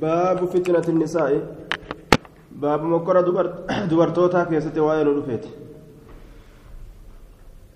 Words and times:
باب 0.00 0.44
فتنة 0.44 0.82
النساء 0.88 1.56
باب 2.52 2.82
مكر 2.84 3.20
دبر 3.20 3.46
دبرتوتا 3.90 4.44
كيست 4.44 4.78
وين 4.78 5.08
رفيت 5.18 5.44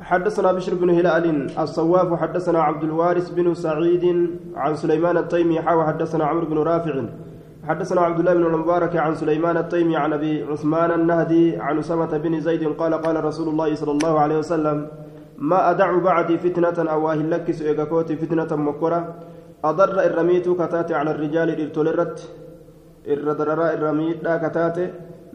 حدثنا 0.00 0.52
بشر 0.52 0.74
بن 0.74 0.90
هلال 0.90 1.58
الصواف 1.58 2.20
حدثنا 2.20 2.62
عبد 2.62 2.84
الوارث 2.84 3.30
بن 3.30 3.54
سعيد 3.54 4.04
عن 4.56 4.76
سليمان 4.76 5.16
التيمي 5.16 5.60
حاوى 5.60 5.84
حدثنا 5.84 6.24
عمرو 6.24 6.46
بن 6.46 6.58
رافع 6.58 7.04
حدثنا 7.68 8.00
عبد 8.00 8.18
الله 8.18 8.34
بن 8.34 8.46
المبارك 8.46 8.96
عن 8.96 9.14
سليمان 9.14 9.56
التيمي 9.56 9.96
عن 9.96 10.12
ابي 10.12 10.42
عثمان 10.42 10.90
النهدي 10.90 11.56
عن 11.56 11.78
اسامه 11.78 12.18
بن 12.18 12.40
زيد 12.40 12.68
قال 12.68 12.94
قال 12.94 13.24
رسول 13.24 13.48
الله 13.48 13.74
صلى 13.74 13.92
الله 13.92 14.20
عليه 14.20 14.38
وسلم 14.38 14.86
ما 15.38 15.70
ادع 15.70 15.98
بعدي 15.98 16.38
فتنه 16.38 16.90
أو 16.90 17.10
اهلك 17.10 17.50
سئكوتي 17.50 18.16
فتنه 18.16 18.56
مكره 18.56 19.14
أضر 19.64 19.96
الرميت 20.08 20.48
كتاتي 20.48 20.94
على 20.94 21.10
الرجال 21.10 21.48
إرتولرت 21.60 22.18
إردرر 23.08 23.60
الرميت 23.76 24.24
كتاتي 24.42 24.84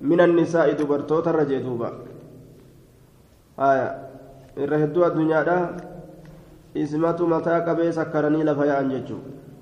من 0.01 0.19
النساء 0.21 0.71
دبرتوت 0.79 1.27
الرجي 1.27 1.59
دوبا. 1.59 1.89
آية 3.59 3.87
الرهدو 4.57 5.05
الدنيا 5.05 5.43
دا 5.43 5.57
اسمات 6.77 7.21
متى 7.21 7.55
قبي 7.67 7.91
سكرني 7.91 8.43
لفيا 8.43 8.79
أنججو. 8.81 9.17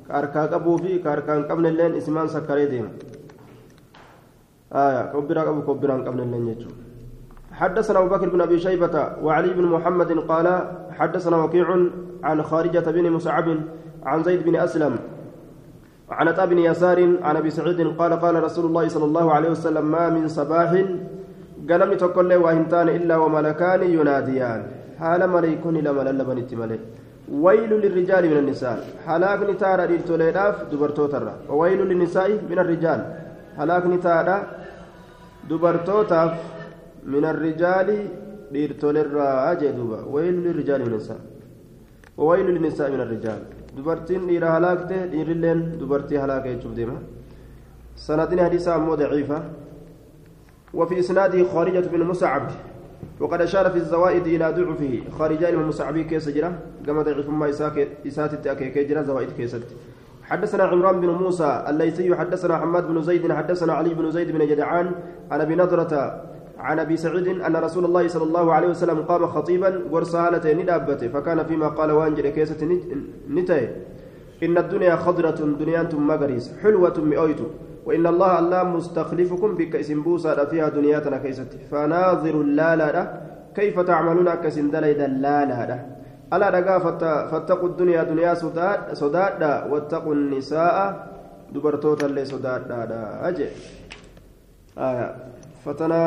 كاركا 0.07 0.41
قبو 0.53 0.77
في 0.77 0.99
كاركا 0.99 1.33
قبل 1.49 1.65
اللين 1.67 1.95
إسمان 1.95 2.27
سكري 2.27 2.65
ديم. 2.65 2.87
آية 4.73 5.01
كبرا 5.13 5.41
قبو 5.47 5.61
كبرا 5.67 5.95
قبل 6.07 6.19
اللين 6.21 6.47
يجو 6.47 6.71
حدثنا 7.53 7.99
أبو 7.99 8.09
بكر 8.09 8.29
بن 8.29 8.41
أبي 8.41 8.59
شيبة 8.59 8.95
وعلي 9.23 9.53
بن 9.53 9.65
محمد 9.75 10.11
قال 10.31 10.47
حدثنا 10.91 11.37
وكيع 11.37 11.67
عن 12.23 12.43
خارجة 12.43 12.87
بن 12.95 13.05
مسعب 13.11 13.47
عن 14.05 14.23
زيد 14.23 14.43
بن 14.43 14.55
أسلم 14.55 14.95
عن 16.09 16.27
عطاء 16.27 16.45
بن 16.45 16.59
يسار 16.59 16.99
عن 17.21 17.35
أبي 17.35 17.49
سعيد 17.49 17.79
قال 17.99 18.13
قال 18.13 18.43
رسول 18.43 18.65
الله 18.65 18.87
صلى 18.87 19.05
الله 19.05 19.33
عليه 19.33 19.49
وسلم 19.49 19.85
ما 19.91 20.09
من 20.09 20.27
صباح 20.27 20.71
قلمني 21.69 21.95
تقول 21.95 22.29
له 22.29 22.37
وهمتان 22.37 22.89
إلا 22.89 23.15
وملكان 23.17 23.81
يناديان. 23.83 24.61
حال 24.99 25.21
مليكون 25.29 25.75
إلى 25.77 25.93
ملل 25.93 26.25
بنت 26.25 26.51
ويل 27.31 27.71
للرجال 27.83 28.23
من 28.31 28.37
النساء. 28.37 28.77
هلاك 29.07 29.39
نتارا 29.49 29.85
للتوليداف 29.85 30.55
دبرتو 30.71 31.05
ترى 31.07 31.33
وويل 31.49 31.79
للنساء 31.89 32.29
من 32.49 32.59
الرجال. 32.59 32.99
هلاك 33.59 33.85
نتارا 33.85 34.37
دبرتو 35.49 35.99
من 37.13 37.25
الرجال 37.25 37.89
للتوليرا 38.51 39.51
أجدوبا 39.51 39.99
ويل 40.13 40.35
للرجال 40.45 40.79
من 40.81 40.87
النساء. 40.87 41.19
وويل 42.17 42.47
للنساء 42.55 42.87
من 42.91 43.01
الرجال. 43.01 43.41
Dubartiin 43.75 44.27
dhiira 44.27 44.51
halaakte 44.51 45.07
dhiirilleen 45.11 45.79
dubartii 45.79 46.17
halaaka 46.17 46.49
jechuuf 46.49 46.75
deema. 46.75 46.97
Sanadni 47.95 48.41
hadiisaa 48.41 48.75
ammoo 48.75 48.97
daciifa. 48.97 49.41
وفي 50.73 50.99
إسناده 50.99 51.43
خارجة 51.53 51.85
بن 51.93 52.01
مسعب 52.03 52.51
وقد 53.19 53.41
أشار 53.41 53.69
في 53.69 53.77
الزوائد 53.77 54.27
إلى 54.27 54.51
ضعفه 54.51 54.93
خارجة 55.19 55.49
المسعبي 55.49 56.03
كيس 56.03 56.29
جرا 56.29 56.59
كما 56.85 57.01
ضعف 57.01 57.29
ما 57.29 57.49
إسات 58.07 58.33
التأكي 58.33 58.83
جرا 58.83 59.01
زوائد 59.01 59.31
كيست 59.37 59.63
حدثنا 60.23 60.63
عمران 60.63 61.01
بن 61.01 61.09
موسى 61.09 61.65
الليثي 61.69 62.15
حدثنا 62.15 62.57
حماد 62.57 62.87
بن 62.87 63.01
زيد 63.01 63.31
حدثنا 63.31 63.73
علي 63.73 63.93
بن 63.93 64.11
زيد 64.11 64.31
بن 64.31 64.47
جدعان 64.47 64.91
عن 65.31 65.41
أبي 65.41 65.55
نضرة 65.55 65.93
عن 66.63 66.79
أبي 66.79 66.97
سعيد 66.97 67.27
أن 67.27 67.55
رسول 67.55 67.85
الله 67.85 68.07
صلى 68.07 68.23
الله 68.23 68.53
عليه 68.53 68.67
وسلم 68.67 68.99
قام 69.09 69.27
خطيبا 69.27 69.69
ورسالته 69.91 70.53
ندابته 70.53 71.07
فكان 71.07 71.43
فيما 71.43 71.67
قال 71.67 71.91
وانجل 71.91 72.29
كيسة 72.29 72.61
نتاي 73.29 73.69
إن 74.43 74.57
الدنيا 74.57 74.95
خضرة 74.95 75.39
دنيا 75.59 75.89
مغريس 75.93 76.45
حلوة 76.63 76.97
مئويت 77.11 77.41
وإن 77.85 78.07
الله 78.07 78.39
الله 78.39 78.63
مستخلفكم 78.63 79.55
بك 79.55 79.73
بوسى 79.91 80.31
فيها 80.51 80.69
دنياتنا 80.69 81.17
كيست 81.17 81.51
فناظر 81.71 82.35
اللالا 82.41 83.21
كيف 83.55 83.79
تعملون 83.79 84.27
دليد 84.75 84.99
اللالا 85.01 85.79
ألا 86.33 86.49
رقا 86.49 86.79
فاتقوا 87.31 87.69
الدنيا 87.69 88.03
دنيا 88.03 88.33
صداد 88.93 89.41
واتقوا 89.71 90.13
النساء 90.13 91.07
دبرتوتا 91.53 92.05
اللي 92.05 92.25
صداد 92.25 92.71
أجي. 93.27 93.47
آه 94.77 95.15
فتنا 95.65 96.03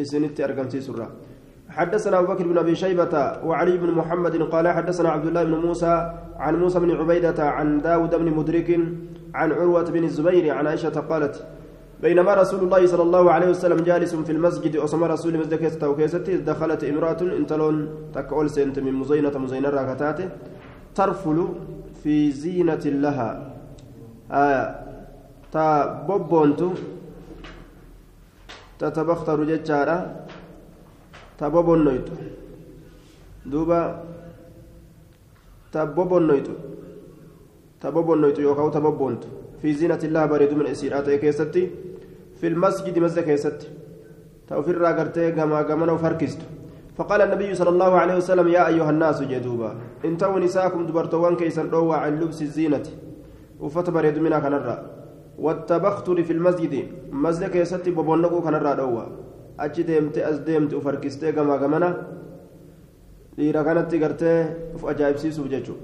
إسنت 0.00 0.40
أرقمتي 0.40 0.80
سرة. 0.80 1.08
حدثنا 1.68 2.18
أبو 2.18 2.32
بكر 2.32 2.46
بن 2.48 2.58
أبي 2.58 2.74
شيبة 2.74 3.14
وعلي 3.44 3.76
بن 3.76 3.90
محمد 3.90 4.42
قال 4.42 4.68
حدثنا 4.68 5.08
عبد 5.08 5.26
الله 5.26 5.44
بن 5.44 5.54
موسى 5.54 6.12
عن 6.36 6.54
موسى 6.56 6.78
بن 6.80 6.90
عبيدة 6.90 7.50
عن 7.50 7.80
داود 7.80 8.14
بن 8.14 8.30
مدرك 8.30 8.78
عن 9.34 9.52
عروة 9.52 9.84
بن 9.90 10.04
الزبير 10.04 10.54
عن 10.54 10.66
عائشة 10.66 11.00
قالت 11.00 11.44
بينما 12.02 12.34
رسول 12.34 12.60
الله 12.64 12.86
صلى 12.86 13.02
الله 13.02 13.32
عليه 13.32 13.48
وسلم 13.50 13.84
جالس 13.84 14.14
في 14.14 14.32
المسجد 14.32 14.76
أسمى 14.76 15.06
رسول 15.06 15.38
مسجد 15.38 15.78
توكيستي 15.78 16.36
دخلت 16.36 16.84
امرأة 16.84 17.20
انتلون 17.22 17.88
تكأول 18.14 18.50
سنت 18.50 18.78
من 18.78 18.92
مزينة 18.92 19.38
مزينة 19.38 19.68
راكتاته 19.70 20.28
ترفل 20.94 21.48
في 22.02 22.30
زينة 22.30 22.84
لها. 22.84 23.52
آية 24.32 24.76
تا 25.52 26.04
تتبختر 28.82 29.38
جتشارا 29.50 29.96
تبوبونويت 31.38 32.08
دوبا 33.46 33.80
تبوبونويت 35.72 36.48
تبوبونويت 37.82 38.38
يوكاو 38.38 38.68
تبوبونت 38.76 39.22
في 39.62 39.68
زينة 39.78 40.02
الله 40.08 40.26
بريد 40.26 40.52
من 40.58 40.66
إسيرات 40.66 41.06
كيستي 41.22 41.62
في 42.38 42.46
المسجد 42.52 42.98
مسجد 42.98 43.24
كيستي. 43.24 43.68
توفر 44.48 44.76
راغرتي 44.78 45.32
كما 45.32 45.62
كما 45.62 45.92
وفركست 45.92 46.40
فقال 46.98 47.20
النبي 47.22 47.54
صلى 47.54 47.70
الله 47.74 47.92
عليه 48.02 48.16
وسلم 48.16 48.46
يا 48.48 48.62
أيها 48.66 48.90
الناس 48.90 49.22
جدوبا 49.22 49.70
أنتوا 50.04 50.38
نساكم 50.38 50.86
دبرتوان 50.86 51.36
كيسن 51.36 51.70
روى 51.70 51.96
عن 51.96 52.20
لبس 52.20 52.42
الزينة. 52.42 52.86
وفتبريد 53.62 54.18
منها 54.18 54.38
كنرى 54.42 54.76
والتبختر 55.38 56.22
في 56.22 56.32
المسجد. 56.32 56.74
مسجد 57.12 57.50
كيستي 57.50 57.90
ببونقو 57.90 58.40
كان 58.42 58.54
الرادوا 58.54 59.02
أجي 59.60 59.82
ديمتي 59.82 60.28
أز 60.28 60.38
ديمتي 60.38 60.76
وفركستي 60.76 61.32
كما 61.32 61.56
كمنا. 61.56 61.90
dhiira 63.32 63.64
kanatti 63.64 63.96
gartee 63.98 64.40
uf 64.76 64.84
ajaa'ibsiisuuf 64.84 65.48
jechuudha 65.48 65.80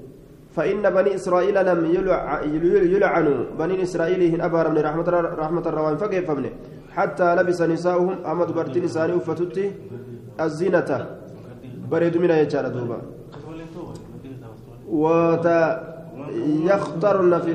فإن 0.57 0.83
بني 0.91 1.15
إسرائيل 1.15 1.55
لم 1.67 1.81
يلعنوا. 2.95 3.41
بني 3.59 3.83
إسرائيل 3.83 4.23
هن 4.35 4.41
أبارم 4.41 4.75
رحمة 4.79 5.09
رحمة 5.43 5.65
الروان 5.67 5.97
فكيفمن 5.97 6.51
حتى 6.97 7.35
لبس 7.37 7.63
نساؤهم 7.63 8.15
أمد 8.27 8.49
برتين 8.53 8.85
إساني 8.85 9.17
أفتتي 9.17 9.73
الزينة. 10.41 11.07
بريد 11.91 12.17
من 12.17 12.31
يجار 12.31 12.69
دوبا. 12.69 12.99
ويخترن 16.19 17.39
في 17.39 17.53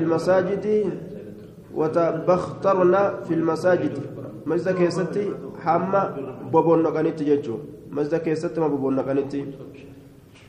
المساجد 1.74 2.28
وتبخترن 2.28 2.94
في 3.28 3.34
المساجد. 3.34 3.98
مجد 4.46 4.68
كيستي 4.74 5.32
حما 5.64 6.16
بوبون 6.52 6.82
نقانيتي 6.82 7.24
جيتشو. 7.24 7.56
مجد 7.90 8.14
كيستي 8.14 8.60
ما 8.60 8.68
بوبون 8.68 8.96
نقانيتي 8.96 9.46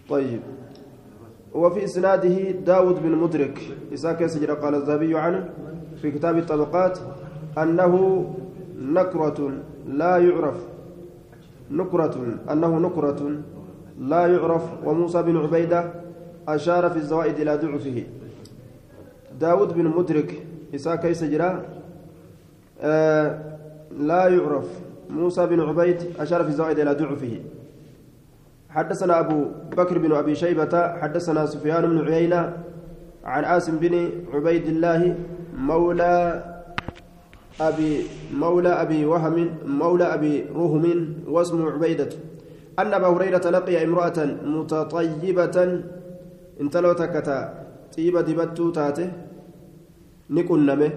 طيب. 0.09 0.41
وفي 1.53 1.83
إسناده 1.83 2.51
داود 2.51 3.03
بن 3.03 3.11
مدرك 3.15 3.59
إساك 3.93 4.25
سجر 4.25 4.53
قال 4.53 4.75
الذهبي 4.75 5.17
عنه 5.17 5.49
في 6.01 6.11
كتاب 6.11 6.37
الطبقات 6.37 6.99
أنه 7.57 7.93
نكرة 8.79 9.51
لا 9.87 10.17
يعرف. 10.17 10.59
نكرة 11.71 12.15
أنه 12.51 12.79
نكرة 12.79 13.21
لا 13.99 14.27
يعرف. 14.27 14.63
وموسى 14.85 15.21
بن 15.21 15.37
عبيدة 15.37 15.93
أشار 16.47 16.89
في 16.89 16.97
الزوائد 16.97 17.39
إلى 17.39 17.55
ضعفه. 17.55 18.03
داود 19.39 19.73
بن 19.73 19.85
مدرك 19.87 20.45
إساء 20.75 20.95
كيس 20.95 21.23
جرا 21.23 21.65
آه 22.81 23.27
لا 23.97 24.27
يعرف. 24.27 24.67
موسى 25.09 25.45
بن 25.45 25.59
عبيد 25.61 25.97
أشار 26.19 26.43
في 26.43 26.49
الزوائد 26.49 26.79
إلى 26.79 26.93
ضعفه. 26.93 27.39
حدثنا 28.69 29.19
أبو 29.19 29.45
بكر 29.77 29.97
بن 29.97 30.11
أبي 30.11 30.35
شيبة 30.35 30.97
حدثنا 30.97 31.45
سفيان 31.45 31.83
بن 31.85 32.07
عيينة 32.07 32.57
عن 33.23 33.43
عاصم 33.43 33.77
بن 33.77 34.09
عبيد 34.33 34.65
الله 34.67 35.15
مولى 35.57 36.43
أبي 37.61 37.93
مولى 38.33 38.69
أبي 38.69 39.05
وهم 39.05 39.49
مولى 39.65 40.03
أبي 40.03 40.45
رهم 40.55 41.15
واسمه 41.27 41.71
عبيدة. 41.71 42.09
أن 42.79 42.93
أبا 42.93 43.07
هريرة 43.07 43.49
لقي 43.49 43.83
امرأة 43.83 44.19
متطيبة 44.43 45.57
انتلو 46.61 46.93
تكتا 46.93 47.39
طيبة 47.97 48.21
دبتو 48.21 48.69
تاته 48.69 49.11
نكنمه 50.29 50.91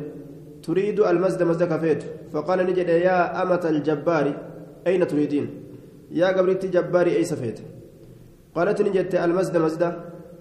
تريد 0.62 1.00
المسجد 1.00 1.42
مسجد 1.42 1.68
كفيت 1.72 2.02
فقال 2.32 2.58
نجد 2.66 2.88
يا 2.88 3.42
أمة 3.42 3.64
الجبار 3.64 4.26
أين 4.86 5.06
تريدين؟ 5.06 5.46
يا 6.10 6.28
قبرتي 6.36 6.68
جباري 6.68 7.16
أي 7.16 7.24
سفيت؟ 7.24 7.58
قالت 8.54 8.82
نجد 8.82 9.14
المسجد 9.14 9.56
مسجد. 9.56 9.92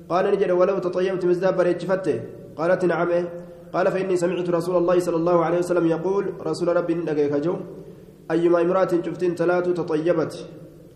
قال 0.10 0.26
نجد 0.34 0.52
ولو 0.52 0.78
تطيبت 0.80 1.26
مسجد 1.26 1.56
بريتشفته 1.58 2.18
قالت 2.58 2.86
نعم. 2.86 3.10
قال 3.74 3.92
فإني 3.92 4.16
سمعت 4.18 4.50
رسول 4.50 4.76
الله 4.78 5.00
صلى 5.00 5.16
الله 5.16 5.46
عليه 5.46 5.58
وسلم 5.58 5.86
يقول 5.88 6.34
رسول 6.48 6.68
ربي 6.76 6.94
نجيك 6.96 7.34
جو 7.46 7.56
أيما 8.32 8.62
امرأة 8.62 8.92
شفتين 9.06 9.36
ثلاث 9.36 9.66
تطيبت 9.80 10.34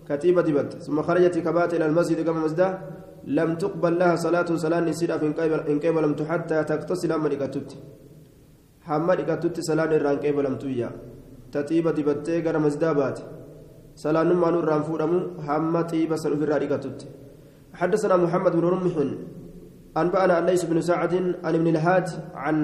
كتيبة 0.09 0.41
دبت 0.41 0.73
ثم 0.85 1.01
خرجت 1.01 1.37
كبات 1.37 1.73
إلى 1.73 1.85
المسجد 1.85 2.25
كما 2.25 2.39
مسجد. 2.45 2.77
لم 3.25 3.55
تقبل 3.55 3.99
لها 3.99 4.15
صلاة 4.15 4.49
صلاة 4.55 4.79
نسيرة 4.79 5.21
إن 5.71 5.79
قبلمت 5.83 6.21
حتى 6.21 6.63
تغتسل 6.63 7.11
أما 7.11 7.27
لكتت 7.27 7.69
حما 8.81 9.13
لكتت 9.13 9.55
صلاة 9.69 9.91
الران 9.97 10.17
قبلمت 10.23 10.63
يا 10.63 10.89
تتيبة 11.51 11.91
دبتة 11.91 12.39
غير 12.45 12.59
مسجد 12.59 12.85
بات 12.97 13.19
صلاة 13.95 14.23
نما 14.23 14.49
نور 14.51 14.65
ران 14.65 14.83
فورمو 14.87 15.19
حما 15.45 15.81
تيبة 15.81 16.15
سنفر 16.15 16.51
لكتت 16.63 16.99
حدثنا 17.73 18.15
محمد 18.17 18.53
بن 18.55 18.65
رمح. 18.73 18.95
أنبأنا 19.97 20.35
ليس 20.49 20.65
بن 20.65 20.81
سعد 20.81 21.13
عن 21.43 21.53
ابن 21.55 21.67
الهاد 21.67 22.07
عن 22.35 22.55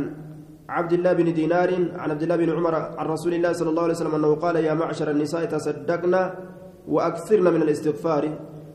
عبد 0.70 0.94
الله 0.94 1.14
بن 1.14 1.34
دينار 1.34 1.70
عن 2.02 2.10
عبد 2.12 2.24
الله 2.24 2.36
بن 2.36 2.50
عمر 2.50 2.76
عن 2.76 3.06
رسول 3.06 3.34
الله 3.34 3.52
صلى 3.54 3.70
الله 3.70 3.84
عليه 3.84 3.94
وسلم 3.94 4.16
أنه 4.16 4.36
قال 4.36 4.56
يا 4.56 4.74
معشر 4.74 5.12
النساء 5.12 5.46
تصدقنا 5.46 6.22
وأكثرنا 6.88 7.50
من 7.52 7.62
الاستغفار. 7.62 8.24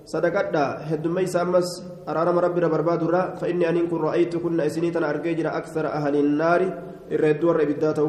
صدقتا 0.04 0.64
هدمي 0.90 1.26
سامس 1.26 1.68
أرارم 2.08 2.38
ربي 2.38 2.60
برباد 2.60 3.02
را 3.04 3.22
فإني 3.40 3.68
أن 3.68 3.86
كن 3.90 3.96
رأيت 3.96 4.36
كنا 4.36 4.66
إسنيتنا 4.66 5.10
أرجيجر 5.10 5.46
أكثر 5.56 5.86
أهل 5.86 6.14
النار 6.16 6.60
الردور 7.12 7.64
بداته 7.64 8.08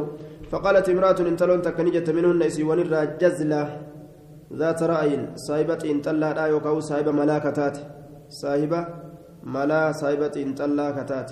فقالت 0.52 0.90
امرأة 0.90 1.20
إن 1.20 1.36
تلون 1.38 1.62
تكنيجة 1.62 2.08
منهن 2.12 2.42
إسيوان 2.44 2.80
جزلة 3.22 3.64
ذات 4.54 4.84
رأي 4.84 5.14
صاحبة 5.36 5.82
إن 5.92 6.02
تلا 6.02 6.34
لا 6.34 6.46
يوكاو 6.54 6.80
صاحبة 6.80 7.12
ملاكتات 7.12 7.78
صاحبة 8.30 8.80
ملا 9.44 9.92
صاحبة 9.92 10.34
إن 10.38 10.56
تلا 10.56 10.88
كتات 10.98 11.32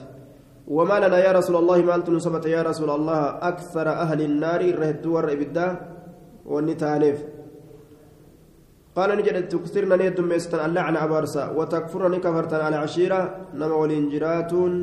وما 0.67 0.97
لنا 0.99 1.17
يا 1.25 1.31
رسول 1.31 1.55
الله 1.55 1.77
ما 1.81 1.95
أنت 1.95 2.09
نسبت 2.09 2.45
يا 2.45 2.61
رسول 2.61 2.89
الله 2.89 3.21
أكثر 3.51 3.87
أهل 3.89 4.21
النار 4.21 4.61
الردور 4.61 5.25
بدا 5.35 5.67
ونتانف 6.45 7.17
قال 8.97 9.09
نجد 9.17 9.47
تكثرنا 9.51 9.95
نيتم 9.95 10.25
ميستن 10.31 10.59
اللعنة 10.67 10.99
أبارسا 11.05 11.43
وتكفرني 11.57 12.17
كفرتن 12.25 12.61
على 12.65 12.77
عشيرة 12.83 13.19
نما 13.59 13.75
ولينجراتون 13.81 14.73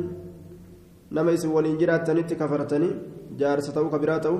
نما 1.15 1.31
يسوى 1.31 1.53
ولينجرات 1.53 2.01
تنتي 2.07 2.35
كفرتني 2.41 2.89
جارسته 3.39 3.85
كبراته 3.93 4.35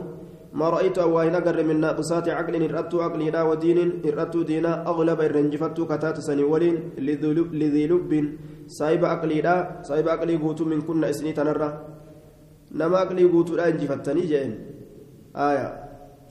ما 0.54 0.70
رأيت 0.70 0.98
أواهن 0.98 1.36
أقر 1.36 1.64
من 1.70 1.78
ناقصات 1.86 2.30
عقل 2.30 2.54
إرأت 2.66 2.94
عقلي 2.96 3.30
لا 3.30 3.42
ودين 3.50 3.80
إرأت 4.06 4.36
دينا 4.50 4.72
أغلب 4.92 5.20
الرنجفت 5.22 5.78
كتات 5.90 6.18
سني 6.28 6.44
لذي 7.62 7.84
لب 7.92 8.12
سايب 8.68 9.06
عقلي 9.06 9.42
لا 9.42 9.56
سايب 9.88 10.10
عقلي 10.10 10.36
قوت 10.42 10.62
من 10.62 10.82
كنا 10.82 11.10
إسني 11.10 11.32
تنرى. 11.38 11.70
نما 12.80 12.98
عقلي 12.98 13.24
قوت 13.34 13.50
لا 13.58 13.68
انجفتني 13.70 14.22
جين 14.32 14.52
آية. 15.36 15.68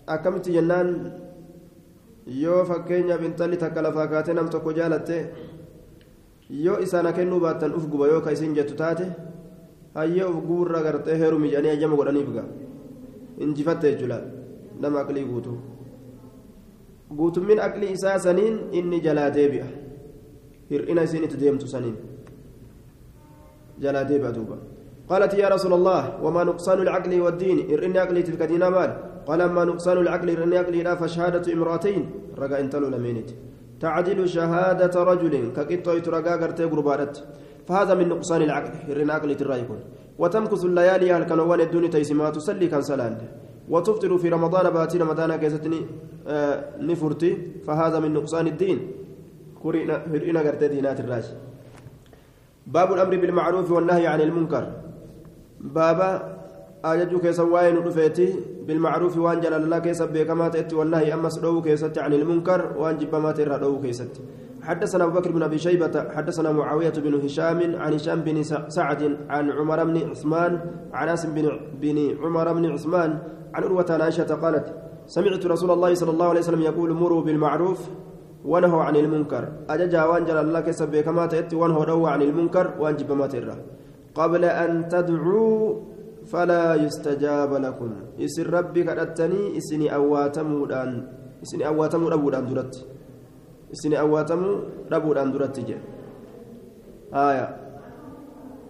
أكمت 0.08 0.48
جنان 0.48 0.88
yoo 2.28 2.64
fakkeenyaaf 2.64 3.22
intalli 3.24 3.56
takka 3.56 3.82
lafaa 3.82 4.06
kaatee 4.12 4.34
nam 4.34 4.48
tokko 4.54 4.72
jaalatte 4.78 5.16
yoo 6.50 6.78
isaana 6.86 7.12
kennuu 7.12 7.40
baattan 7.40 7.74
uf 7.74 7.86
guba 7.88 8.06
yoo 8.12 8.20
ka 8.20 8.32
isin 8.36 8.54
jettu 8.54 8.74
taate 8.74 9.06
hayyee 9.94 10.24
uf 10.24 10.36
guburra 10.48 10.82
gartee 10.82 11.18
heeru 11.22 11.38
miidhanii 11.38 11.70
ajjama 11.76 11.96
godhaniif 11.96 12.30
ga 12.36 12.44
injifatte 13.46 13.90
jechuudha 13.92 14.20
nama 14.80 15.00
aqlii 15.00 15.24
guutuu 15.32 15.58
guutummin 17.20 17.60
aqlii 17.68 17.92
isaa 17.98 18.18
saniin 18.18 18.58
inni 18.80 19.00
jalaa 19.06 19.30
deebi'a 19.36 19.68
hir'ina 20.70 21.02
isin 21.08 21.24
itti 21.28 21.40
deemtu 21.44 21.66
saniin 21.66 21.96
jalaa 23.86 24.04
deebi'a 24.10 24.34
duuba 24.40 24.58
قالت 25.08 25.34
يا 25.34 25.48
رسول 25.48 25.72
الله 25.72 26.20
وما 26.24 26.44
نقصان 26.44 26.78
العقل 26.84 27.20
والدين 27.20 27.58
إرني 27.72 27.98
عقلي 27.98 28.22
تلك 28.28 28.42
دينا 28.42 28.68
قال 29.28 29.40
أما 29.40 29.64
نقصان 29.70 29.96
العقل 30.04 30.28
إرني 30.30 30.58
عقلي 30.58 30.82
لا 30.82 30.94
فشهادة 31.00 31.52
امرأتين 31.52 32.02
رقا 32.38 32.60
انتلو 32.60 32.88
لمينت 32.94 33.30
تعدل 33.82 34.28
شهادة 34.28 34.94
رجل 35.10 35.34
كقطة 35.56 36.06
رقا 36.14 36.34
قرتي 36.42 36.64
قربانت 36.72 37.14
فهذا 37.66 37.94
من 37.94 38.08
نقصان 38.08 38.42
العقل 38.42 38.72
إرني 38.90 39.12
عقلي 39.12 39.34
ترايكون 39.34 39.80
وتمكث 40.18 40.64
الليالي 40.64 41.12
هل 41.12 41.24
كان 41.24 41.40
وان 41.40 41.60
الدنيا 41.60 41.88
تيسما 41.88 42.30
تصلي 42.30 42.66
كان 42.72 42.82
سلام 42.82 43.18
وتفطر 43.68 44.18
في 44.18 44.28
رمضان 44.28 44.70
باتي 44.70 44.98
رمضان 44.98 45.36
كيستني 45.36 45.80
آه 46.28 46.80
نفرتي. 46.80 47.32
فهذا 47.66 47.98
من 48.00 48.12
نقصان 48.14 48.46
الدين. 48.46 48.78
كورينا 49.62 49.96
هرئنا 50.12 50.40
قرتي 50.40 50.68
دينات 50.68 51.00
الراجل 51.00 51.34
باب 52.66 52.92
الأمر 52.92 53.16
بالمعروف 53.16 53.70
والنهي 53.70 54.06
عن 54.06 54.20
المنكر. 54.20 54.64
بابا 55.60 56.37
ajaju 56.82 57.18
keessa 57.20 57.44
waa'ee 57.44 57.72
nu 57.72 57.82
dhufeeti. 57.82 58.26
Bilmacruufi 58.66 59.18
waan 59.18 59.40
jaalalaa 59.40 59.80
keessa 59.80 60.06
beekamaa 60.06 60.50
ta'etti 60.50 60.74
wannahyi 60.74 61.12
ammas 61.12 61.40
dhowuu 61.40 61.62
keessatti 61.62 62.00
عن 62.00 62.12
المنكر 62.12 62.76
وان 62.78 62.98
جبما 62.98 63.32
ترى 63.32 63.58
dhowuu 63.58 63.80
keessatti. 63.82 64.20
حدثنا 64.62 65.04
أبو 65.04 65.20
بكر 65.20 65.32
بن 65.32 65.42
أبي 65.42 65.58
شيبة 65.58 66.10
حدثنا 66.12 66.52
معاوية 66.52 66.90
بن 66.90 67.14
هشام 67.24 67.76
عن 67.76 67.92
هشام 67.94 68.20
بن 68.20 68.42
سعد 68.68 69.16
عن 69.28 69.50
عمر 69.50 69.84
بن 69.84 70.10
عثمان 70.10 70.60
عن 70.92 71.08
أسم 71.08 71.34
بن, 71.34 71.46
بن 71.80 71.98
عمر 72.22 72.52
بن 72.52 72.64
عثمان 72.72 73.18
عن 73.54 73.62
عروة 73.64 73.86
عائشة 73.90 74.34
قالت 74.34 74.74
سمعت 75.06 75.46
رسول 75.46 75.70
الله 75.70 75.94
صلى 75.94 76.10
الله 76.10 76.28
عليه 76.28 76.40
وسلم 76.40 76.60
يقول 76.60 76.92
مروا 76.92 77.22
بالمعروف 77.22 77.80
ونهوا 78.44 78.82
عن 78.82 78.96
المنكر 78.96 79.48
أججا 79.70 80.04
وان 80.04 80.24
جل 80.24 80.36
الله 80.36 80.60
كسب 80.60 80.96
كما 80.96 81.26
تأتي 81.26 81.56
ونهوا 81.56 82.08
عن 82.08 82.22
المنكر 82.22 82.74
وان 82.80 82.96
جبما 82.96 83.26
ترى 83.26 83.56
قبل 84.14 84.44
أن 84.44 84.88
تدعوا 84.88 85.74
فلا 86.30 86.74
يستجاب 86.84 87.52
لكم. 87.64 87.90
اسن 88.24 88.46
ربي 88.56 88.82
كدتني 88.88 89.40
إسني 89.58 89.86
أواتمودان 89.94 90.90
إسني 91.42 91.66
اواتمو 91.70 92.08
دبودان 92.12 92.44
درت 92.48 92.74
إسني 93.74 93.96
اواتمو 94.00 94.50
دبودان 94.90 95.28
درت 95.32 95.56
جه 95.68 95.78
آية. 97.14 97.46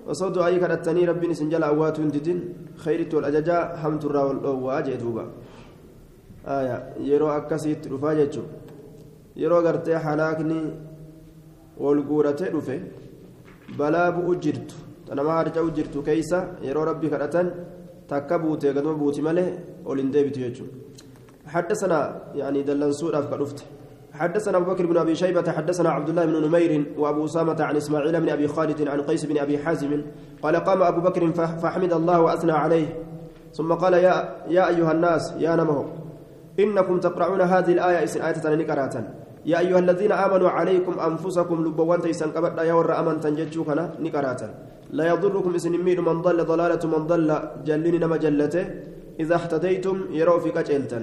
وصوت 0.06 0.38
أي 0.38 0.56
كدتني 0.62 1.02
ربي 1.10 1.26
اسن 1.30 1.48
جل 1.52 1.62
اواتو 1.62 2.02
انتدين 2.02 2.38
خيرت 2.82 3.14
والاججا 3.14 3.56
حمد 3.80 4.02
الرا 4.04 4.22
والدوا 4.22 4.80
جدوبا 4.86 5.24
آية. 6.46 6.76
يرو 7.08 7.28
أكسيت 7.28 7.82
رفا 7.92 8.12
جچو 8.18 8.44
yeroo 9.38 9.62
gartee 9.62 9.98
halaakni 10.04 10.58
wal 11.82 12.00
guuratee 12.08 12.50
dhufe 12.54 12.76
balaa 13.78 14.10
bu'u 14.16 14.34
jirtu 14.44 14.74
tanama 15.08 15.32
harca'u 15.38 15.70
jirtu 15.76 16.02
keeysa 16.08 16.38
yeroo 16.66 16.84
rabbi 16.90 17.08
kadhatan 17.14 17.46
takka 18.08 18.38
buute 18.38 18.68
gaduma 18.76 18.94
buuti 19.02 19.22
malee 19.28 19.50
ol 19.84 19.96
hin 20.02 20.12
deebitu 20.12 20.40
jechuudha. 20.44 20.88
حدثنا 21.48 22.20
يعني 22.34 22.62
دلنسود 22.62 23.14
أفقى 23.14 23.38
رفت 23.38 23.64
حدثنا 24.12 24.56
أبو 24.56 24.70
بكر 24.70 24.86
بن 24.86 24.96
أبي 24.96 25.14
شيبة 25.14 25.52
حدثنا 25.52 25.90
عبد 25.90 26.08
الله 26.08 26.24
بن 26.26 26.46
نمير 26.46 26.84
وأبو 26.98 27.24
أسامة 27.24 27.56
عن 27.62 27.76
إسماعيل 27.76 28.20
بن 28.20 28.28
أبي 28.28 28.48
خالد 28.48 28.88
عن 28.88 29.00
قيس 29.00 29.24
بن 29.24 29.38
أبي 29.38 29.58
حازم 29.58 30.02
قال 30.42 30.56
قام 30.56 30.82
أبو 30.82 31.00
بكر 31.00 31.32
فحمد 31.32 31.92
الله 31.92 32.20
وأثنى 32.20 32.52
عليه 32.52 32.88
ثم 33.52 33.72
قال 33.72 33.94
يا 33.94 34.36
يا 34.48 34.68
أيها 34.68 34.92
الناس 34.92 35.34
يا 35.38 35.56
نمه 35.56 35.84
إنكم 36.60 37.00
تقرؤون 37.00 37.40
هذه 37.40 37.72
الآية 37.72 37.98
آية 37.98 38.54
نكرة 38.54 39.04
يا 39.50 39.58
أيها 39.64 39.80
الذين 39.84 40.12
آمنوا 40.12 40.50
عليكم 40.58 40.94
أنفسكم 41.08 41.56
لبوان 41.66 42.00
تيسان 42.04 42.30
قبل 42.36 42.58
يا 42.68 42.74
ور 42.78 42.90
أمن 43.00 43.16
تنجتشو 43.24 43.62
نكرة 44.04 44.42
لا 44.98 45.04
يضركم 45.12 45.52
اسم 45.58 45.74
مير 45.86 45.98
من 46.08 46.16
ضل 46.26 46.38
ضلالة 46.52 46.82
من 46.92 47.02
ضل 47.10 47.28
جلني 47.66 47.98
نما 48.02 48.16
إذا 49.22 49.34
اهتديتم 49.34 49.96
يروا 50.18 50.38
في 50.38 50.50
كجلتا 50.56 51.00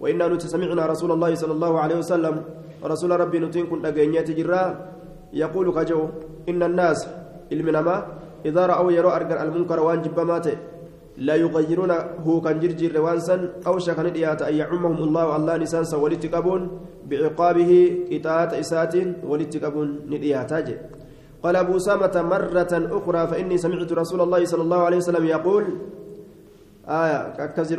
وإنا 0.00 0.24
نتسمعنا 0.32 0.82
رسول 0.86 1.10
الله 1.16 1.30
صلى 1.34 1.52
الله 1.56 1.72
عليه 1.82 1.96
وسلم. 2.02 2.36
رسول 2.84 3.10
ربي 3.20 3.38
نتين 3.42 3.66
كن 3.66 3.86
أجنيات 3.86 4.30
جرا 4.38 4.62
يقول 5.32 5.66
كجو 5.76 6.00
إن 6.48 6.62
الناس 6.62 7.00
المنما 7.52 7.96
إذا 8.46 8.62
رأوا 8.66 8.92
يروا 8.92 9.16
أرجع 9.16 9.42
المنكر 9.42 9.78
وانجب 9.80 10.20
ماته 10.20 10.56
لا 11.18 11.34
يغيرون 11.34 11.90
هو 12.26 12.40
كان 12.40 12.60
جرجر 12.60 13.00
وانسا 13.00 13.36
أو 13.66 13.78
شكن 13.78 14.06
إيات 14.06 14.42
أن 14.42 14.54
يعمهم 14.54 14.96
الله 14.96 15.36
الله 15.36 15.56
نسانسا 15.56 15.96
ولتقبون 15.96 16.62
بعقابه 17.08 17.72
إطاعة 18.12 18.50
إسات 18.60 18.94
ولتقبون 19.24 19.88
ندياتاجه 20.10 20.78
قال 21.42 21.56
أبو 21.56 21.76
أسامة 21.76 22.22
مرة 22.22 22.72
أخرى 22.98 23.26
فإني 23.26 23.58
سمعت 23.58 23.92
رسول 23.92 24.20
الله 24.20 24.44
صلى 24.44 24.62
الله 24.62 24.80
عليه 24.82 24.96
وسلم 24.96 25.24
يقول 25.26 25.64
آية 26.88 27.46
كثير 27.56 27.78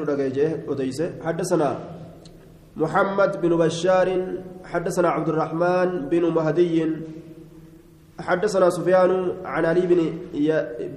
أديسة 0.70 1.12
حدثنا 1.26 1.70
محمد 2.78 3.42
بن 3.42 3.58
بشار 3.58 4.08
حدثنا 4.64 5.10
عبد 5.10 5.30
الرحمن 5.30 6.10
بن 6.12 6.24
مهدي 6.30 6.76
حدثنا 8.20 8.70
سفيان 8.70 9.32
عن 9.46 9.66
علي 9.66 9.82
بن 9.88 10.00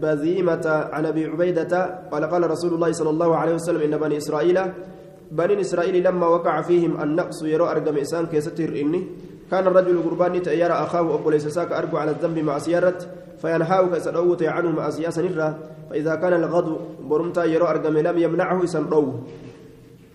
بذيمة 0.03 0.67
عن 0.93 1.07
أبي 1.07 1.27
عبيدة 1.27 1.99
قال 2.13 2.25
قال 2.25 2.51
رسول 2.51 2.75
الله 2.75 2.93
صلى 2.93 3.11
الله 3.11 3.37
عليه 3.37 3.55
وسلم 3.55 3.81
إن 3.81 3.99
بني 3.99 4.17
إسرائيل 4.17 4.59
بني 5.31 5.61
إسرائيل 5.61 6.05
لما 6.05 6.27
وقع 6.27 6.63
فيهم 6.63 7.03
النقص 7.03 7.43
يرى 7.43 7.65
أرقم 7.71 7.97
إنسان 7.97 8.27
كيستر 8.27 8.69
إني 8.69 9.07
كان 9.51 9.67
الرجل 9.67 10.03
قرباني 10.03 10.39
يرى 10.47 10.73
أخاه 10.73 11.15
أبو 11.15 11.31
ليس 11.31 11.47
ساك 11.47 11.73
أرجو 11.73 11.97
على 11.97 12.11
الذنب 12.11 12.39
مع 12.39 12.59
سيارة 12.59 12.99
فينهاك 13.43 13.93
إسان 13.93 14.15
أوت 14.15 14.43
عنه 14.43 14.71
مع 14.71 14.91
سياسة 14.91 15.23
نرى 15.23 15.59
فإذا 15.91 16.15
كان 16.15 16.33
الغد 16.33 16.77
برمتا 17.01 17.45
يرو 17.45 17.67
أرقم 17.67 17.99
لم 17.99 18.19
يمنعه 18.19 18.63
أو 18.93 19.13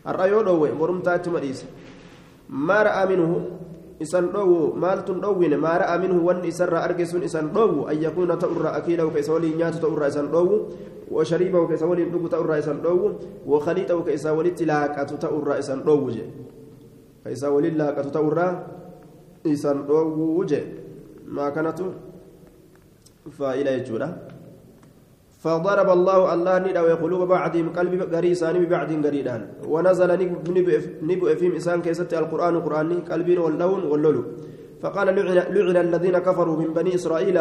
الرأي 0.08 0.34
أو 0.34 0.68
برمتا 0.80 1.18
تمريس 1.18 1.66
ما 2.50 2.84
رأى 2.84 3.16
منه؟ 3.16 3.32
Isan 4.00 4.30
dhowu 4.34 4.74
maaltun 4.78 5.22
dhowwine 5.22 5.58
maa 5.58 5.78
ra'a 5.82 5.98
minhu 5.98 6.22
wanni 6.26 6.54
isarraa 6.54 6.86
arge 6.86 7.06
sun 7.06 7.24
isan 7.24 7.50
dhowu 7.50 7.90
an 7.90 7.98
yakuuna 7.98 8.38
ta'urraa 8.38 8.78
akiilahu 8.78 9.10
ka 9.14 9.20
isa 9.20 9.34
waliin 9.34 9.58
nyaatu 9.58 9.82
ta'urraa 9.82 10.12
isan 10.14 10.30
dhowu 10.30 10.56
وشريبه 11.12 11.68
كيسا 11.68 11.86
ولين 11.86 12.12
دغ 12.12 12.28
تأورا 12.28 12.60
إسان 12.60 12.82
دو 12.82 13.16
وخليطه 13.48 14.04
كيسا 14.04 14.32
ولين 14.32 14.56
تلاقة 14.56 15.04
تأورا 15.04 15.60
إسان 15.60 15.84
دو 15.84 15.96
وجه 16.06 16.26
كيسا 17.24 17.48
ولين 17.48 17.78
لاقة 17.78 18.10
تأورا 18.12 18.48
إسان 19.48 19.88
دو 19.88 19.96
وجه 20.40 20.64
ما 21.28 21.50
كانت 21.50 21.80
فإلى 23.32 23.72
يجولا 23.74 24.27
فضرب 25.44 25.90
الله 25.98 26.18
الله 26.34 26.56
ندى 26.66 26.82
وقلوب 26.90 27.22
بعضهم 27.36 27.68
قلب 27.78 27.94
غريسان 28.16 28.56
ببعض 28.64 28.92
غريدان 29.06 29.42
ونزل 29.74 30.12
نبؤ 31.10 31.30
فيهم 31.40 31.54
إسان 31.62 31.80
كيست 31.86 32.12
القرآن 32.14 32.56
قرآن 32.66 32.90
قلب 33.12 33.30
واللون 33.44 33.82
واللولو. 33.92 34.24
فقال 34.82 35.08
لعن, 35.14 35.78
الذين 35.88 36.18
كفروا 36.28 36.56
من 36.62 36.70
بني 36.78 36.92
إسرائيل. 36.98 37.38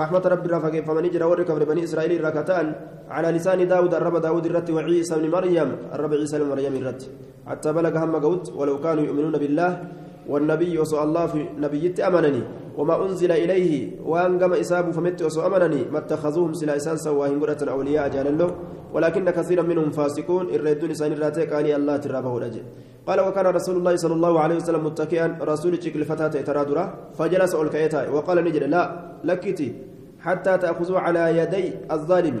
رحمة 0.00 0.24
ربي 0.32 0.48
رفق 0.54 0.74
فمن 0.86 1.04
جرى 1.14 1.26
ورك 1.30 1.50
بني 1.70 1.82
إسرائيل 1.86 2.24
ركتان 2.24 2.66
على 3.14 3.28
لسان 3.36 3.60
داود 3.68 3.94
الرب 3.94 4.16
داود 4.26 4.46
الرت 4.46 4.68
وعيسى 4.70 5.14
بن 5.18 5.26
مريم. 5.34 5.68
الرب 5.94 6.12
عيسى 6.14 6.38
بن 6.38 6.46
مريم 6.50 6.74
الرت. 6.82 7.02
حتى 7.46 7.68
بلغ 7.76 7.94
هم 8.02 8.14
قوت 8.24 8.44
ولو 8.58 8.76
كانوا 8.84 9.04
يؤمنون 9.08 9.34
بالله. 9.42 9.70
والنبي 10.28 10.78
وصلى 10.78 11.02
الله 11.02 11.26
في 11.26 11.46
نبيت 11.58 12.00
أمنني 12.00 12.42
وما 12.78 13.04
أنزل 13.04 13.32
إليه 13.32 14.00
وأن 14.02 14.38
قام 14.38 14.52
إساب 14.52 14.90
فمت 14.90 15.22
أمنني 15.22 15.84
ما 15.92 15.98
اتخذوهم 15.98 16.52
سلا 16.52 16.76
إسان 16.76 16.96
سواهن 16.96 17.40
قرة 17.40 17.70
أولياء 17.70 18.08
جال 18.08 18.38
له. 18.38 18.50
ولكن 18.94 19.30
كثيرا 19.30 19.62
منهم 19.62 19.90
فاسقون. 19.90 20.54
الردون 20.54 20.90
إسان 20.90 21.12
الراتيك 21.12 21.52
علي 21.52 21.76
الله 21.76 21.96
ترابه 21.96 22.38
الأجل 22.38 22.62
قال 23.06 23.20
وكان 23.20 23.46
رسول 23.46 23.76
الله 23.76 23.96
صلى 23.96 24.14
الله 24.14 24.40
عليه 24.40 24.56
وسلم 24.56 24.86
متكئا. 24.86 25.38
رسول 25.42 25.82
شكل 25.82 26.04
فتاة 26.04 26.34
ترادرة 26.42 26.84
فجلس 27.18 27.54
أولكيتا. 27.54 28.08
وقال 28.08 28.44
نجد 28.44 28.62
لا 28.62 28.82
لكتي. 29.24 29.68
حتى 30.20 30.58
تأخذوا 30.58 30.98
على 30.98 31.38
يدي 31.38 31.74
الظالم. 31.90 32.36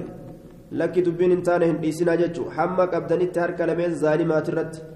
لك 0.72 0.98
دبين 0.98 1.32
انتانهن 1.32 1.76
إيسنا 1.84 2.14
ججو. 2.14 2.50
حمك 2.50 2.94
أبدني 2.94 3.26
تهرك 3.26 3.60
لمن 3.60 3.94
ظالمات 3.94 4.48
الرد. 4.48 4.93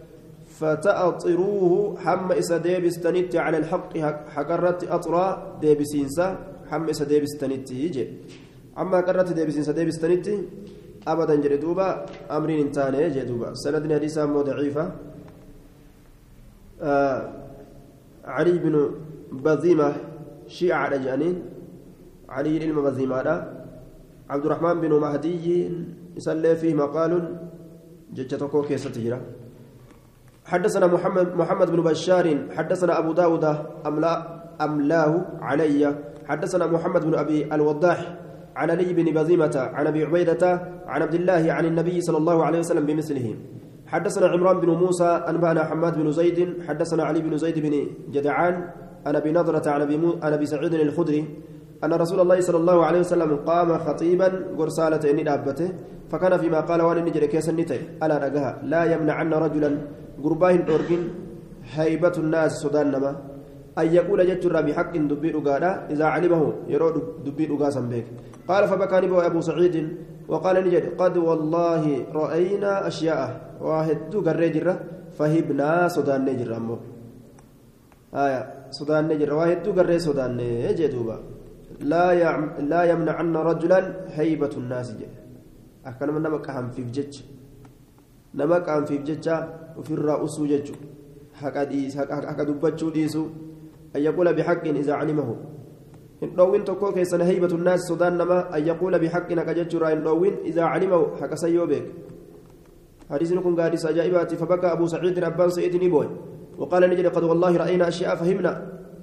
فتأطروه 0.59 1.99
حم 2.05 2.29
إسا 2.33 2.57
ديبستنت 2.67 3.33
على 3.45 3.57
الحق 3.63 3.93
حقرت 4.35 4.81
أطرا 4.97 5.25
ديبسينسا 5.63 6.27
حم 6.71 6.85
إسا 6.93 7.05
ديبستنت 7.11 7.71
يجي 7.71 8.05
أما 8.79 8.99
قرت 9.07 9.29
ديبسينسا 9.39 9.73
ديبستنت 9.79 10.27
أبدا 11.11 11.35
جري 11.43 11.57
دوبا 11.57 11.89
أمرين 12.37 12.59
انتاني 12.67 12.99
يجي 13.03 13.23
دوبا. 13.31 13.55
سندنا 13.55 13.95
حديثا 13.95 14.27
مو 14.27 14.41
آه 16.83 17.21
علي 18.25 18.59
بن 18.65 18.75
بذيمة 19.33 19.91
شيعة 20.47 20.89
رجانين 20.89 21.37
علي 22.29 22.59
بن 22.59 22.79
بذيمة 22.87 23.29
عبد 24.31 24.45
الرحمن 24.47 24.81
بن 24.81 24.93
مهدي 25.05 25.47
يسلي 26.17 26.57
فيه 26.57 26.75
مقال 26.75 27.13
كيسة 28.69 28.91
تجرى 28.91 29.21
حدثنا 30.49 30.87
محمد 30.87 31.37
محمد 31.37 31.69
بن 31.71 31.81
بشار 31.83 32.27
حدثنا 32.57 32.99
أبو 32.99 33.13
داود 33.13 33.45
أملا 33.87 34.15
أملاه 34.61 35.13
علي. 35.41 35.95
حدثنا 36.29 36.67
محمد 36.67 37.05
بن 37.05 37.15
أبي 37.15 37.55
الوضاح 37.55 38.01
عن 38.57 38.71
علي 38.71 38.93
بن 38.93 39.07
بزيمة 39.13 39.57
عن 39.77 39.87
أبي 39.87 40.05
عبيدة 40.05 40.43
عن 40.87 41.03
عبد 41.03 41.15
الله 41.15 41.53
عن 41.53 41.65
النبي 41.65 42.01
صلى 42.01 42.19
الله 42.19 42.45
عليه 42.45 42.59
وسلم 42.59 42.87
بمثله. 42.87 43.37
حدثنا 43.87 44.27
عمران 44.27 44.61
بن 44.61 44.71
موسى 44.71 45.11
أنبأنا 45.29 45.65
حماد 45.65 45.95
بن 46.01 46.13
زيد 46.13 46.39
حدثنا 46.69 47.03
علي 47.05 47.21
بن 47.21 47.37
زيد 47.37 47.59
بن 47.59 47.75
جدعان 48.11 48.55
أبي, 49.83 49.97
مو... 49.97 50.17
عن 50.23 50.33
أبي 50.33 50.47
سعيد 50.47 50.75
الخدري 50.75 51.25
أن 51.85 51.93
رسول 51.93 52.21
الله 52.21 52.41
صلى 52.41 52.59
الله 52.59 52.79
عليه 52.87 53.01
وسلم 53.01 53.31
قام 53.47 53.79
خطيبا 53.79 54.29
قرصالة 54.59 55.03
إني 55.11 55.23
دابته 55.23 55.69
فكان 56.11 56.39
فيما 56.39 56.61
قال 56.61 56.81
وأن 56.83 57.05
نجري 57.05 57.27
كيس 57.27 57.49
ألا 58.03 58.17
رجها 58.25 58.51
لا 58.73 58.83
يمنعن 58.93 59.33
رجلا 59.35 59.71
قرباه 60.25 60.57
أورجن 60.71 61.03
هيبة 61.75 62.17
الناس 62.25 62.53
سودان 62.63 62.91
نما 62.91 63.13
أن 63.79 63.87
يقول 63.99 64.19
جتر 64.27 64.55
بحق 64.67 64.95
دبي 65.11 65.31
رقادا 65.37 65.71
إذا 65.93 66.07
علمه 66.15 66.43
يرود 66.73 66.97
دبي 67.25 67.45
رقاسا 67.47 67.81
بك 67.81 68.07
قال 68.49 68.63
فبكى 68.71 68.97
نبو 69.07 69.19
أبو 69.29 69.41
سعيد 69.41 69.77
وقال 70.29 70.57
نجد 70.67 70.85
قد 71.01 71.17
والله 71.17 71.85
رأينا 72.21 72.73
أشياء 72.91 73.29
واحد 73.61 73.99
قرر 74.27 74.67
فهبنا 75.19 75.89
سودان 75.95 76.21
نجر 76.29 76.51
أمو 76.57 76.77
آية 78.15 78.43
سودان 78.71 79.05
نجر 79.09 79.31
واحد 79.35 79.69
قرر 79.77 79.99
سودان 79.99 80.31
نجدوبا 80.37 81.38
لا 81.81 82.13
يعم 82.13 82.45
لا 82.73 82.83
يمنعن 82.85 83.37
رجلا 83.37 83.79
هيبة 84.19 84.55
الناس 84.57 84.89
جد 84.99 85.15
أكلم 85.87 86.19
نمك 86.19 86.51
هم 86.51 86.71
في 86.71 86.83
جج 86.83 87.15
نمك 88.35 88.69
هم 88.69 88.85
في 88.85 88.99
جج 88.99 89.29
ofirraa 89.79 90.19
usuu 90.27 90.47
jechuun 90.47 90.79
haqa 91.41 92.45
dubbachuu 92.49 92.91
dhiisuu 92.91 93.27
an 93.95 94.03
yaquula 94.03 94.35
bihaqqin 94.39 94.77
idaa 94.83 94.99
calimahu 95.01 95.37
hin 96.23 96.35
dhoowwin 96.39 96.65
tokkoo 96.71 96.93
keessan 96.97 97.23
heybatu 97.31 97.59
naasi 97.69 97.87
sodaan 97.93 98.19
namaa 98.23 98.43
an 98.59 98.67
yaquula 98.71 98.99
bihaqqin 99.05 99.39
haqa 99.43 99.55
jechuurraa 99.61 99.93
hin 99.95 100.03
dhoowwin 100.07 100.41
idaa 100.51 100.73
calimahu 100.75 101.15
haqa 101.23 101.43
san 101.45 101.55
yoo 101.55 101.67
beeke 101.67 102.07
حديث 103.09 103.41
كن 103.41 103.57
قادس 103.57 103.89
أجائبات 103.89 104.37
فبكى 104.37 104.69
أبو 104.77 104.85
سعيد 104.93 105.17
أبان 105.17 105.49
سعيد 105.49 105.73
نبوي 105.81 106.09
وقال 106.61 106.83
نجد 106.93 107.07
قد 107.09 107.25
والله 107.25 107.57
رأينا 107.57 107.89
أشياء 107.89 108.21
فهمنا 108.21 108.53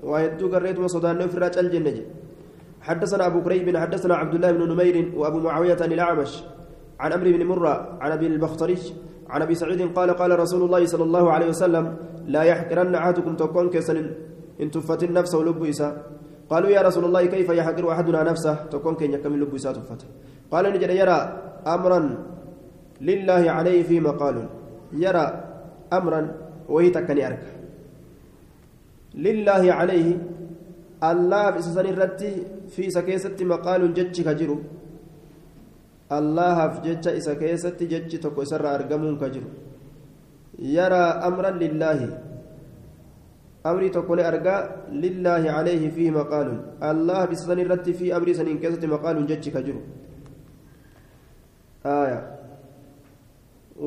وهدو 0.06 0.46
قريت 0.54 0.78
وصدان 0.78 1.26
في 1.26 1.34
الراج 1.34 1.58
الجنة 1.58 1.98
حدثنا 2.88 3.24
أبو 3.26 3.42
كريب 3.42 3.78
حدثنا 3.78 4.16
عبد 4.16 4.34
الله 4.36 4.52
بن 4.52 4.64
نمير 4.72 4.96
وأبو 5.18 5.40
معاوية 5.40 5.78
عن 5.82 5.92
الأعمش 5.92 6.32
عن 7.00 7.10
أمر 7.14 7.26
بن 7.32 7.42
مرة 7.46 7.74
عن 8.02 8.12
أبي 8.12 8.28
البختري 8.28 8.78
عن 9.30 9.42
أبي 9.42 9.56
سعيد 9.56 9.82
قال 9.98 10.10
قال 10.22 10.40
رسول 10.40 10.62
الله 10.64 10.86
صلى 10.86 11.04
الله 11.04 11.32
عليه 11.32 11.48
وسلم 11.50 11.86
لا 12.28 12.44
يحقرن 12.44 12.96
أحدكم 12.96 13.36
تكون 13.36 13.70
كسن 13.70 13.98
إن 14.62 14.72
تفت 14.72 15.04
النفس 15.04 15.36
ولب 15.36 15.64
إساء 15.64 15.94
قالوا 16.50 16.70
يا 16.70 16.82
رسول 16.82 17.06
الله 17.06 17.26
كيف 17.26 17.50
يحقر 17.50 17.92
أحدنا 17.92 18.24
نفسه 18.24 18.56
تكون 18.72 18.94
كن 18.96 19.14
يكمل 19.14 19.40
لب 19.42 19.56
إساء 19.56 19.74
تفت. 19.74 20.06
قال 20.52 20.66
نجد 20.74 20.90
يرى 20.90 21.20
أمرا 21.68 22.00
لله 23.02 23.44
عليه 23.52 23.84
في 23.84 24.00
مقال. 24.00 24.38
يرى 24.94 25.26
أمرا 25.94 26.22
وهي 26.70 26.90
تكني 26.90 27.28
أرك. 27.28 27.46
لله 29.16 29.64
عليه. 29.74 30.18
الله 31.04 31.50
بسسن 31.50 31.86
الرتي 31.86 32.55
في 32.74 32.90
سكيسة 32.90 33.38
مقال 33.42 33.94
جتش 33.94 34.22
كجرو 34.22 34.60
jechi 37.90 38.18
tokko 38.22 38.44
isarraa 38.46 38.74
argamuun 38.78 39.18
ka 39.18 39.28
jiru 39.34 39.50
yaraa 40.76 41.22
amran 41.28 41.58
lillaahi 41.64 42.08
amrii 43.70 43.90
tokko 43.90 44.16
ni 44.16 44.24
argaa 44.32 44.60
lillaahi 45.04 45.48
calayhi 45.56 45.90
fiihi 45.96 46.12
maqaalun 46.20 46.60
allah 46.90 47.28
bisa 47.30 47.48
san 47.50 47.60
irratti 47.64 47.94
fi 47.94 48.12
amrii 48.18 48.36
saniin 48.40 48.60
keessatti 48.62 48.88
maqaalun 48.88 49.28
jechi 49.32 49.52
ka 49.56 49.62
jiru 49.68 49.82
aya 51.84 52.20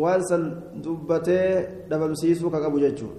waan 0.03 0.23
san 0.31 0.43
dubbatee 0.85 1.87
dhabamsiisuu 1.91 2.51
ka 2.51 2.61
qabu 2.65 2.81
jechuu 2.85 3.13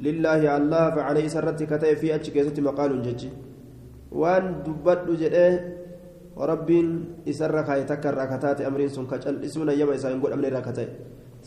lillaahi 0.00 0.46
allah 0.58 0.84
facalee 0.96 1.26
isa 1.28 1.38
irratti 1.42 1.66
ka 1.66 1.78
ta'e 1.78 1.96
fi 1.96 2.12
achi 2.12 2.30
keessatti 2.36 2.60
maqaalun 2.68 3.02
jechi 3.08 3.30
waan 4.10 4.62
dubbadhu 4.64 5.16
jedhee 5.16 5.76
وربين 6.36 6.88
إسر 7.28 7.62
كاي 7.62 7.84
تكر 7.84 8.14
ركتات 8.14 8.60
أمرين 8.60 8.88
سن 8.88 9.06
كجل 9.06 9.44
إسونا 9.44 9.72
يما 9.72 9.94
إسان 9.94 10.20
قول 10.20 10.32
أمرين 10.36 10.52
ركتات 10.56 10.88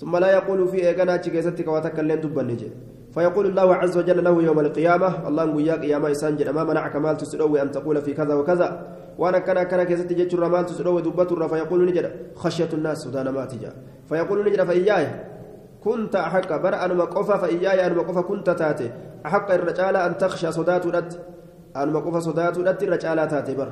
ثم 0.01 0.18
لا 0.18 0.30
يقول 0.38 0.68
في 0.68 0.78
إيقانا 0.88 1.18
تشيكيستك 1.18 1.68
وتكلم 1.68 2.20
دبنجي 2.25 2.70
فيقول 3.13 3.46
الله 3.46 3.75
عز 3.75 3.98
وجل 3.98 4.24
له 4.24 4.36
يوم 4.44 4.60
القيامة 4.60 5.28
الله 5.28 5.44
نقول 5.46 5.68
يا 5.68 5.98
ما 5.98 6.12
إسان 6.12 6.36
جل 6.38 6.50
ما 6.50 6.63
منعك 6.63 6.96
مال 6.96 7.18
تسلوي 7.18 7.62
أن 7.62 7.72
تقول 7.72 8.01
في 8.01 8.13
كذا 8.13 8.34
وكذا 8.34 8.68
وأنا 9.18 9.39
كان 9.39 9.63
كان 9.63 9.84
كيستي 9.84 10.13
جتر 10.13 10.50
مال 10.50 10.66
تسلوي 10.66 11.01
دبتر 11.01 11.48
فيقول 11.48 11.80
نجد 11.86 12.06
خشية 12.36 12.72
الناس 12.74 12.98
سودان 12.98 13.30
ما 13.30 13.46
تجا 13.46 13.72
فيقول 14.10 14.38
نجد 14.46 14.63
فإياي 14.63 15.08
كنت 15.84 16.16
أحق 16.16 16.50
بر 16.63 16.74
أن 16.86 16.98
مقفى 16.98 17.36
فإياي 17.42 17.88
أن 17.88 17.96
مقفى 17.98 18.22
كنت 18.22 18.50
تاتي 18.50 18.92
أحق 19.25 19.51
الرجال 19.51 19.96
أن 19.96 20.18
تخشى 20.18 20.51
صدات 20.51 20.86
أن 21.77 21.93
مقفى 21.93 22.19
صدات 22.21 22.57
رد 22.57 22.83
الرجال 22.83 23.27
تاتي 23.27 23.53
بر. 23.59 23.71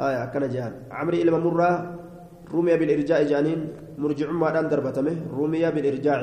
آية 0.00 0.24
كان 0.32 0.48
جهان. 0.48 0.72
عمري 0.90 1.22
إلما 1.22 1.38
مرة 1.38 1.70
رمي 2.54 2.76
بالإرجاء 2.76 3.20
جانين 3.30 3.60
مرجع 3.98 4.30
ما 4.30 4.50
دان 4.50 4.68
دربتمه 4.68 5.16
رمي 5.38 5.64
بالإرجاع 5.74 6.20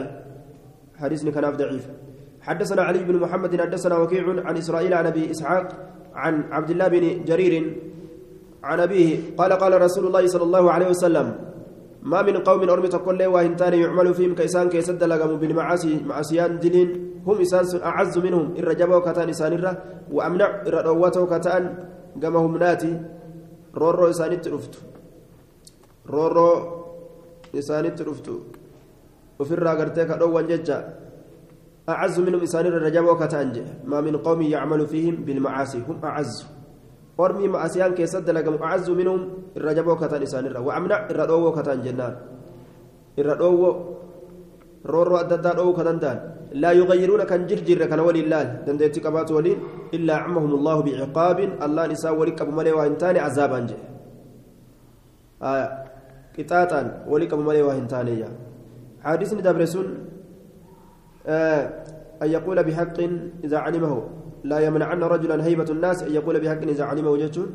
حديث 1.01 1.21
كان 1.35 1.45
ضعيف. 1.59 1.85
حدثنا 2.41 2.81
علي 2.81 3.03
بن 3.03 3.15
محمد 3.23 3.61
حدثنا 3.61 3.97
وكيع 3.97 4.23
عن 4.47 4.57
إسرائيل 4.57 4.93
عن 4.93 5.05
أبي 5.05 5.31
إسحاق 5.31 5.65
عن 6.15 6.43
عبد 6.51 6.69
الله 6.69 6.87
بن 6.87 7.03
جرير 7.23 7.53
عن 8.63 8.79
أبيه 8.79 9.35
قال 9.37 9.51
قال 9.53 9.81
رسول 9.81 10.07
الله 10.07 10.27
صلى 10.27 10.43
الله 10.43 10.71
عليه 10.71 10.87
وسلم 10.89 11.35
ما 12.03 12.21
من 12.21 12.37
قوم 12.37 12.69
أرمي 12.69 12.87
تقول 12.87 13.17
له 13.19 13.27
وهنتان 13.27 13.73
يعمل 13.73 14.13
فيهم 14.13 14.35
كيسان 14.35 14.69
كيسد 14.69 15.03
لقموا 15.03 15.37
بالمعاصي 15.37 16.03
معصيان 16.03 16.59
دلين 16.59 16.89
هم 17.27 17.37
إسان 17.41 17.81
أعز 17.81 18.17
منهم 18.17 18.55
الرجبوا 18.59 18.99
كتان 18.99 19.29
إسان 19.29 19.53
الره 19.53 19.73
وأمنع 20.11 20.49
الرؤوته 20.67 21.25
كتان 21.25 21.63
قمهم 22.23 22.57
ناتي 22.57 22.91
رورو 23.75 24.09
إسان 24.09 24.31
الترفت 24.31 24.73
رورو 26.09 26.49
إسان 27.55 27.85
الترفت 27.85 28.27
وفي 29.39 29.53
الراقرتك 29.53 30.11
أدوان 30.11 30.47
ججا. 30.47 30.99
أعز 31.89 32.19
منهم 32.19 32.41
إسان 32.41 32.65
الرجبوا 32.65 33.25
كتان 33.25 33.47
ما 33.85 34.01
من 34.01 34.17
قوم 34.17 34.41
يعمل 34.41 34.87
فيهم 34.87 35.15
بالمعاصي 35.15 35.79
هم 35.87 35.99
أعز. 36.03 36.45
Minhum 38.99 39.21
irra 39.57 39.71
jaboo 39.77 39.95
kataan 40.01 40.23
isaanirra 40.27 40.59
wa'amna 40.67 40.95
irra 41.11 41.25
dhoowwoo 41.29 41.53
kataan 41.57 41.79
jennaan 41.85 42.15
irra 43.21 43.35
dhoowwoo 43.41 43.73
roorroo 44.93 45.19
adda 45.23 45.35
addaa 45.39 45.53
dhoowwuu 45.57 45.77
kan 45.77 45.85
danda'an 45.89 46.19
laa 46.61 46.73
yuqayyiruuna 46.79 47.25
kan 47.31 47.41
jirjirre 47.49 47.85
kana 47.91 48.03
waliin 48.07 48.27
laal 48.33 48.47
dandeetti 48.65 48.99
qabaatu 49.05 49.31
waliin 49.37 49.59
illaa 49.97 50.19
cammahum 50.25 50.51
allahu 50.59 50.79
biciqaabin 50.87 51.49
allaan 51.65 51.91
isaa 51.95 52.13
wali 52.19 52.31
qabu 52.39 52.51
malee 52.57 52.73
waa 52.77 52.85
hin 52.89 52.97
taane 53.03 53.19
azaabaan 53.27 53.65
jedhe 53.71 53.85
qixaaxaan 56.35 56.87
wali 57.11 57.25
qabu 57.31 57.43
malee 57.49 57.65
waa 57.69 57.77
hin 57.81 57.87
taaneeyya 57.95 58.29
حديث 59.03 59.31
دبر 59.47 59.65
سن 59.73 59.87
أن 62.23 62.29
يقول 62.35 62.57
بحق 62.63 62.97
إذا 63.43 63.57
علمه 63.65 63.93
لا 64.43 64.57
يمنعن 64.59 65.03
رجلا 65.13 65.35
هيبة 65.45 65.69
الناس 65.75 66.03
أن 66.03 66.13
يقول 66.17 66.35
بحق 66.43 66.61
إذا 66.73 66.83
علمه 66.83 67.09
وجهه 67.15 67.45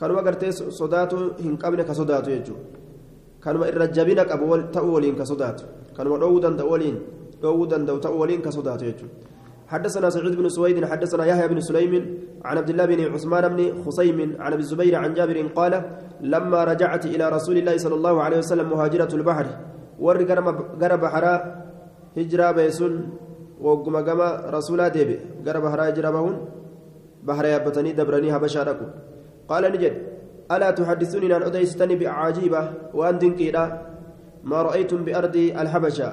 كانوا 0.00 0.20
قرتي 0.26 0.50
صداتو 0.80 1.18
هن 1.44 1.56
قبل 1.62 1.78
كصداتو 1.88 2.30
يجو. 2.30 2.54
كانوا 3.44 3.66
الرجبين 3.72 4.20
قبول 4.30 4.60
تأولين 4.76 5.14
كصداتو. 5.20 5.64
كانوا 5.96 6.18
دودا 6.18 6.50
تأولين 6.60 6.96
دودا 7.42 7.78
تأولين 8.04 8.40
كصداتو 8.46 8.84
يجو. 8.90 9.06
حدثنا 9.72 10.10
سعيد 10.10 10.34
بن 10.36 10.48
سويد 10.48 10.84
حدثنا 10.84 11.24
يحيى 11.24 11.48
بن 11.48 11.60
سليم 11.60 11.92
عن 12.44 12.56
عبد 12.58 12.70
الله 12.70 12.84
بن 12.84 13.00
عثمان 13.14 13.44
بن 13.48 13.82
خصيم 13.84 14.18
عن 14.42 14.52
أبي 14.52 14.62
الزبير 14.62 14.94
عن 14.96 15.14
جابر 15.14 15.38
قال 15.58 15.72
لما 16.20 16.64
رجعت 16.64 17.06
إلى 17.06 17.24
رسول 17.28 17.56
الله 17.58 17.76
صلى 17.76 17.94
الله 17.94 18.22
عليه 18.22 18.38
وسلم 18.38 18.70
مهاجرة 18.70 19.12
البحر 19.14 19.46
ور 19.98 20.16
غرب 20.80 21.00
بحرا 21.00 21.34
هجرة 22.16 22.50
بيسون 22.50 22.92
وقم 23.66 23.96
قما 24.06 24.28
رسولا 24.56 24.88
ديبي 24.94 25.16
قرب 25.46 25.62
بحرا 25.64 25.84
هجرة 25.88 26.10
بهون 26.14 26.36
بحر 27.26 27.44
يابتني 27.52 27.90
دبرني 27.98 28.28
هبشا 28.36 28.62
ركو 28.68 28.86
قال 29.50 29.64
نجد 29.74 29.94
ألا 30.54 30.68
تحدثوني 30.78 31.28
عن 31.36 31.42
أديستني 31.48 31.94
بعجيبة 32.00 32.62
وأن 32.98 33.16
دنكيرا 33.22 33.64
ما 34.50 34.58
رأيتم 34.66 35.00
بأرض 35.06 35.36
الحبشة 35.62 36.08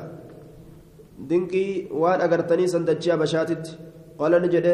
دنكي 1.30 1.68
وأن 2.02 2.20
أقرتني 2.26 2.66
سندجيا 2.74 3.16
بشاتت 3.22 3.66
قال 4.20 4.34
نجد 4.44 4.68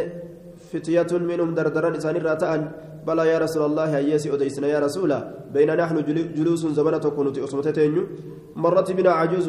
فتية 0.69 1.11
منهم 1.29 1.49
دردران 1.57 1.93
إسان 1.99 2.15
الراتان 2.21 2.61
بلى 3.07 3.23
يا 3.31 3.37
رسول 3.45 3.63
الله 3.69 3.91
أيسي 3.97 4.27
أديسنا 4.33 4.67
يا 4.73 4.79
رسول 4.85 5.11
بين 5.53 5.69
نحن 5.81 5.95
جلوس 6.37 6.61
زمنة 6.77 7.05
كنت 7.17 7.37
أصمتتين 7.45 7.95
مرت 8.63 8.89
بنا 8.97 9.11
عجوز 9.19 9.47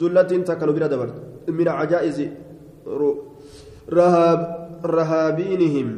دلة 0.00 0.30
تكن 0.48 0.68
بنا 0.76 0.86
دبر 0.92 1.08
من 1.58 1.68
عجائز 1.68 2.18
رهاب 3.92 4.40
رهابينهم 4.84 5.88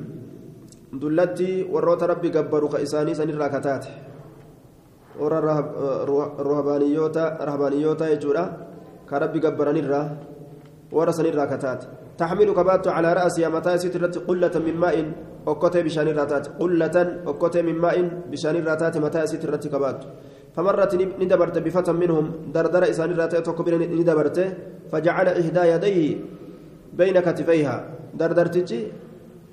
دلتي 0.93 1.53
وروت 1.73 2.03
ربي 2.03 2.29
قبروا 2.29 2.69
كإساني 2.73 3.15
سن 3.15 3.31
الراكتات 3.31 3.85
ورا 5.21 5.41
رهبانيوتا 6.49 7.25
رهبانيوتا 7.49 8.07
يجورا 8.13 8.45
كربي 9.11 9.39
قبرني 9.45 9.81
الرا 9.81 10.03
ورا 10.97 11.13
سن 11.17 11.27
الراكتات 11.27 11.81
تحمل 12.19 12.49
كبات 12.59 12.85
على 12.97 13.09
رأسها 13.19 13.49
متى 13.49 13.79
سترت 13.83 14.15
قلة 14.29 14.55
من 14.67 14.75
ماء 14.85 14.97
أكوتي 15.47 15.83
بشان 15.87 16.07
الراتات 16.09 16.45
قلة 16.61 16.97
أكوتي 17.31 17.63
من 17.69 17.77
ماء 17.85 17.97
بشان 18.31 18.57
الراتات 18.57 18.95
متى 19.05 19.21
سترت 19.27 19.65
كبات 19.73 20.01
فمرت 20.55 20.93
ندبرت 21.23 21.57
بفتى 21.59 21.93
منهم 21.93 22.27
دردر 22.55 22.83
إسان 22.91 23.11
الراتات 23.15 23.49
وكبر 23.49 23.73
ندبرت 24.01 24.39
فجعل 24.91 25.27
إحدى 25.29 25.63
يديه 25.73 26.07
بين 26.99 27.21
كتفيها 27.21 27.77
دردرتجي 28.15 28.81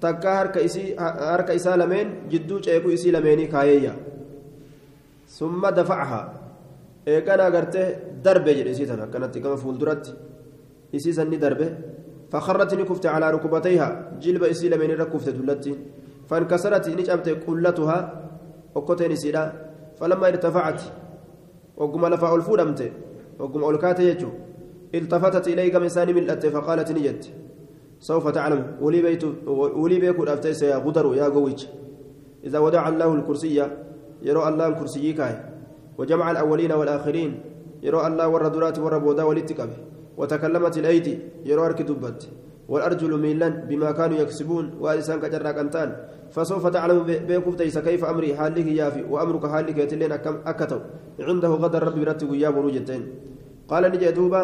takka 0.01 0.29
harka 0.37 0.59
isii 0.67 0.95
harka 0.97 1.53
isaa 1.53 1.77
lameen 1.77 2.07
jidduu 2.31 2.59
ceekuu 2.65 2.91
isii 2.97 3.11
lameenii 3.15 3.47
kaayeyya 3.53 3.93
summa 5.37 5.69
dafacaha 5.71 6.21
eegana 7.13 7.45
agartee 7.49 7.87
darbe 8.25 8.51
jedhe 8.57 8.71
isii 8.75 8.87
tan 8.91 9.03
akkanatti 9.05 9.43
gama 9.43 9.57
fuulduratti 9.63 10.11
isii 10.97 11.13
sanni 11.19 11.37
darbe 11.37 11.67
فخرت 12.31 12.73
نكفت 12.73 13.05
على 13.05 13.31
ركبتيها 13.31 13.87
جلب 14.23 14.43
إسي 14.43 14.69
ركفت 14.69 15.29
دلتي 15.29 15.75
فانكسرت 16.29 16.89
نجمت 16.89 17.27
قلتها 17.47 17.97
وكتين 18.75 19.15
سيدا 19.15 19.43
فلما 19.99 20.27
ارتفعت 20.27 20.81
وقم 21.77 22.03
لفا 22.07 22.35
الفودمت 22.35 22.81
وقم 23.39 23.63
أولكات 23.63 23.99
يجو 23.99 24.29
التفتت 24.95 25.47
إلي 25.47 25.69
كم 25.69 25.83
إنسان 25.83 26.15
من 26.15 26.27
فقالت 26.27 26.91
نجت 26.91 27.23
سوف 27.99 28.27
تعلم. 28.27 28.77
ولي 28.81 29.01
بيت 29.01 29.23
ولي 29.81 29.99
بيكون 29.99 30.27
أفتيس 30.27 30.61
يا 30.63 30.77
غدر 30.77 31.15
يا 31.15 31.25
قويج 31.29 31.65
إذا 32.43 32.59
ودع 32.59 32.89
الله 32.89 33.13
الكرسي 33.13 33.57
يرى 34.21 34.47
الله 34.49 34.67
الكرسي 34.67 35.13
كاي. 35.13 35.35
وجمع 35.97 36.31
الأولين 36.31 36.71
والآخرين 36.71 37.31
يرى 37.83 38.07
الله 38.07 38.27
والردرات 38.27 38.79
والربودا 38.79 39.23
والاتكابه 39.23 39.77
وتكلمت 40.17 40.77
الأيدي 40.77 41.19
يرى 41.45 41.61
أرك 41.61 41.81
دبت. 41.81 42.29
والأرجل 42.71 43.19
ميلان 43.19 43.53
بما 43.69 43.91
كانوا 43.91 44.17
يكسبون 44.17 44.65
وألسان 44.79 45.19
كجرا 45.19 45.51
كنتان 45.51 45.89
فسوف 46.31 46.67
تعلم 46.67 47.03
بيكم 47.03 47.53
تيس 47.59 47.77
كيف 47.77 48.05
أمري 48.05 48.35
حالك 48.35 48.67
يافي 48.67 49.03
وأمرك 49.11 49.45
حالك 49.47 49.77
يتلين 49.77 50.11
أكتو. 50.51 50.79
عنده 51.19 51.49
غدر 51.49 51.83
ربي 51.83 52.03
يا 52.39 52.49
بروجتين. 52.49 53.03
قال 53.67 53.83
نجي 53.91 54.11
دوبا 54.11 54.43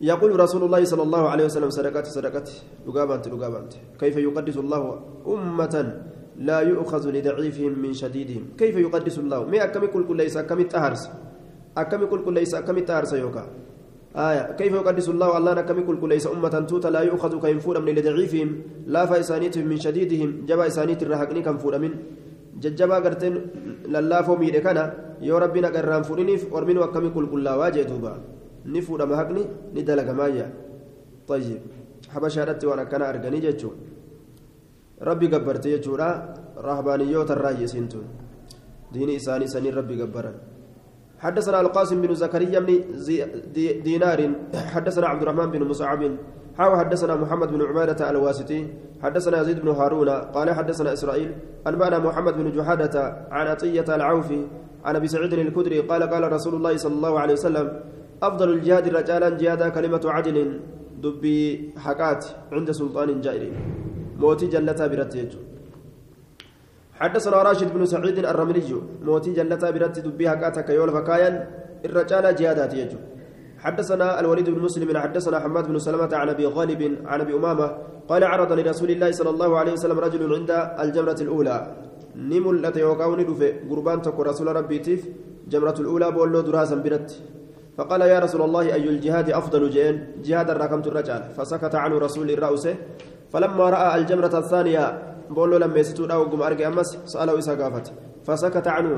يقول 0.00 0.40
رسول 0.40 0.62
الله 0.64 0.84
صلى 0.84 1.02
الله 1.02 1.28
عليه 1.28 1.44
وسلم 1.44 1.70
صدقت 1.70 2.06
صدقت 2.06 2.48
لقابنت 2.88 3.28
لقابنت 3.28 3.72
كيف 4.00 4.16
يقدس 4.16 4.56
الله 4.56 4.82
أمة 5.26 5.74
لا 6.40 6.60
يؤخذ 6.60 7.10
لضعيفهم 7.10 7.72
من 7.78 7.92
شديدهم؟ 7.92 8.56
كيف 8.56 8.76
يقدس 8.76 9.18
الله؟ 9.18 9.44
ما 9.44 9.64
أكمل 9.64 9.88
كل 9.92 10.16
ليس 10.16 10.36
أكمل 10.36 10.68
تهرس 10.72 11.10
أكمل 11.76 12.06
كل 12.08 12.32
ليس 12.32 12.54
أكمل 12.54 12.84
تهرس 12.84 13.12
يوكا؟ 13.12 13.44
آية. 14.16 14.56
كيف 14.56 14.72
يقدس 14.72 15.08
الله 15.08 15.28
الله 15.38 15.52
نكمل 15.54 15.84
كل 15.84 16.08
ليس 16.08 16.26
أمة 16.26 16.64
توتا 16.64 16.88
لا 16.88 17.00
يؤخذ 17.00 17.40
كينفور 17.40 17.76
من 17.84 17.92
لضعيفهم؟ 17.94 18.48
لا 18.86 19.06
فإسانيتهم 19.06 19.68
من 19.68 19.76
شديدهم. 19.76 20.48
جبا 20.48 20.66
إسانيت 20.66 21.02
الرهقني 21.02 21.42
كنفور 21.42 21.78
من. 21.78 21.92
ججبا 22.56 22.96
قرتين 23.04 23.34
للافو 23.92 24.36
ميدي 24.36 24.60
كان 24.60 24.78
يا 25.20 25.38
ربنا 25.38 25.68
قرام 25.68 26.02
فورنيف 26.02 26.52
ورمين 26.52 26.78
وكمل 26.78 27.12
كل 27.12 27.26
كل 27.30 27.48
واجه 27.48 27.82
دوبا 27.82 28.39
fuudhama 28.82 29.16
haqni 29.16 29.46
ni 29.74 29.82
dalagamaayya 29.82 30.46
طيب 31.30 31.60
habashaadhatti 32.14 32.66
waan 32.66 32.80
akkana 32.82 33.06
arganii 33.12 33.40
jechuun 33.40 33.76
rabbi 35.08 35.28
gabbarte 35.28 35.68
jechuudha 35.74 36.08
rahbaaniyyoota 36.68 37.36
irraa 37.38 37.54
yeesiintun 37.60 38.06
diini 38.92 39.14
isaanii 39.20 39.48
saniin 39.48 39.74
rabbi 39.74 39.96
gabbaran. 39.96 40.34
حدثنا 41.20 41.60
القاسم 41.60 42.00
بن 42.00 42.14
زكريا 42.14 42.60
بن 42.60 42.80
دينار 43.84 44.20
حدثنا 44.74 45.06
عبد 45.06 45.22
الرحمن 45.22 45.50
بن 45.50 45.62
مصعب 45.68 46.16
حاو 46.58 46.76
حدثنا 46.76 47.14
محمد 47.16 47.48
بن 47.52 47.62
عبادة 47.62 48.10
الواسطي 48.10 48.60
حدثنا 49.02 49.40
يزيد 49.40 49.60
بن 49.60 49.68
هارون 49.68 50.08
قال 50.08 50.48
حدثنا 50.50 50.92
إسرائيل 50.92 51.30
أنبأنا 51.66 51.98
محمد 51.98 52.34
بن 52.40 52.46
جحادة 52.56 52.94
عن 53.30 53.46
عطية 53.46 53.88
العوفي 53.88 54.46
عن 54.84 54.96
أبي 54.96 55.08
سعيد 55.08 55.32
الكدري 55.32 55.80
قال 55.80 56.02
قال 56.02 56.32
رسول 56.32 56.54
الله 56.54 56.76
صلى 56.76 56.94
الله 56.94 57.20
عليه 57.20 57.32
وسلم 57.32 57.66
أفضل 58.22 58.48
الجهاد 58.56 58.88
رجالا 58.88 59.28
جهادا 59.40 59.68
كلمة 59.68 60.04
عدل 60.04 60.36
دبي 61.02 61.38
حقات 61.84 62.24
عند 62.52 62.70
سلطان 62.70 63.20
جائر. 63.20 63.42
موتي 64.20 64.46
جلتا 64.46 64.86
برتيج 64.86 65.32
حدثنا 67.00 67.42
راشد 67.42 67.68
بن 67.74 67.82
سعيد 67.92 68.18
الرملي. 68.32 68.70
موتي 69.08 69.30
جلتا 69.32 69.70
برت 69.70 69.96
دبي 70.06 70.24
حقات 70.32 70.56
كيول 70.68 70.90
فكايا 70.96 71.30
الرجال 71.84 72.24
جهادات 72.38 72.74
يجو 72.74 72.98
حدثنا 73.64 74.20
الوليد 74.20 74.50
بن 74.50 74.60
مسلم 74.66 74.88
حدثنا 75.04 75.36
حماد 75.40 75.64
بن 75.68 75.78
سلمة 75.78 76.12
عن 76.20 76.28
أبي 76.28 76.46
غالب 76.46 76.82
عن 77.10 77.20
أبي 77.20 77.32
أمامة 77.34 77.66
قال 78.08 78.24
عرض 78.24 78.50
لرسول 78.52 78.90
الله 78.90 79.10
صلى 79.18 79.30
الله 79.30 79.50
عليه 79.58 79.72
وسلم 79.72 79.98
رجل 79.98 80.20
عند 80.34 80.50
الجمرة 80.82 81.20
الأولى. 81.20 81.56
نملت 82.16 82.76
يوقعون 82.76 83.20
دفه 83.28 83.50
قربان 83.70 84.02
تكو 84.02 84.22
رسول 84.22 84.48
ربي 84.56 84.78
تيف 84.78 85.02
جمرة 85.52 85.76
الأولى 85.80 86.08
بولو 86.16 86.40
دراسا 86.40 86.76
برت 86.84 87.10
فقال 87.76 88.00
يا 88.00 88.18
رسول 88.18 88.42
الله 88.42 88.74
أي 88.74 88.88
الجهاد 88.88 89.30
أفضل 89.30 89.70
جين 89.70 90.22
جهاد 90.24 90.50
الرقم 90.50 90.80
الرجال 90.80 91.22
فسكت 91.36 91.74
عنه 91.74 91.98
رسول 91.98 92.30
الرأس 92.30 92.68
فلما 93.32 93.70
رأى 93.70 93.98
الجمرة 93.98 94.34
الثانية 94.38 94.84
بولو 95.30 95.56
لما 95.56 95.78
يستودا 95.78 96.14
وقم 96.14 96.42
أرقى 96.42 96.66
أمس 96.66 96.98
سأله 97.06 97.38
إسا 97.38 97.54
قافت. 97.54 97.92
فسكت 98.26 98.66
عنه 98.68 98.92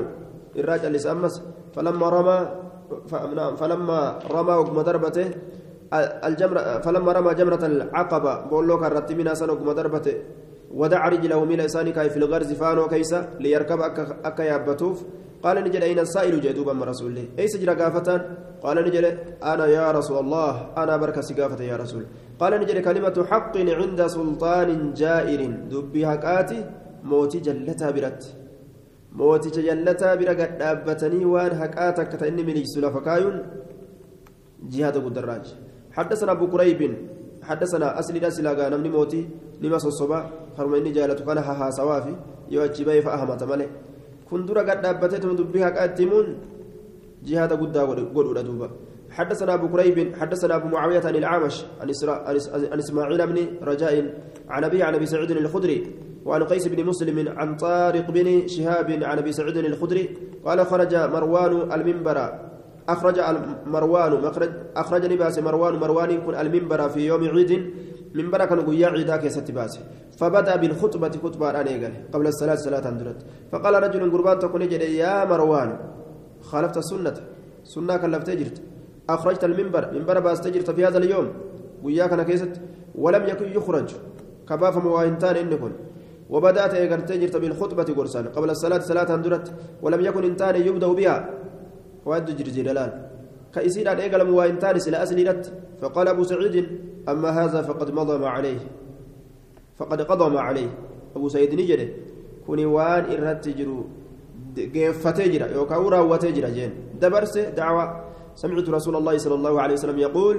الراجل 0.57 0.85
اللي 0.95 1.11
أمس. 1.11 1.35
فلما 1.75 2.09
رمى 2.09 2.37
فلما 3.59 4.19
رمى 4.31 4.53
وقم 4.53 4.81
ضربته 4.81 5.27
الجمرة 6.29 6.61
فلما 6.85 7.11
رمى 7.11 7.33
جمرة 7.33 7.65
العقبة 7.65 8.41
بولو 8.49 8.79
كرت 8.81 9.11
من 9.11 9.35
سنة 9.35 9.53
وقم 9.53 9.71
ضربته 9.71 10.15
ودع 10.73 11.07
رجله 11.07 11.45
من 11.45 11.57
لسانه 11.57 12.07
في 12.07 12.17
الغرز 12.17 12.53
فانو 12.53 12.87
كيسا 12.87 13.19
ليركب 13.39 13.79
أكا, 13.81 14.03
أكا 14.25 14.43
يابتوف. 14.43 14.97
قال 15.43 15.63
نجل 15.63 15.83
أين 15.83 15.99
السائل؟ 15.99 16.41
جدوبا 16.41 16.73
من 16.73 16.83
رسول 16.83 17.07
الله. 17.11 17.25
أي 17.39 17.47
سجل 17.47 17.69
قافة 17.81 18.09
قال 18.63 18.77
نجل 18.87 19.05
أنا 19.51 19.65
يا 19.65 19.91
رسول 19.91 20.17
الله. 20.23 20.51
أنا 20.77 20.97
بركة 20.97 21.21
سقافة 21.21 21.63
يا 21.63 21.75
رسول. 21.83 22.03
قال 22.39 22.51
نجل 22.61 22.77
كلمة 22.87 23.17
حق 23.31 23.57
عند 23.57 23.99
سلطان 24.07 24.93
جائر. 24.93 25.41
دبي 25.71 26.05
هكاتي 26.05 26.59
موتي 27.03 27.39
جلتها 27.39 27.91
برت. 27.91 28.23
موتي 29.19 29.49
جلتها 29.49 30.15
برقد 30.15 30.61
أبتني 30.61 31.25
وان 31.25 31.51
هكاتك 31.61 32.11
تأني 32.19 32.43
من 32.43 32.57
يسول 32.57 32.85
فكايون 32.95 33.35
جهاد 34.71 34.95
الدراج. 34.97 35.45
حدثنا 35.91 36.31
أبو 36.31 36.45
قريب 36.53 36.81
حدثنا 37.43 37.99
أسلي 37.99 38.27
أسلا 38.27 38.69
نمني 38.69 38.89
موتي. 38.89 39.21
نما 39.61 39.77
صصبا 39.77 40.19
فرميني 40.57 40.91
جالتو 40.91 41.25
كان 41.27 41.37
ها 41.37 41.69
سوافي. 41.69 42.15
يوجي 42.49 42.83
بي 42.87 43.01
فأهمت 43.01 43.43
ملي. 43.43 43.67
Kun 44.33 44.49
dura 44.49 44.65
gad 44.65 44.81
dhaabbateetuma 44.81 45.37
dubbii 45.37 45.61
haqaa 45.61 45.85
itti 45.93 46.01
himuun 46.09 46.27
jihaada 47.21 47.55
guddaa 47.61 47.85
godhuudha 47.85 48.41
duuba. 48.49 48.69
حدثنا 49.13 49.53
أبو 49.53 49.69
كريب 49.69 50.17
حدثنا 50.17 50.55
أبو 50.55 50.67
معاوية 50.73 51.05
عن 51.05 51.15
الأعمش 51.15 51.55
عن 51.81 52.79
إسماعيل 52.81 53.21
بن 53.27 53.37
رجاء 53.61 53.93
عن 54.49 54.63
أبي 54.63 54.83
عن 54.83 54.95
أبي 54.95 55.05
سعيد 55.05 55.31
الخدري 55.31 55.77
وعن 56.25 56.43
قيس 56.43 56.67
بن 56.67 56.85
مسلم 56.85 57.29
عن 57.37 57.55
طارق 57.55 58.11
بن 58.11 58.47
شهاب 58.47 58.89
عن 59.03 59.17
أبي 59.17 59.31
سعيد 59.31 59.57
الخدري 59.57 60.03
قال 60.45 60.65
خرج 60.65 60.95
مروان 60.95 61.53
المنبر. 61.73 62.17
أخرج 62.89 63.17
مروان 63.65 64.11
مخرج 64.25 64.51
أخرج 64.75 65.03
لباس 65.05 65.39
مروان 65.39 65.73
مروان 65.83 66.11
يكون 66.11 66.35
المنبر 66.35 66.89
في 66.89 67.05
يوم 67.05 67.23
عيد. 67.23 67.51
منبر 68.13 68.45
كان 68.45 68.59
قيا 68.67 68.87
عيدا 68.87 69.17
كيست 69.17 69.51
باسه 69.51 69.81
فبدأ 70.19 70.55
بالخطبة 70.61 71.13
خطبة 71.23 71.47
أنيقل 71.61 71.93
قبل 72.13 72.27
الصلاة 72.27 72.55
صلاة 72.55 72.85
أندرت. 72.89 73.19
فقال 73.51 73.73
رجل 73.83 74.11
قربان 74.13 74.39
تكون 74.39 74.61
يا 75.01 75.25
مروان 75.25 75.69
خالفت 76.49 76.77
السنة 76.77 77.17
سنة 77.63 77.97
كلفت 77.97 78.29
جرت. 78.29 78.57
أخرجت 79.09 79.43
المنبر. 79.43 79.83
منبر 79.95 80.17
باستجرت 80.19 80.69
في 80.71 80.85
هذا 80.85 80.97
اليوم. 80.97 81.27
وياك 81.83 82.13
أنا 82.13 82.23
كيست. 82.23 82.53
ولم 82.95 83.23
يكن 83.31 83.47
يخرج. 83.57 83.89
كباف 84.49 84.75
مواهنتان 84.85 85.35
إنكم 85.35 85.71
وبدأت 86.29 86.73
إيقرت 86.73 87.11
جرت 87.11 87.35
بالخطبة 87.37 87.89
قرصان 87.97 88.25
قبل 88.35 88.49
الصلاة 88.49 88.79
صلاة 88.79 89.09
أندرت. 89.15 89.47
ولم 89.81 90.01
يكن 90.07 90.23
إنتان 90.23 90.55
يبدأ 90.67 90.87
بها. 90.87 91.17
وأد 92.05 92.37
جرجي 92.37 92.61
دلال 92.61 92.91
كإسير 93.53 93.89
إيقل 93.89 94.21
مواهنتان 94.29 94.79
سلا 94.79 95.03
أسلرت 95.03 95.43
فقال 95.81 96.07
أبو 96.07 96.23
سعيد 96.23 96.55
أما 97.09 97.29
هذا 97.29 97.61
فقد 97.61 97.91
مضى 97.91 98.17
ما 98.17 98.29
عليه. 98.29 98.59
فقد 99.77 100.01
قضى 100.01 100.27
ما 100.29 100.41
عليه. 100.41 100.69
أبو 101.15 101.27
سعيد 101.29 101.53
نجده 101.53 101.87
كوني 102.45 102.65
وان 102.65 103.03
إرهت 103.11 103.45
تجرو 103.45 103.85
geeffatee 104.53 105.29
jira 105.33 105.47
yookaan 105.49 105.81
raawwatee 105.89 106.29
jira 106.29 106.49
jeen 106.53 106.71
dabarse 107.01 107.51
dacwa 107.57 108.03
سمعت 108.35 108.69
رسول 108.69 108.95
الله 108.95 109.17
صلى 109.17 109.35
الله 109.35 109.61
عليه 109.61 109.73
وسلم 109.73 109.99
يقول 109.99 110.35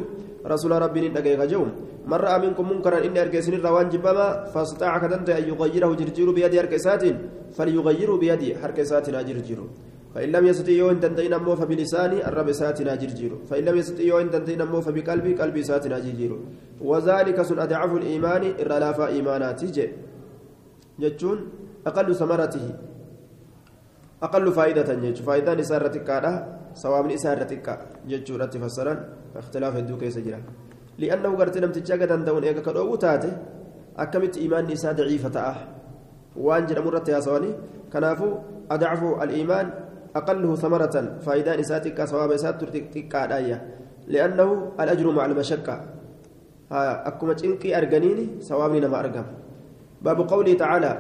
رسول 0.47 0.73
ربي 0.83 1.09
ندقيق 1.09 1.45
جوم. 1.45 1.69
من 2.07 2.19
رأى 2.19 2.39
منكم 2.47 2.65
منكرا 2.71 3.07
إني 3.07 3.23
أركسن 3.23 3.55
الروان 3.55 3.89
جبما 3.89 4.45
فاستطاع 4.53 4.99
كدنت 4.99 5.31
أن 5.31 5.49
يغيره 5.49 5.95
جرجير 5.95 6.29
بيدي 6.31 6.61
أركسات 6.61 7.03
فليغيره 7.57 8.17
بيدي 8.17 8.59
حركساتنا 8.59 9.23
جرجير 9.23 9.59
فإن 10.15 10.29
لم 10.33 10.47
يستطيع 10.47 10.77
يوم 10.79 11.01
تنتين 11.01 11.33
أمو 11.35 11.57
فبلساني 11.57 12.29
الرب 12.29 12.53
ساتنا 12.53 12.95
جرجير 12.95 13.33
فإن 13.51 13.65
لم 13.65 13.77
يستطيع 13.77 14.07
يوم 14.07 14.29
تنتين 14.31 14.61
أمو 14.61 14.81
فبقلبي 14.81 15.35
قلبي 15.35 15.63
ساتنا 15.63 15.99
جرجير 15.99 16.33
وذلك 16.81 17.43
سن 17.43 17.59
أضعف 17.59 17.93
الإيمان 18.01 18.43
إرلافا 18.61 19.07
إيمانات 19.07 19.61
جتون 21.01 21.39
أقل 21.87 22.15
ثمرته. 22.15 22.67
أقل 24.23 24.53
فائدة 24.53 24.89
جتش 24.95 25.21
فائدة 25.21 25.55
نسارة 25.55 25.89
تكارة 25.97 26.33
سواب 26.75 27.05
نسارة 27.13 27.43
تكا 27.51 27.75
جتشورة 28.09 28.47
تفسرا 28.55 28.95
اختلاف 29.37 29.77
الدوك 29.77 30.03
يسجرا 30.03 30.41
لأنه 30.99 31.31
قرت 31.39 31.59
لم 31.59 31.73
تجاك 31.77 32.03
دندون 32.11 32.45
إيكا 32.45 32.63
كدو 32.67 32.95
تاتي 32.95 33.33
أكمت 34.03 34.35
إيمان 34.43 34.65
نساء 34.71 34.93
ضعيفة 34.93 35.37
وأنجل 36.37 36.79
مرة 36.85 37.05
يا 37.09 37.21
سواني 37.21 37.51
كنافو 37.93 38.29
أضعف 38.71 39.01
الإيمان 39.23 39.67
أقله 40.17 40.55
ثمرة 40.55 40.97
فائدة 41.27 41.57
نساتك 41.57 41.99
سواب 42.05 42.31
إسات 42.31 42.65
تكا 42.65 43.23
لأنه 44.07 44.49
الأجر 44.81 45.07
مع 45.11 45.25
المشقة. 45.27 45.77
أكما 47.09 47.33
تنكي 47.33 47.77
أرجنيني 47.79 48.41
سوابني 48.41 48.81
نما 48.81 49.01
أرقم 49.01 49.27
باب 50.03 50.19
قوله 50.29 50.55
تعالى. 50.55 50.93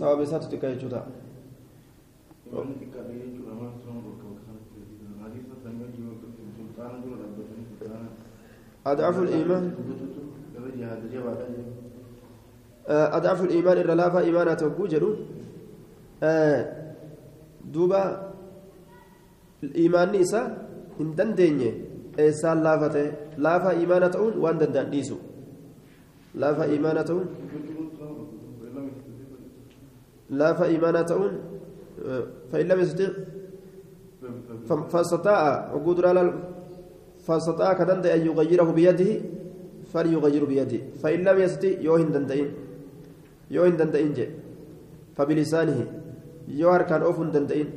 sababa 0.00 0.22
isaatu 0.24 0.48
xiqqaa 0.48 0.72
jechuudha 0.72 1.02
أضعف 8.86 9.16
الإيمان. 9.22 9.64
أضعف 12.90 13.44
الإيمان 13.44 13.76
إلا 13.78 13.94
لا 13.94 14.10
فإيمانا 14.10 14.54
توجد 14.54 15.04
دوبا 17.72 18.02
الإيمان 19.62 20.08
نيسا 20.12 20.42
hin 21.00 21.16
dandeenye 21.16 21.70
eessaan 22.22 22.60
laafate 22.60 23.02
laafa 23.44 23.70
imaana 23.84 24.08
ta'uun 24.14 24.34
waan 24.42 24.58
danda'an 24.60 24.90
dhiisu 24.92 25.16
laafa 26.42 26.66
imaana 26.76 27.04
ta'uun 27.08 27.28
laafa 30.42 30.68
imaana 30.76 31.02
ta'uun 31.12 31.34
فإن 32.52 32.66
لم 32.68 32.80
يستطع 32.80 33.12
فاستطاع 34.88 35.74
وجود 35.74 35.98
فاستطاع 37.26 37.72
كدند 37.72 38.06
أن 38.06 38.20
يغيره 38.26 38.68
بيده 38.72 39.10
فليغير 39.92 40.44
بيده. 40.44 40.80
فإن 41.02 41.20
لم 41.28 41.36
يستطع 41.44 41.68
يوهن 41.84 42.16
دندئين 43.50 43.56
يوهن 43.56 43.76
دندئين 43.76 44.12
جي 44.14 44.26
فبلسانه 45.16 46.00
yoo 46.58 46.72
harkaan 46.72 47.02
oofuu 47.02 47.24
hin 47.24 47.32
danda'in 47.32 47.68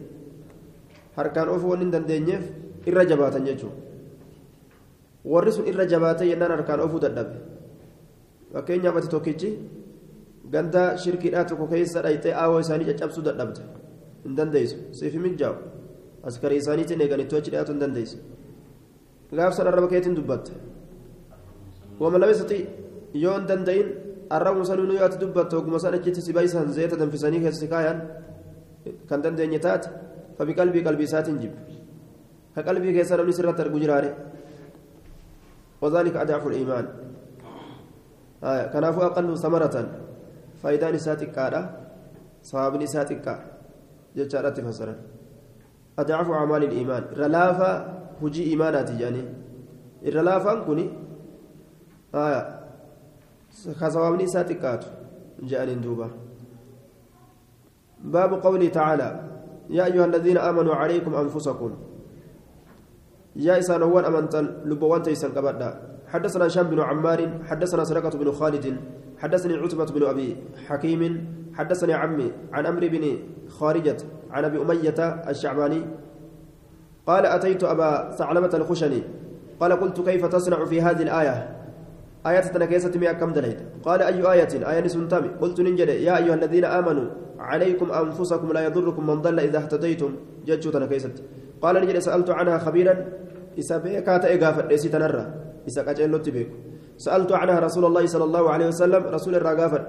harkaan 1.18 1.50
oofuu 1.50 1.70
waan 1.70 1.82
hin 1.84 1.92
dandeenyeef 1.92 2.44
irra 2.90 3.06
jabaatan 3.06 3.46
jechuudha 3.46 3.76
warri 5.34 5.52
sun 5.52 5.68
irra 5.72 5.86
jabaatee 5.86 6.28
yennaan 6.30 6.52
harkaan 6.56 6.80
oofuu 6.86 7.02
dadhabe 7.06 7.38
fakkeenyaaf 8.54 8.98
ati 9.02 9.08
tokkichi 9.16 9.50
ganda 10.56 10.84
shirkiidhaa 11.04 11.46
tokko 11.52 11.68
keessa 11.74 12.02
dhayxee 12.06 12.34
aawoo 12.44 12.60
isaanii 12.66 12.88
caccabsuu 12.92 13.24
dadhabde 13.30 13.62
hin 14.26 14.38
dandeessu 14.40 14.78
siif 15.00 15.16
mijaa'u 15.26 15.56
askarii 16.32 16.60
isaaniitiin 16.64 17.02
eeganitti 17.06 17.36
achi 17.42 17.52
dhiyaatu 17.56 17.72
hin 17.76 17.82
dandeessu 17.86 18.18
gaafsan 19.42 19.68
arraba 19.74 19.88
keetiin 19.94 20.16
dubbatte 20.22 20.52
wama 22.00 22.18
lamesati 22.26 22.60
yoo 23.26 23.36
hin 23.38 23.48
danda'in 23.54 23.88
san 25.80 25.94
achitti 25.94 26.22
si 26.22 26.34
baay'isan 26.34 26.72
zeeta 26.72 26.96
danfisanii 26.96 27.42
keessa 27.46 27.68
kaayan 27.68 28.02
kan 29.10 29.22
dandeenye 29.22 29.60
taate 29.60 29.90
fabi 30.38 30.54
qalbii 30.54 30.84
qalbii 30.84 31.08
isaatiin 31.10 31.40
jibbe. 31.40 31.74
كقلبي 32.56 32.94
كيسر 32.94 33.24
من 33.26 33.32
سرة 33.32 33.62
الجرار 33.62 34.06
وذلك 35.82 36.16
أضعف 36.16 36.48
الإيمان 36.48 36.86
آه 38.44 38.66
كنافو 38.74 39.02
أقل 39.02 39.38
ثمرة 39.38 39.76
فإذا 40.64 40.92
نساتك 40.92 41.32
كارا 41.32 41.62
صواب 42.44 42.74
نساتك 42.82 43.22
كارا 43.22 43.46
جتشارة 44.16 44.58
فسرا 44.62 44.96
أضعف 46.00 46.28
أعمال 46.32 46.64
الإيمان 46.64 47.04
رلافة 47.18 47.72
هجي 48.22 48.44
إيمانات 48.50 48.92
جاني 48.92 49.24
الرلافة 50.06 50.64
كوني 50.66 50.86
آه 52.16 52.63
كصواب 53.82 54.22
نساتك 54.22 54.60
كاتو 54.60 54.88
جاني 55.44 55.76
دوبا. 55.76 56.10
باب 58.04 58.34
قوله 58.34 58.68
تعالى 58.68 59.10
يا 59.70 59.86
أيها 59.86 60.06
الذين 60.06 60.38
آمنوا 60.38 60.76
عليكم 60.76 61.16
أنفسكم. 61.16 61.72
يا 63.36 63.60
إسان 63.60 63.82
أول 63.82 64.06
أمنتن 64.06 64.46
لبوان 64.66 65.02
تيسن 65.02 65.32
قبدا 65.32 65.70
حدثنا 66.08 66.48
هشام 66.48 66.68
بن 66.68 66.80
عمار 66.80 67.20
حدثنا 67.50 67.84
سرقة 67.84 68.14
بن 68.18 68.32
خالد 68.32 68.78
حدثني 69.18 69.54
عتبة 69.54 69.86
بن 69.86 70.04
أبي 70.04 70.38
حكيم 70.68 71.02
حدثني 71.54 71.94
عمي 71.94 72.32
عن 72.54 72.66
أمر 72.66 72.88
بن 72.88 73.18
خارجة 73.50 73.98
عن 74.32 74.46
أبي 74.46 74.62
أمية 74.62 75.00
الشعباني 75.30 75.82
قال 77.08 77.26
أتيت 77.26 77.64
أبا 77.64 78.12
ثعلبة 78.12 78.58
الخشني. 78.58 79.04
قال 79.60 79.72
قلت 79.74 80.02
كيف 80.02 80.26
تصنع 80.26 80.66
في 80.66 80.82
هذه 80.82 81.02
الآية؟ 81.02 81.63
آية 82.28 82.40
تنكيسة 82.40 83.00
مئة 83.00 83.12
كم 83.12 83.34
دليت؟ 83.34 83.60
قال 83.84 84.02
أي 84.02 84.32
آية؟ 84.32 84.54
آية 84.72 84.88
سنتمي 84.88 85.28
قلت 85.42 85.62
ننجد 85.62 85.90
يا 85.90 86.18
أيها 86.18 86.34
الذين 86.34 86.66
آمنوا 86.66 87.08
عليكم 87.40 87.92
أنفسكم 87.92 88.54
لا 88.54 88.66
يضركم 88.66 89.08
من 89.08 89.22
ضل 89.22 89.40
إذا 89.40 89.58
اهتديتم. 89.58 90.12
جدت 90.46 90.68
تنكيسة 90.68 91.12
قال 91.62 91.76
نجد 91.76 92.00
سألت 92.00 92.30
عنها 92.30 92.58
خبيرا. 92.58 92.96
إسا 93.60 93.78
بيكات 93.78 94.26
إيقافة 94.26 94.68
ليسي 94.68 94.90
تنرى. 94.90 95.26
إسا 95.68 95.84
كاجيلو 95.84 96.18
تبيك 96.18 96.50
سألت 96.98 97.32
عنها 97.32 97.60
رسول 97.60 97.86
الله 97.86 98.06
صلى 98.06 98.24
الله 98.24 98.50
عليه 98.50 98.68
وسلم 98.68 99.04
رسول 99.04 99.36
الرقافة 99.36 99.88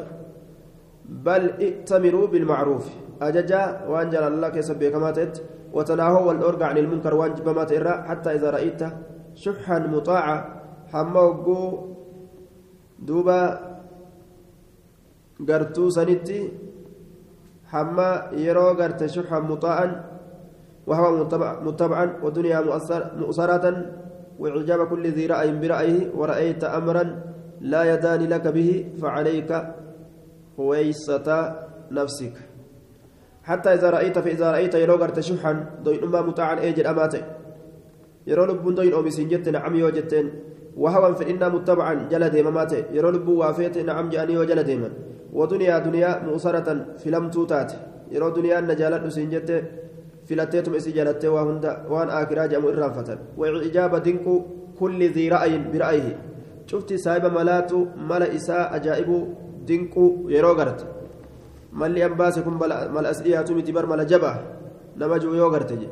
بل 1.09 1.51
ائتمروا 1.51 2.27
بالمعروف. 2.27 2.87
أججا 3.23 3.87
وأنجل 3.89 4.23
الله 4.23 4.49
كيسب 4.49 4.85
كما 4.85 5.11
وتناهوا 5.73 6.21
والأرقى 6.21 6.65
عن 6.65 6.79
المنكر 6.79 7.15
وأنجب 7.15 7.49
ما 7.49 7.65
حتى 8.09 8.35
إذا 8.35 8.51
رأيت 8.51 8.83
شحا 9.35 9.79
مطاعا 9.79 10.63
حموقو 10.93 11.94
دوبا 13.07 13.41
قرتو 15.49 15.85
سنتي 15.97 16.41
حما 17.71 18.11
يرو 18.47 18.69
قرت 18.81 19.01
شحا 19.15 19.39
مطاعا 19.51 19.89
وهو 20.87 21.07
متبعا 21.67 22.07
ودنيا 22.23 22.61
مؤسرة 23.21 23.67
وإعجاب 24.39 24.81
كل 24.89 25.05
ذي 25.17 25.27
رأي 25.27 25.51
برأيه 25.63 26.01
ورأيت 26.19 26.65
أمرا 26.65 27.05
لا 27.61 27.83
يدان 27.95 28.23
لك 28.33 28.47
به 28.57 28.71
فعليك 29.03 29.51
هويسة 30.59 31.29
نفسك 31.91 32.37
حتى 33.45 33.69
إذا 33.75 33.91
رأيت 33.91 34.19
فإذا 34.19 34.51
رأيت 34.51 34.75
يرو 34.75 34.97
قرت 34.97 35.21
شحا 35.21 35.53
دوين 35.85 36.03
أما 36.05 36.21
مطاعا 36.21 36.61
أيجل 36.61 36.87
أماتي 36.87 37.23
يرو 38.27 38.45
لبون 38.45 38.75
دوين 38.75 38.93
أومي 38.93 39.11
سنجت 39.11 39.49
نعم 39.49 39.75
يوجتين 39.75 40.27
وهوا 40.77 41.13
فإنا 41.13 41.49
متبعا 41.49 41.95
جل 42.11 42.25
ديما 42.35 42.51
ماتي 42.51 42.85
يرو 42.97 43.11
لبو 43.11 43.33
وافيت 43.41 43.79
نعم 43.79 44.09
جاني 44.09 44.39
وجل 44.39 44.63
ديما 44.63 44.91
ودنيا 45.33 45.79
دنيا 45.79 46.11
مؤسرة 46.27 46.69
في 47.01 47.11
لم 47.11 47.31
توتات 47.31 47.71
يرو 48.15 48.29
دنيا 48.29 48.61
نجالت 48.61 49.05
سنجت 49.17 49.51
filatteetuma 50.29 50.77
isii 50.81 50.93
jaalattee 50.97 51.29
waa 51.29 51.45
hunda 51.49 51.71
waan 51.93 52.11
aakiraa 52.19 52.47
jedhamu 52.49 52.71
irraanfatan 52.73 53.19
wacijaaba 53.41 54.01
dinqu 54.07 54.35
kulli 54.79 55.09
dhii 55.17 55.29
ra'ayin 55.35 55.67
bira'ayihi 55.73 56.13
cufti 56.71 56.99
saahiba 57.03 57.31
malaatu 57.31 57.81
mala 58.11 58.29
isaa 58.39 58.63
ajaa'ibu 58.79 59.19
dinqu 59.69 60.07
yeroo 60.37 60.55
garte 60.61 60.85
malli 61.83 62.07
an 62.07 62.17
baase 62.21 62.41
kun 62.47 62.57
mala 62.63 63.09
as 63.13 63.23
dhiyaatu 63.27 63.59
miti 63.59 63.73
bar 63.73 63.87
mala 63.93 64.09
jabaa 64.15 64.37
nama 64.97 65.19
ji'u 65.19 65.37
yoo 65.43 65.51
garte 65.57 65.77
je 65.83 65.89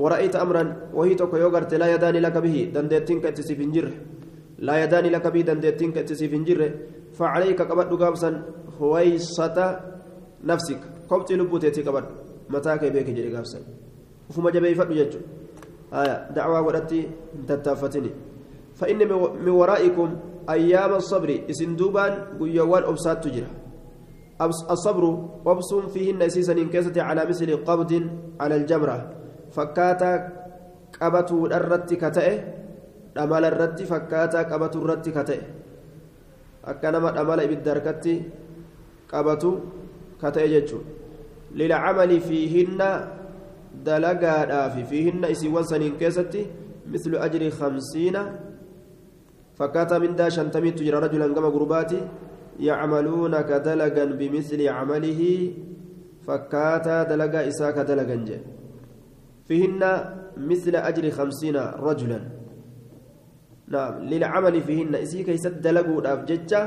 ورأيت 0.00 0.36
أمرا 0.36 0.64
وهي 0.94 1.14
توكو 1.14 1.36
يوغرت 1.36 1.74
لا 1.74 1.94
يداني 1.94 2.20
لك 2.20 2.36
به 2.44 2.56
دندتين 2.74 3.20
كتسي 3.20 3.54
فنجر 3.54 3.86
لا 4.60 4.84
يداني 4.84 5.08
لك 5.08 5.26
به 5.26 5.40
دندتين 5.40 5.92
كتسي 5.92 6.28
فنجر 6.28 6.60
فعليك 7.16 7.60
قبض 7.62 8.02
قابسا 8.02 8.30
هويصة 8.80 9.58
نفسك. 10.44 10.80
قبط 11.10 11.28
لبوتيتي 11.32 11.82
قبض 11.82 12.04
kee 12.50 12.90
beeke 12.90 13.14
jedhe 13.14 13.30
gaafsan 13.30 13.62
ufuma 14.30 14.50
jabeeyfadhu 14.50 14.94
jechuudha 14.94 15.28
haya 15.90 16.14
dacwaa 16.34 16.62
godhatti 16.62 17.00
hin 17.32 17.46
tattaaffatini 17.46 18.10
فإن 18.80 18.96
من 19.44 19.48
ورائكم 19.48 20.08
أيام 20.50 20.92
الصبر. 20.94 21.30
إسندوبان 21.50 22.40
قيوان 22.40 22.82
أبسات 22.82 23.24
تجرى 23.24 23.50
الصبر 24.70 25.04
أبس 25.46 25.70
فيهن 25.92 26.22
أسيسا 26.22 26.52
إنكاسة 26.52 26.96
على 27.02 27.28
مثل 27.28 27.64
قبض 27.68 27.92
على 28.40 28.56
الجمرة 28.56 28.98
فكاتا 29.52 30.12
قبة 31.00 31.30
الرت 31.56 31.94
كتئه 31.94 32.36
أمال 33.18 33.44
الرت 33.44 33.82
فكاتا 33.82 34.42
قبة 34.42 34.74
الرت 34.80 35.08
كتئه 35.08 35.42
أكنما 36.64 37.20
أمال 37.20 37.40
بالدركة 37.48 38.06
قبة 39.12 39.44
كتئه 40.22 40.46
جتشو 40.52 40.78
للعمل 41.58 42.10
فيهن 42.20 42.80
دلقا 43.84 44.68
في 44.68 44.82
فيهن 44.90 45.24
إسيوان 45.24 45.64
سنين 45.64 45.94
كيستي 46.00 46.42
مثل 46.92 47.12
أجر 47.26 47.42
خمسين 47.50 48.16
فكات 49.58 49.92
من 50.02 50.16
دا 50.16 50.28
شنتمي 50.28 50.70
تجرى 50.70 50.98
رجلا 50.98 51.34
كما 51.34 51.48
قرباتي 51.54 52.00
يعملون 52.60 53.34
كدلقا 53.40 54.04
بمثل 54.04 54.60
عمله 54.68 55.20
فكات 56.26 56.86
دلقا 57.10 57.40
إساك 57.48 57.76
دلقا 57.90 58.16
جي 58.28 58.38
فيهن 59.46 59.82
مثل 60.36 60.74
أجر 60.76 61.04
خمسين 61.10 61.56
رجلا 61.88 62.39
نعم 63.70 63.94
للعمل 64.10 64.54
فيهن. 64.66 64.94
إسيك 64.94 65.28
يسد 65.28 65.62
دلقوا 65.62 66.02
أفججة 66.12 66.60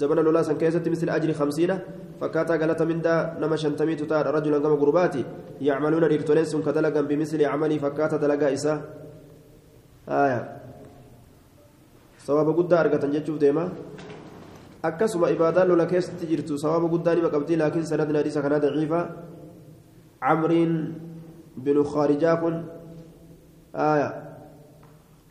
زمن 0.00 0.18
الأولى 0.18 0.42
سن 0.44 0.56
مثل 0.94 1.08
أجر 1.16 1.30
خمسين. 1.32 1.72
فكاتا 2.20 2.54
قالت 2.60 2.82
من 2.82 2.98
دا 3.04 3.36
نما 3.40 3.56
شنتمي 3.56 3.94
تتار 4.00 4.26
رجلا 4.36 4.58
كما 4.58 4.76
قرباتي. 4.80 5.22
يعملون 5.60 6.04
ريرتولين 6.04 6.62
كدلقا 6.66 7.00
بمثل 7.00 7.40
عملي 7.44 7.76
فكاتا 7.78 8.16
دلقا 8.16 8.48
إسا. 8.56 8.74
آية. 10.08 10.40
سواب 12.26 12.48
قد 12.58 12.72
أرقة 12.72 13.04
جتشوف 13.06 13.38
ديما. 13.38 13.64
akkasuma 14.78 15.26
ibaadaan 15.34 15.68
lola 15.68 15.90
keessatti 15.90 16.22
jirtu 16.30 16.54
sawaaba 16.54 16.86
guddaa 16.86 17.14
nima 17.18 17.34
qabdi 17.34 17.58
laakiin 17.58 17.82
sanadni 17.82 18.14
hadiisa 18.22 18.38
kanaa 18.38 18.62
daciifa 18.62 19.00
camriin 20.22 20.72
binu 21.58 21.82
khaarijaa 21.82 22.36
kun 22.38 22.54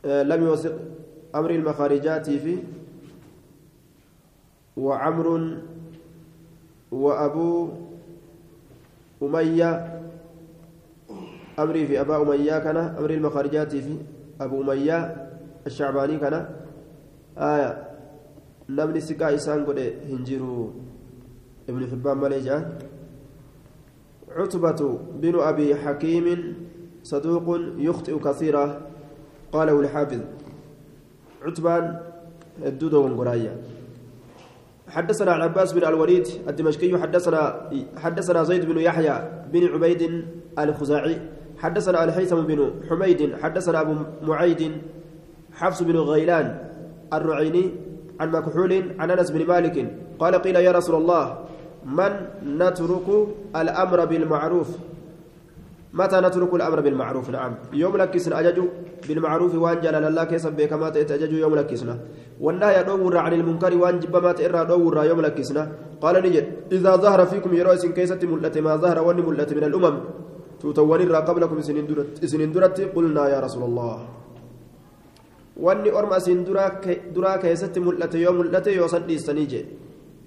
lam 0.07 0.39
yuwasiq 0.43 0.73
amri 1.33 1.55
ilmakaarijaatii 1.55 2.39
fi 2.39 2.55
وعمر 4.77 5.57
وأبو 6.91 7.69
أمية. 9.23 9.71
أمري 11.59 11.87
في 11.89 12.01
أبا 12.01 12.21
أمية 12.21 12.59
كان 12.61 12.77
أمري 12.77 13.17
المخارجات 13.17 13.75
في 13.75 13.97
أبو 14.41 14.61
أمية 14.61 14.97
الشعباني 15.65 16.21
كان. 16.21 16.45
آية. 17.37 17.71
نمني 18.69 19.01
سكا 19.01 19.35
إسان 19.35 19.65
قد 19.65 19.79
هنجروا 20.05 20.69
ابن 21.69 21.81
حبان 21.89 22.17
مليجان 22.17 22.63
عتبة 24.29 24.99
بن 25.17 25.35
أبي 25.41 25.75
حكيم 25.75 26.25
صدوق 27.03 27.47
يخطئ 27.81 28.13
كثيرا. 28.19 28.65
قاله 29.51 29.79
الحافظ 29.79 30.19
عتبان 31.45 31.99
الدودو 32.65 33.05
ونقرايا 33.05 33.57
حدثنا 34.87 35.35
العباس 35.35 35.73
بن 35.73 35.83
الوليد 35.87 36.27
الدمشقي 36.47 37.01
حدثنا 37.01 37.69
حدثنا 37.97 38.43
زيد 38.43 38.65
بن 38.65 38.77
يحيى 38.77 39.15
بن 39.53 39.63
عبيد 39.73 40.25
الخزاعي 40.59 41.17
حدثنا 41.57 42.03
الهيثم 42.03 42.41
بن 42.41 42.71
حميد 42.89 43.35
حدثنا 43.43 43.81
أبو 43.81 43.95
معيد 44.21 44.71
حفص 45.53 45.83
بن 45.83 45.97
غيلان 45.97 46.69
الرعيني 47.13 47.71
عن 48.19 48.31
مكحول 48.31 48.91
عن 48.99 49.11
أنس 49.11 49.31
بن 49.31 49.45
مالك 49.47 49.91
قال 50.19 50.35
قيل 50.35 50.55
يا 50.55 50.71
رسول 50.71 50.95
الله 51.01 51.37
من 51.85 52.11
نترك 52.57 53.07
الأمر 53.55 54.05
بالمعروف؟ 54.05 54.69
متى 55.99 56.17
نترك 56.25 56.51
الأمر 56.59 56.79
بالمعروف؟ 56.85 57.25
نعم. 57.35 57.51
يوم 57.81 57.93
لكسنا 58.01 58.35
اجج 58.39 58.57
بالمعروف 59.07 59.53
وان 59.63 59.77
جلال 59.83 60.05
الله 60.11 60.23
كيسب 60.31 60.59
كما 60.71 60.87
تأجج 60.93 61.33
يوم 61.43 61.53
لكسنا. 61.59 61.95
والنهي 62.43 62.77
دور 62.89 63.13
عن 63.25 63.33
المنكر 63.39 63.73
وان 63.81 63.95
جبما 64.03 64.31
تئرى 64.37 64.61
دور 64.71 64.95
يوم 65.09 65.19
لكسنا. 65.25 65.63
قال 66.03 66.15
نجد 66.25 66.45
إذا 66.75 66.91
ظهر 67.03 67.19
فيكم 67.31 67.51
يروي 67.59 67.77
سن 67.81 67.91
كيسة 67.97 68.21
ملة 68.31 68.55
ما 68.65 68.73
ظهر 68.83 68.97
ون 69.07 69.19
ملة 69.27 69.49
من 69.57 69.63
الأمم. 69.69 69.95
توتون 70.61 71.01
قبلكم 71.27 71.57
سنين 72.31 72.51
درت 72.53 72.77
قلنا 72.95 73.23
يا 73.33 73.39
رسول 73.45 73.63
الله. 73.69 73.97
asiin 76.17 76.45
duraa 77.15 77.37
keessatti 77.43 77.79
mul'ate 77.79 78.21
yoo 78.21 78.33
mul'ate 78.33 78.71
yoo 78.75 78.87
san 78.87 79.03
dhiistanii 79.07 79.47
jee 79.51 79.65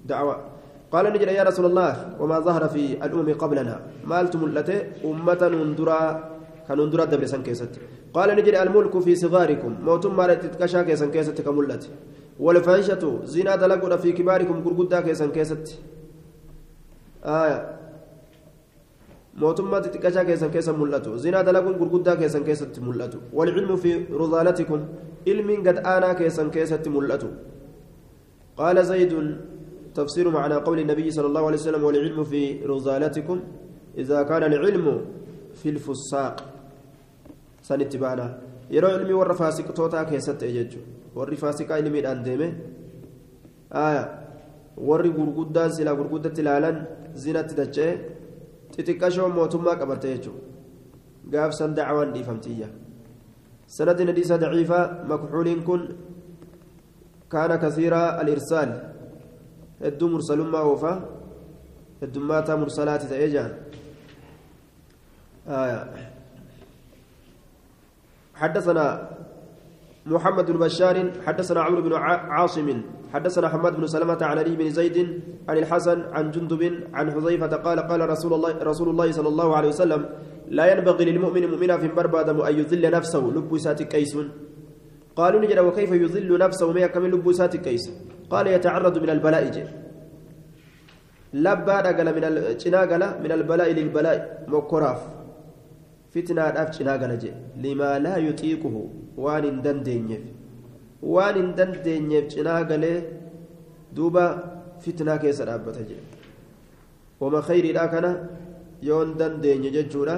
dacwa 0.07 0.35
قال 0.93 1.05
نجد 1.13 1.29
يا 1.39 1.43
رسول 1.49 1.65
الله 1.69 1.91
وما 2.21 2.37
ظهر 2.47 2.63
في 2.73 2.83
الأمم 3.05 3.29
قبلنا 3.41 3.75
مالت 4.11 4.33
ملته 4.43 4.77
أمة 5.09 5.41
نندرا 5.53 5.99
كنندرا 6.67 7.05
دبر 7.11 7.25
سن 7.33 7.41
كيست 7.47 7.73
قال 8.15 8.29
نجد 8.37 8.55
الملك 8.63 8.95
في 9.05 9.13
صغاركم 9.23 9.71
موتم 9.87 10.11
مالت 10.19 10.41
تكشا 10.53 10.81
كيسن 10.87 11.09
كيست 11.15 11.37
كملت 11.45 11.83
والفاحشة 12.45 13.03
زنا 13.33 13.53
دلقوا 13.61 13.95
في 14.03 14.09
كباركم 14.17 14.57
غرغدا 14.65 14.99
كيسن 15.05 15.29
كيست 15.35 15.65
آية 17.23 17.59
keessan 19.39 20.51
keessa 20.51 20.73
mul'atu 20.73 21.17
zinaa 21.17 21.43
dalaguun 21.43 21.75
gurguddaa 21.81 22.15
keessan 22.21 22.43
keessatti 22.43 22.81
mul'atu 22.87 23.17
walcilmu 23.37 23.77
fi 23.83 23.91
ruzaalatikum 24.21 24.81
ilmiin 25.25 25.63
gad 25.63 25.77
aanaa 25.93 26.15
keessan 26.19 26.51
keessatti 26.51 26.89
mul'atu 26.89 27.27
qaala 28.59 28.83
zaydun 28.83 29.27
تفسير 29.95 30.29
معنى 30.29 30.55
قول 30.55 30.79
النبي 30.79 31.11
صلى 31.11 31.27
الله 31.27 31.43
عليه 31.47 31.57
وسلم 31.57 31.83
والعلم 31.83 32.23
في 32.23 32.63
رزالتكم 32.65 33.37
إذا 33.97 34.23
كان 34.23 34.43
العلم 34.43 35.05
في 35.59 35.69
الفساق 35.69 36.35
سنتبانا 37.61 38.27
yeroo 38.71 38.91
ilmi 38.97 39.13
warra 39.19 39.35
faasiqtootaa 39.35 40.05
keessatti 40.09 40.51
jechuudha 40.57 41.11
warri 41.15 41.37
faasiqaa 41.41 41.79
ilmiidhaan 41.81 42.21
deeme 42.27 42.47
warri 44.89 45.11
gurguddaan 45.17 45.73
silaa 45.77 45.95
gurguddatti 45.99 46.41
ilaalan 46.43 46.77
zinatti 47.23 47.57
dacha'e 47.59 47.89
xixiqqashoo 48.75 49.27
mootummaa 49.39 49.75
qabatte 49.81 50.07
jechuudha 50.13 50.41
gaafsan 51.33 51.75
dacwaan 51.79 52.13
dhiifamtiyya 52.15 52.69
sanadin 53.75 54.11
hadiisa 54.11 54.39
daciifaa 54.43 54.85
makxuuliin 55.11 55.61
kun 55.67 55.81
kaana 57.33 57.57
kasiiraa 57.63 58.07
al-irsaal 58.21 58.71
hedduu 59.83 60.09
mursalummaa 60.15 60.63
oofaa 60.71 60.97
heddummaata 62.01 62.57
mursalaati 62.63 63.11
ta'ee 63.13 63.29
jaan. 63.35 63.51
حدثنا 68.41 68.85
محمد 70.05 70.51
بن 70.51 70.57
بشار 70.59 70.95
حدثنا 71.25 71.61
عمرو 71.61 71.81
بن 71.81 71.93
عاصم 72.37 72.67
حدثنا 73.13 73.47
حماد 73.49 73.73
بن 73.77 73.87
سلمة 73.87 74.17
عن 74.21 74.37
علي 74.37 74.55
بن 74.55 74.69
زيد 74.69 74.97
عن 75.49 75.57
الحسن 75.57 76.01
عن 76.13 76.31
جندب 76.31 76.61
عن 76.93 77.05
حذيفة 77.11 77.53
قال 77.65 77.79
قال 77.79 78.09
رسول 78.09 78.33
الله 78.33 78.51
رسول 78.63 78.89
الله 78.89 79.11
صلى 79.11 79.27
الله 79.27 79.49
عليه 79.57 79.69
وسلم 79.69 80.01
لا 80.57 80.65
ينبغي 80.71 81.05
للمؤمن 81.05 81.43
مؤمنا 81.49 81.77
في 81.77 81.87
بربادم 81.87 82.41
أن 82.41 82.53
يذل 82.59 82.91
نفسه 82.91 83.23
لب 83.35 83.57
سات 83.57 83.83
كيس 83.83 84.17
قالوا 85.15 85.41
نجد 85.41 85.59
وكيف 85.59 85.91
يذل 85.91 86.37
نفسه 86.37 86.71
ما 86.71 86.87
كم 86.87 87.05
لب 87.05 87.31
سات 87.31 87.57
كيس 87.57 87.85
قال 88.31 88.45
يتعرض 88.55 88.95
من 89.03 89.09
البلاء 89.15 89.43
جي. 89.55 89.63
لبا 91.45 91.77
دغل 91.85 92.07
من 92.17 92.23
الجناغلا 92.29 93.07
من 93.23 93.31
البلاء 93.37 93.69
للبلاء 93.77 94.17
مكراف. 94.53 95.01
فتنة 96.13 96.43
داف 96.55 96.69
جناغلا 96.77 97.15
جي. 97.23 97.31
لما 97.63 97.91
لا 98.05 98.15
يطيقه. 98.27 98.75
وان 99.23 99.61
دندنيف 99.65 100.23
وان 101.13 101.47
دندنيف 101.57 102.25
جناغله 102.33 102.95
دوبا 103.95 104.25
فتنة 104.83 105.13
كيس 105.21 105.39
دابته 105.49 105.81
جي. 105.89 105.97
وما 107.21 107.39
خير 107.47 107.65
لا 107.77 107.85
كان 107.91 108.05
يون 108.89 109.09
دندني 109.19 109.69
ججودا 109.75 110.17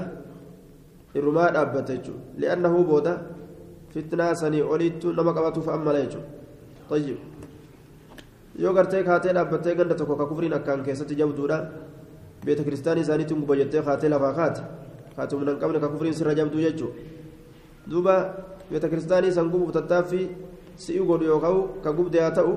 irrumaa 1.18 1.50
dhaabbate 1.56 1.94
jechuudha 1.98 2.42
li'annahu 2.42 2.78
booda 2.90 3.12
fitnaa 3.94 4.34
sanii 4.42 4.64
oliittu 4.74 5.14
nama 5.18 5.32
qabatuuf 5.38 5.68
tayyib 6.90 7.20
yoo 8.60 8.74
gartee 8.74 9.04
kaatee 9.04 9.34
dhaabbattee 9.34 9.76
ganda 9.76 9.96
tokko 9.96 10.16
ka 10.16 10.26
kufriin 10.26 10.54
akkaan 10.54 10.84
keessatti 10.84 11.16
jabduudha 11.16 11.58
beeta 12.46 12.64
kiristaanii 12.64 13.02
isaaniitiin 13.02 13.40
guba 13.42 13.56
jettee 13.56 13.82
kaatee 13.82 14.10
lafaa 14.10 14.34
kaate 14.34 15.36
humna 15.36 15.52
hin 15.52 15.60
qabne 15.60 15.80
ka 15.80 15.90
kufriin 15.90 16.14
sirra 16.14 16.36
jabduu 16.40 16.62
jechuudha 16.62 16.94
duuba 17.90 18.16
beeta 18.70 18.90
kiristaanii 18.90 19.32
san 19.32 19.50
gubuuf 19.50 19.74
tattaaffii 19.78 20.28
si'ii 20.86 21.06
godhu 21.10 21.26
yookaan 21.32 21.82
ka 21.84 21.94
gubde 21.94 22.22
haa 22.22 22.32
ta'u 22.32 22.54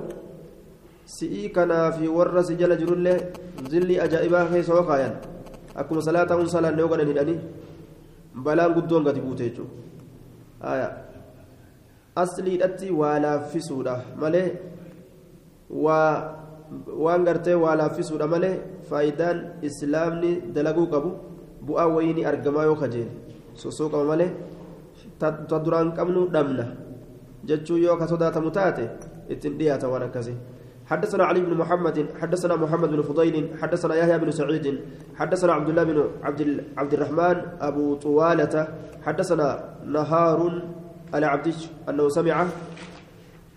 si'ii 1.15 1.49
kanaa 1.49 1.91
fi 1.97 2.07
warra 2.17 2.43
si 2.43 2.55
jala 2.61 2.75
jirullee 2.75 3.17
zilli 3.69 3.99
ajaa'ibaa 4.05 4.45
keessa 4.53 4.83
kaayan 4.91 5.17
akkuma 5.75 6.01
salaataa 6.01 6.37
hun 6.37 6.49
salaan 6.55 6.79
yoo 6.79 6.87
ganan 6.93 7.07
hidhanii 7.13 7.39
balaan 8.45 8.73
guddoon 8.79 9.03
gadi 9.09 9.21
buute 9.27 9.43
jechuudha 9.49 10.89
asliidhatti 12.15 12.91
waa 12.91 13.19
laaffisuudha 13.21 14.01
malee. 14.21 14.76
Waa 15.69 16.11
waan 17.03 17.23
gartee 17.23 17.55
waa 17.55 17.75
laaffisuudha 17.75 18.27
malee 18.27 18.55
faayidaan 18.89 19.37
islaamni 19.61 20.31
dalaguu 20.55 20.87
qabu 20.93 21.09
bu'aa 21.67 21.87
wayii 21.95 22.13
ni 22.13 22.25
argamaa 22.25 22.67
yoo 22.69 22.75
kajeele 22.75 23.11
sosoo 23.53 23.89
qaba 23.89 24.03
malee 24.11 24.31
ta 25.19 25.59
duraan 25.65 25.91
qabnu 25.97 26.27
dhabna 26.35 26.65
jechuu 27.47 27.77
yoo 27.77 27.97
ka 27.97 28.07
sodaatamu 28.07 28.51
taate 28.51 28.85
ittiin 29.29 29.57
dhiyaata 29.59 29.89
waan 29.89 30.07
akkasii 30.09 30.37
حدثنا 30.87 31.23
علي 31.29 31.43
بن 31.43 31.53
محمد 31.59 32.15
حدثنا 32.21 32.55
محمد 32.55 32.89
بن 32.89 33.01
فضيل 33.01 33.59
حدثنا 33.61 33.95
يحيى 33.95 34.17
بن 34.23 34.31
سعيد 34.31 34.65
حدثنا 35.19 35.51
عبد 35.53 35.69
الله 35.69 35.83
بن 35.83 35.97
عبد 36.23 36.63
عبد 36.77 36.93
الرحمن 36.93 37.37
ابو 37.59 37.95
طوالة 37.95 38.55
حدثنا 39.05 39.47
نهار 39.83 40.39
العبدش 41.15 41.59
انه 41.89 42.09
سمع 42.09 42.47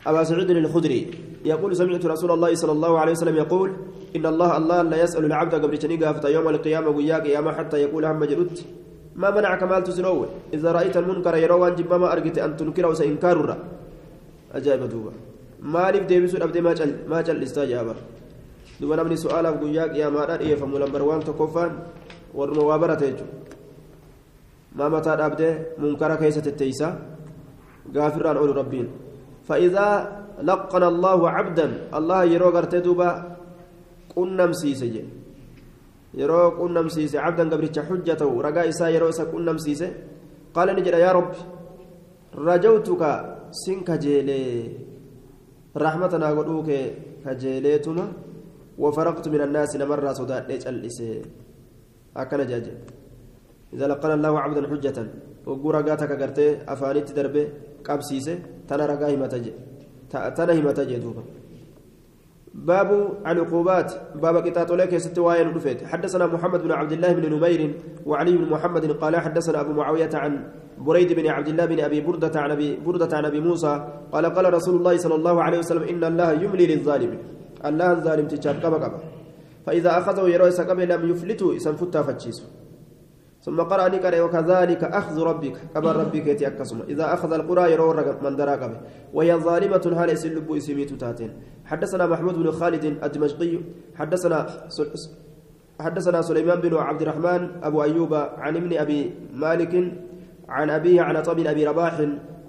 ابا 0.06 0.22
سعيد 0.24 0.50
الخدري 0.50 1.29
يقول 1.44 1.76
سمعت 1.76 2.06
رسول 2.06 2.30
الله 2.30 2.54
صلى 2.54 2.72
الله 2.72 2.98
عليه 2.98 3.12
وسلم 3.12 3.36
يقول 3.36 3.70
إن 4.16 4.26
الله 4.26 4.56
الله 4.56 4.82
لا 4.82 5.02
يسأل 5.02 5.24
العبد 5.24 5.54
قبل 5.54 5.78
تنيقى 5.78 6.32
يوم 6.32 6.48
القيامة 6.48 6.88
وياك 6.88 7.26
يا 7.26 7.40
حتى 7.40 7.76
يقول 7.84 8.04
هم 8.04 8.24
جلت 8.24 8.64
ما 9.16 9.30
منعك 9.30 9.62
مال 9.62 9.82
تسنوه 9.82 10.28
إذا 10.54 10.72
رأيت 10.72 10.96
المنكر 10.96 11.36
يروى 11.36 11.68
أن 11.68 11.84
ما 11.88 12.12
أرقت 12.12 12.38
أن 12.38 12.56
تنكره 12.56 12.88
وسإنكار 12.88 13.56
أجاب 14.54 14.88
دوبا 14.88 15.12
maaliif 15.60 16.08
deebisuu 16.08 16.40
dhabdee 16.40 16.62
maa 17.08 17.22
callistaa 17.22 17.66
jaaba 17.66 17.94
duba 18.80 18.96
namni 18.96 19.16
su'aalaaf 19.22 19.60
guyyaa 19.60 19.88
qiyaamaadhaa 19.92 20.38
dhiyeeffamu 20.42 20.80
lambar 20.80 21.02
waan 21.08 21.24
tokkoffaan 21.24 21.72
warruma 22.34 22.62
waa 22.70 22.78
barate 22.78 23.10
jechuudha 23.10 23.34
maa 24.74 24.88
mataa 24.88 25.16
dhabdee 25.20 25.52
munkara 25.78 26.16
keessa 26.16 26.40
tetteeysa 26.46 26.88
gaafirraan 27.92 28.40
oolu 28.40 28.56
rabbiin 28.60 28.88
fa'iidaa 29.48 29.94
لقن 30.48 30.82
الله 30.92 31.20
عبدا. 31.36 31.68
الله 31.98 32.20
يرو 32.24 32.48
غرتي 32.54 32.80
دوبا 32.80 33.10
قنم 34.16 34.52
سيسه 34.52 34.96
يرو 36.20 36.40
قنم 36.58 36.86
سيسه 36.88 37.20
عبدا 37.20 37.44
قبرت 37.52 37.76
حجته. 37.88 38.30
رجاء 38.46 38.68
إسا 38.68 38.86
يرو 38.94 39.08
إسا 39.12 39.24
قنم 39.32 39.58
سيسه 39.58 39.90
قال 40.54 40.68
نجد 40.76 40.96
يا 41.04 41.12
رب 41.12 41.32
رجوتك 42.34 43.02
سنك 43.62 43.88
جيلي. 44.02 44.42
رحمتنا 45.76 46.28
قدوك 46.38 46.70
كجيليتما 47.24 48.06
وفرقت 48.82 49.26
من 49.28 49.40
الناس 49.46 49.76
نمر 49.76 50.02
صدات 50.18 50.44
ليش 50.48 50.66
الإسي 50.66 51.22
أكن 52.16 52.40
جاجي 52.50 52.74
إذا 53.74 53.86
لقن 53.86 54.10
الله 54.18 54.32
عبدا 54.44 54.62
حجة. 54.70 54.98
وقول 55.46 55.74
رجاتك 55.74 56.10
قرتي 56.20 56.46
أفانيت 56.72 57.08
دربي 57.16 57.42
قبسيسه 57.86 58.36
تنا 58.68 58.84
رجاء 58.86 59.16
ما 59.16 59.26
تجي. 59.32 59.52
تأتنا 60.10 60.52
همتا 60.52 60.84
جدوبا. 60.84 61.22
باب 62.54 62.90
العقوبات 63.26 63.92
باب 64.14 64.36
قطاط 64.36 64.72
لك 64.72 64.96
ستواين 64.98 65.48
رفيت 65.54 65.84
حدثنا 65.84 66.26
محمد 66.26 66.62
بن 66.62 66.72
عبد 66.72 66.92
الله 66.92 67.12
بن 67.12 67.34
نمير 67.34 67.74
وعلي 68.06 68.36
بن 68.36 68.50
محمد 68.50 68.90
قال 68.90 69.16
حدثنا 69.16 69.60
أبو 69.60 69.72
معاوية 69.72 70.10
عن 70.14 70.32
بريد 70.78 71.12
بن 71.12 71.26
عبد 71.26 71.48
الله 71.48 71.64
بن 71.64 71.80
أبي 71.80 72.00
بردة 72.00 72.40
عن 72.40 72.50
أبي 72.50 72.76
بردة 72.86 73.16
عن 73.16 73.24
أبي 73.24 73.40
موسى 73.40 73.86
قال 74.12 74.26
قال 74.26 74.54
رسول 74.54 74.74
الله 74.76 74.96
صلى 74.96 75.14
الله 75.14 75.42
عليه 75.42 75.58
وسلم 75.58 75.82
إن 75.82 76.04
الله 76.04 76.32
يملي 76.32 76.66
للظالم. 76.66 77.18
الله 77.64 77.92
الظالم 77.92 78.26
تشاب 78.26 78.56
كما 78.62 78.98
فإذا 79.66 79.98
أخذه 79.98 80.28
يروي 80.28 80.50
سكبه 80.50 80.84
لم 80.84 81.10
يفلته 81.10 81.56
اسم 81.56 81.74
فتا 81.76 82.02
فتشيسه 82.02 82.44
ثم 83.40 83.60
قرأ 83.60 83.88
نكر 83.88 84.22
وكذلك 84.22 84.84
أخذ 84.84 85.16
ربك 85.22 85.56
كبر 85.74 85.96
ربك 85.96 86.26
يتأكسم 86.26 86.92
إذا 86.92 87.14
أخذ 87.14 87.32
القرى 87.32 87.72
يرور 87.72 87.96
من 88.22 88.36
دراكبه 88.36 88.80
وهي 89.14 89.34
ظالمة 89.34 89.84
هل 89.96 90.08
يسلب 90.10 90.52
اسميت 90.52 90.92
تاتين. 91.00 91.30
حدثنا 91.64 92.06
محمود 92.06 92.34
بن 92.34 92.50
خالد 92.50 92.84
الدمشقي 92.84 93.58
حدثنا 93.96 94.38
حدثنا 95.80 96.22
سليمان 96.22 96.60
بن 96.60 96.76
عبد 96.76 97.02
الرحمن 97.02 97.64
أبو 97.64 97.82
أيوب 97.82 98.14
عن 98.14 98.56
ابن 98.56 98.76
أبي 98.76 99.14
مالك 99.32 99.72
عن 100.50 100.70
أبيه 100.70 101.02
عن 101.02 101.22
طب 101.22 101.38
أبي 101.38 101.62
رباح 101.66 101.94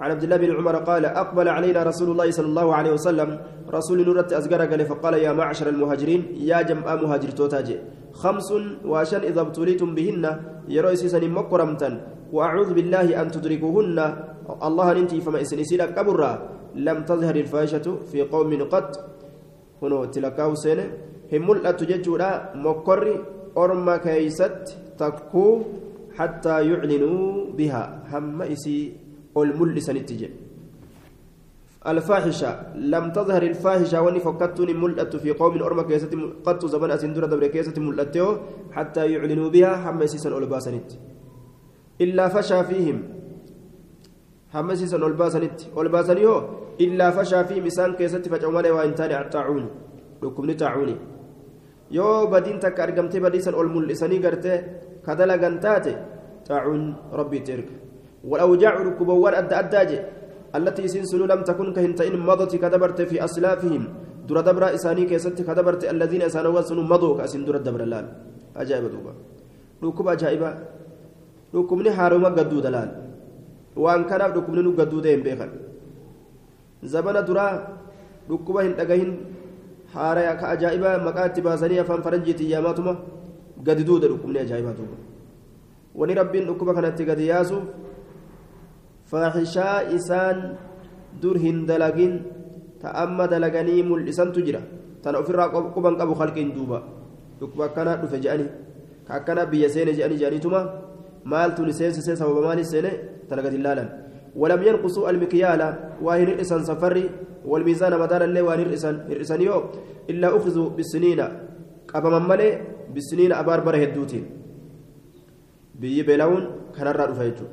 عن 0.02 0.12
عبد 0.12 0.24
الله 0.24 0.38
بن 0.38 0.52
عمر 0.58 0.76
قال 0.90 1.06
أقبل 1.06 1.48
علينا 1.48 1.84
رسول 1.84 2.10
الله 2.12 2.32
صلى 2.32 2.50
الله 2.52 2.68
عليه 2.76 2.92
وسلم 2.98 3.30
رسول 3.70 4.06
نورة 4.06 4.30
أزقر 4.40 4.62
قال 4.72 4.82
فقال 4.86 5.14
يا 5.14 5.32
معشر 5.34 5.70
المهاجرين 5.70 6.22
يا 6.50 6.62
جمع 6.62 6.96
مهاجر 6.96 7.30
توتاجي 7.30 7.76
خمس 8.22 8.50
وعشان 8.86 9.22
إذا 9.30 9.42
ابتليتم 9.42 9.90
بهن 9.96 10.26
يروي 10.68 10.96
سيسن 10.96 11.24
مكرمتا 11.30 11.90
وأعوذ 12.34 12.70
بالله 12.74 13.22
أن 13.22 13.28
تدركوهن. 13.32 13.98
الله 14.68 14.88
ننتي 14.94 15.22
فما 15.22 15.42
إسنسيلا 15.42 15.86
كبرا 15.96 16.32
لم 16.76 16.98
تظهر 17.10 17.36
الفاحشة 17.36 17.88
في 18.12 18.22
قوم 18.34 18.52
قط. 18.74 18.90
هنا 19.82 20.06
تلقاه 20.06 20.54
سنة 20.54 20.86
هم 21.34 21.42
ملأت 21.50 21.84
ججورا 21.84 22.32
مكر 22.56 23.04
أرما 23.58 23.96
كيست 23.98 24.78
تكو 25.00 25.46
حتى 26.18 26.56
يعلنوا 26.70 27.56
بها. 27.58 27.84
هم 28.12 28.42
إسي 28.42 28.78
الملسن 29.38 29.96
التجي 29.98 30.30
الفاحشة. 31.88 32.52
لم 32.76 33.06
تظهر 33.12 33.44
الفاحشة 33.44 34.02
واني 34.02 34.20
فكتون 34.20 34.70
ملأت 34.82 35.16
في 35.16 35.32
قوم 35.32 35.54
أرما 35.64 35.84
كيست 35.90 36.14
قط 36.46 36.62
زمن 36.66 36.92
أسندر 36.92 37.26
دبر 37.26 37.48
كيست 37.48 37.80
ملأتو 37.80 38.28
حتى 38.72 39.02
يعلنوا 39.14 39.50
بها 39.50 39.74
هم 39.90 40.02
إسيسا 40.02 40.30
ألباسنت 40.30 40.90
إلا 42.02 42.26
فشى 42.34 42.60
فيهم. 42.70 42.98
هم 44.54 44.68
إسيسا 44.72 44.98
ألباسنت 44.98 45.58
ألباسني 45.78 46.26
هو 46.26 46.38
إلا 46.82 47.08
فشى 47.16 47.40
فيهم 47.48 47.66
إسان 47.66 47.92
كيست 48.00 48.28
فجعوا 48.32 48.72
وإن 48.72 48.96
تاني 48.96 49.16
الطاعون 49.22 49.66
لكم 50.24 50.44
نتاعوني. 50.50 50.98
yoo 51.92 52.28
badiin 52.32 52.60
takka 52.64 52.84
argamtee 52.84 53.20
badiisan 53.20 53.54
ol 53.54 53.68
mul'isanii 53.68 54.20
gartee 54.24 54.64
kadalagan 55.06 55.56
taate 55.64 55.94
xaacuun 56.48 56.84
rabbiitti 57.20 57.52
erga 57.58 57.76
والأوجاع 58.30 58.74
ركبوان 58.88 59.34
أدى 59.34 59.56
أداجي 59.60 59.98
التي 60.58 60.86
سنسن 60.94 61.22
لم 61.32 61.42
تكن 61.50 61.74
كهنتين 61.74 62.16
مضت 62.30 62.54
كدبرت 62.64 63.00
في 63.10 63.18
أسلافهم. 63.18 63.84
در 64.30 64.38
دبر 64.48 64.64
إساني 64.78 65.10
كيست 65.10 65.42
كدبرت 65.42 65.82
الذين 65.94 66.22
إسانوا 66.30 66.62
سنوا 66.70 66.86
مضوا 66.92 67.18
كأسن 67.18 67.42
در 67.48 67.58
دبر 67.66 67.82
اللال 67.88 68.06
أجائب 68.62 68.86
دوبا. 68.94 69.14
ركب 69.84 70.08
أجائبا. 70.16 70.52
ركبني 71.56 71.92
حارما 71.98 72.30
قدو 72.38 72.60
دلال. 72.66 72.90
وأن 73.84 74.02
كان 74.10 74.22
ركبني 74.38 74.62
قدو 74.80 74.98
دين 75.06 75.22
بيخن 75.26 75.52
زمن 76.94 77.18
درا 77.26 77.46
ركبا 78.30 78.62
هن 78.70 79.12
haaraya 79.94 80.40
ka 80.40 80.56
ajaa'ibaa 80.56 81.04
maqaa 81.04 81.28
itti 81.30 81.42
baasanii 81.44 81.80
afaan 81.84 82.04
faranjiitiin 82.06 82.52
yaamaatuma 82.56 82.94
gadi 83.60 83.84
duuda 83.84 84.08
dhukkubni 84.08 84.40
ajaa'ibaa 84.40 84.76
duuba 84.80 84.98
wani 85.96 86.14
rabbiin 86.14 86.46
dhukkuba 86.50 86.74
kanatti 86.74 87.06
gadi 87.06 87.28
yaasuuf 87.28 87.64
faaxishaa 89.12 89.92
isaan 89.98 90.58
dur 91.22 91.38
hin 91.38 91.66
dalagin 91.68 92.14
ta 92.82 92.96
amma 93.04 93.28
dalaganii 93.28 93.84
mul'isantu 93.84 94.42
jira 94.48 94.62
tana 95.04 95.20
ofirraa 95.20 95.50
quban 95.76 95.98
qabu 96.00 96.14
halqiin 96.16 96.54
duuba 96.56 96.84
dhukkuba 97.40 97.66
akkanaa 97.70 97.98
dhufe 98.02 98.18
je'anii 98.24 98.50
ka 99.08 99.12
akkanaa 99.20 99.50
biyya 99.52 99.70
seene 99.70 99.92
je'anii 99.98 100.20
je'aniituma 100.22 100.62
maaltu 101.24 101.66
ni 101.66 101.74
seensisee 101.74 102.16
sababa 102.16 102.42
maaliif 102.48 102.68
seene 102.74 102.92
tana 103.28 103.42
gadi 103.42 103.58
ilaalan 103.62 103.90
ولم 104.36 104.64
ينقصوا 104.64 105.10
المكيال 105.10 105.62
وهن 106.02 106.28
الإسان 106.28 106.64
سفري 106.64 107.10
والميزان 107.46 108.00
مدار 108.00 108.24
اللي 108.24 108.42
وهن 108.42 108.60
الإسان 108.60 108.96
الإسان 109.12 109.42
يو 109.42 109.64
إلا 110.10 110.38
أخذوا 110.38 110.70
بالسنين 110.70 111.22
قبما 111.94 112.20
ملي 112.20 112.50
بالسنين 112.94 113.32
أباربر 113.34 113.76
هدوتين 113.84 114.26
بي 115.82 116.04
بلاون 116.04 116.44
كان 116.76 116.88
الرأي 116.88 117.14
فيجو 117.20 117.48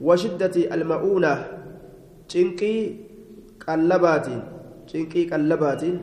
وشدة 0.00 0.56
المؤونة 0.74 1.32
cinqii 2.30 2.80
qallabaatiin 3.64 4.40
cinqii 4.90 5.24
qallabaatiin 5.30 5.96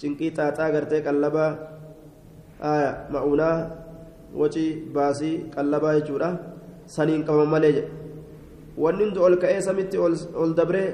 cinqii 0.00 0.30
xaaxaa 0.38 0.70
gartee 0.74 1.00
qallabaa 1.06 1.50
ma'uunaa 3.14 3.56
wacii 4.40 4.70
baasii 4.96 5.34
qallabaa 5.54 5.94
jechuudha 5.98 6.30
saniin 6.94 7.22
qabaman 7.28 7.52
malee 7.54 7.72
jedhe 7.76 7.92
wanni 8.84 9.04
hundi 9.06 9.20
ol 9.26 9.36
ka'ee 9.44 9.60
samitti 9.68 10.02
ol 10.42 10.52
dabree 10.58 10.88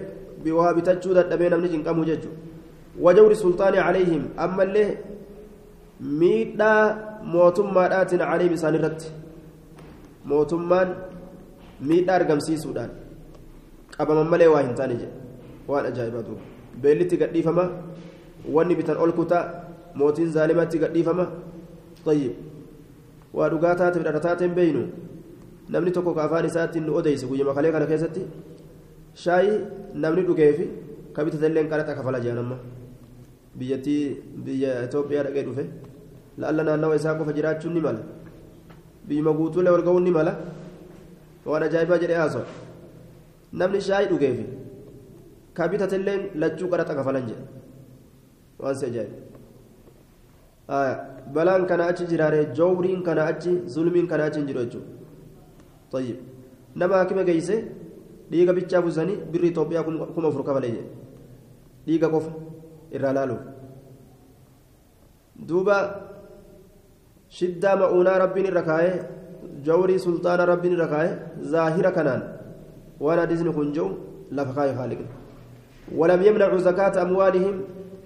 waa 0.58 0.74
bitachuu 0.78 1.16
dadhabee 1.18 1.50
namni 1.54 1.72
cinqamu 1.74 2.04
jechuudha 2.10 2.38
wajawri 3.04 3.36
sultaanii 3.44 3.82
calayhim 3.86 4.22
ammallee 4.46 4.88
miidhaa 6.02 6.84
mootummaadhaatiin 7.34 8.20
calayhim 8.20 8.54
isaan 8.58 8.74
irratti 8.78 9.08
mootummaan 10.32 10.88
miidhaa 11.90 12.16
argamsiisuudhaan 12.20 12.90
qabaman 13.96 14.28
malee 14.32 14.48
waa 14.54 14.62
hin 14.66 14.74
taane 14.80 14.94
jedhe 15.02 15.12
waan 15.68 15.86
ajaa'ibaa 15.90 16.22
duuba 16.28 16.42
beellitti 16.82 17.16
gadhiifama 17.22 17.64
wanni 18.56 18.74
bitan 18.80 18.96
ol 19.04 19.12
kutaa 19.20 19.44
mootiin 20.02 20.30
zaalimatti 20.36 20.78
gadhiifama 20.84 21.24
tayyib 22.06 22.34
waa 23.40 23.48
dhugaa 23.54 23.74
taateef 23.82 24.02
dhadha 24.06 24.20
taateen 24.26 24.54
beeynu 24.58 24.82
namni 25.76 25.90
tokko 25.98 26.14
ka 26.18 26.22
afaan 26.26 26.46
isaatti 26.50 26.78
nu 26.86 26.92
odeyse 27.02 27.26
guyyama 27.30 27.52
kalee 27.58 27.72
kana 27.76 27.86
keessatti 27.92 28.22
shaayii 29.24 29.58
namni 30.04 30.22
dhugeefi 30.28 30.64
ka 31.14 31.20
bitatallee 31.24 31.64
qaraxa 31.72 31.94
kafala 32.00 32.18
jedhan 32.26 32.40
amma 32.44 32.56
biyyattii 33.58 34.02
biyya 34.44 34.70
Itoophiyaa 34.88 35.24
dhaqee 35.28 35.44
dhufe 35.48 35.64
mala 36.38 38.00
biyyuma 39.08 39.32
guutuulee 39.32 39.72
ol 39.76 39.82
ga'uun 39.82 40.04
ni 40.04 40.12
mala 40.18 40.32
waan 41.46 41.62
ajaa'ibaa 41.68 41.98
jedhee 42.02 42.18
haasoo 42.22 42.46
namni 43.52 43.80
shaayii 43.88 44.10
dhugeefi 44.12 44.44
ka 45.56 45.68
bitatallee 45.68 46.18
lachuu 46.44 46.68
qaraxa 46.72 46.94
kafalan 46.98 47.24
jedhe 47.30 47.44
waan 48.62 48.74
si 48.80 48.84
ajaa'iba 48.90 49.16
balaan 51.34 51.62
kana 51.70 51.82
achi 51.92 52.04
jiraare 52.12 52.40
jawriin 52.58 53.00
kana 53.08 53.22
achi 53.30 53.52
zulmiin 53.74 54.06
kana 54.12 54.22
achi 54.30 54.38
hin 54.40 54.48
jiru 54.50 54.64
jechuudha 54.64 54.92
طيب 55.92 56.16
نما 56.76 57.04
كما 57.04 57.22
جيسه 57.22 57.56
ديغا 58.30 58.52
بيتشا 58.52 58.80
بوزاني 58.80 59.14
بري 59.32 59.50
توبيا 59.50 59.80
كما 60.16 60.30
فرقا 60.30 60.52
بلي 60.56 60.72
ديغا 67.40 67.72
قف 67.72 67.72
إرالالو 67.72 67.72
دوبا 67.72 67.72
شدة 67.72 67.74
مؤونا 67.74 68.18
ربي 68.18 68.42
ركاي 68.42 69.00
جوري 69.64 69.98
سلطان 69.98 70.40
ربي 70.40 70.74
ركاي 70.74 71.18
ظاهرة 71.42 71.90
كنان. 71.90 72.22
وأنا 73.00 73.24
ديزن 73.24 73.52
كنجو 73.52 73.88
لفقاي 74.32 74.76
خالق. 74.76 74.98
ولم 75.96 76.22
يمنعوا 76.22 76.58
زكاة 76.58 77.02
أموالهم 77.02 77.60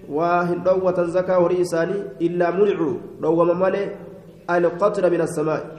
وهن 0.09 0.63
دوة 0.63 1.03
زكاة 1.03 1.39
ورئيساني 1.43 2.03
إلا 2.21 2.51
منعوا 2.51 2.97
دوة 3.21 3.43
ممالي 3.53 3.95
القطر 4.49 5.09
من 5.09 5.21
السماء. 5.21 5.77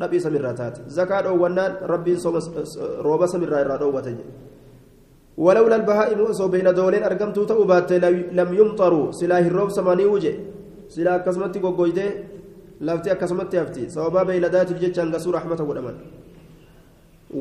dhabii 0.00 0.20
samirraa 0.20 0.54
taate 0.54 0.80
zakaa 0.86 1.22
dhoowwannaan 1.22 1.72
rabbiin 1.92 2.18
rooba 3.02 3.28
samirraa 3.28 3.60
irraa 3.60 3.78
dhoowwate 3.78 4.10
jedhe 4.10 4.24
ولولا 5.44 5.76
البهائم 5.80 6.20
أصو 6.30 6.48
بين 6.52 6.68
دولين 6.78 7.02
أرقمتو 7.08 7.42
تأوبات 7.50 7.90
لم 8.38 8.48
يمطروا. 8.58 9.06
سلا 9.18 9.38
هروب 9.46 9.70
سماني 9.76 10.04
وجه. 10.04 10.34
سلا 10.94 11.24
كسمتي 11.24 11.58
قوقويته 11.64 12.08
لافتي 12.86 13.14
كسمتي 13.20 13.56
أفتي. 13.62 13.88
سوابا 13.88 14.22
بيلدات 14.28 14.68
بجتشان 14.76 15.08
قصور 15.14 15.34
رحمة 15.34 15.60
ودمان. 15.68 15.96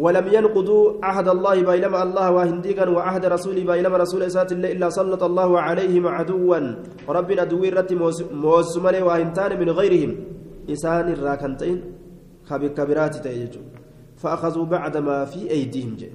ولم 0.03 0.25
ينقضوا 0.35 0.83
عهد 1.03 1.27
الله 1.27 1.55
بينما 1.69 1.99
الله 2.03 2.27
وهنديقا 2.35 2.85
وعهد 2.95 3.23
رسوله 3.35 3.63
بينما 3.71 3.97
رسول 3.97 4.21
إسات 4.29 4.51
الله 4.55 4.69
إلا 4.71 4.87
سلط 4.89 5.23
الله 5.29 5.49
عليهم 5.59 6.03
عدوا. 6.07 6.59
ربنا 7.09 7.43
دوير 7.51 7.73
رتي 7.77 7.95
موسمني 8.45 9.01
وهنتان 9.01 9.51
من 9.61 9.69
غيرهم. 9.79 10.11
إسان 10.69 11.07
الراكنتين 11.15 11.77
كبرات 12.77 13.15
تيجو 13.25 13.61
فأخذوا 14.21 14.65
بعد 14.65 14.95
ما 15.07 15.25
في 15.25 15.49
أيديهم 15.49 15.93
جي. 15.99 16.09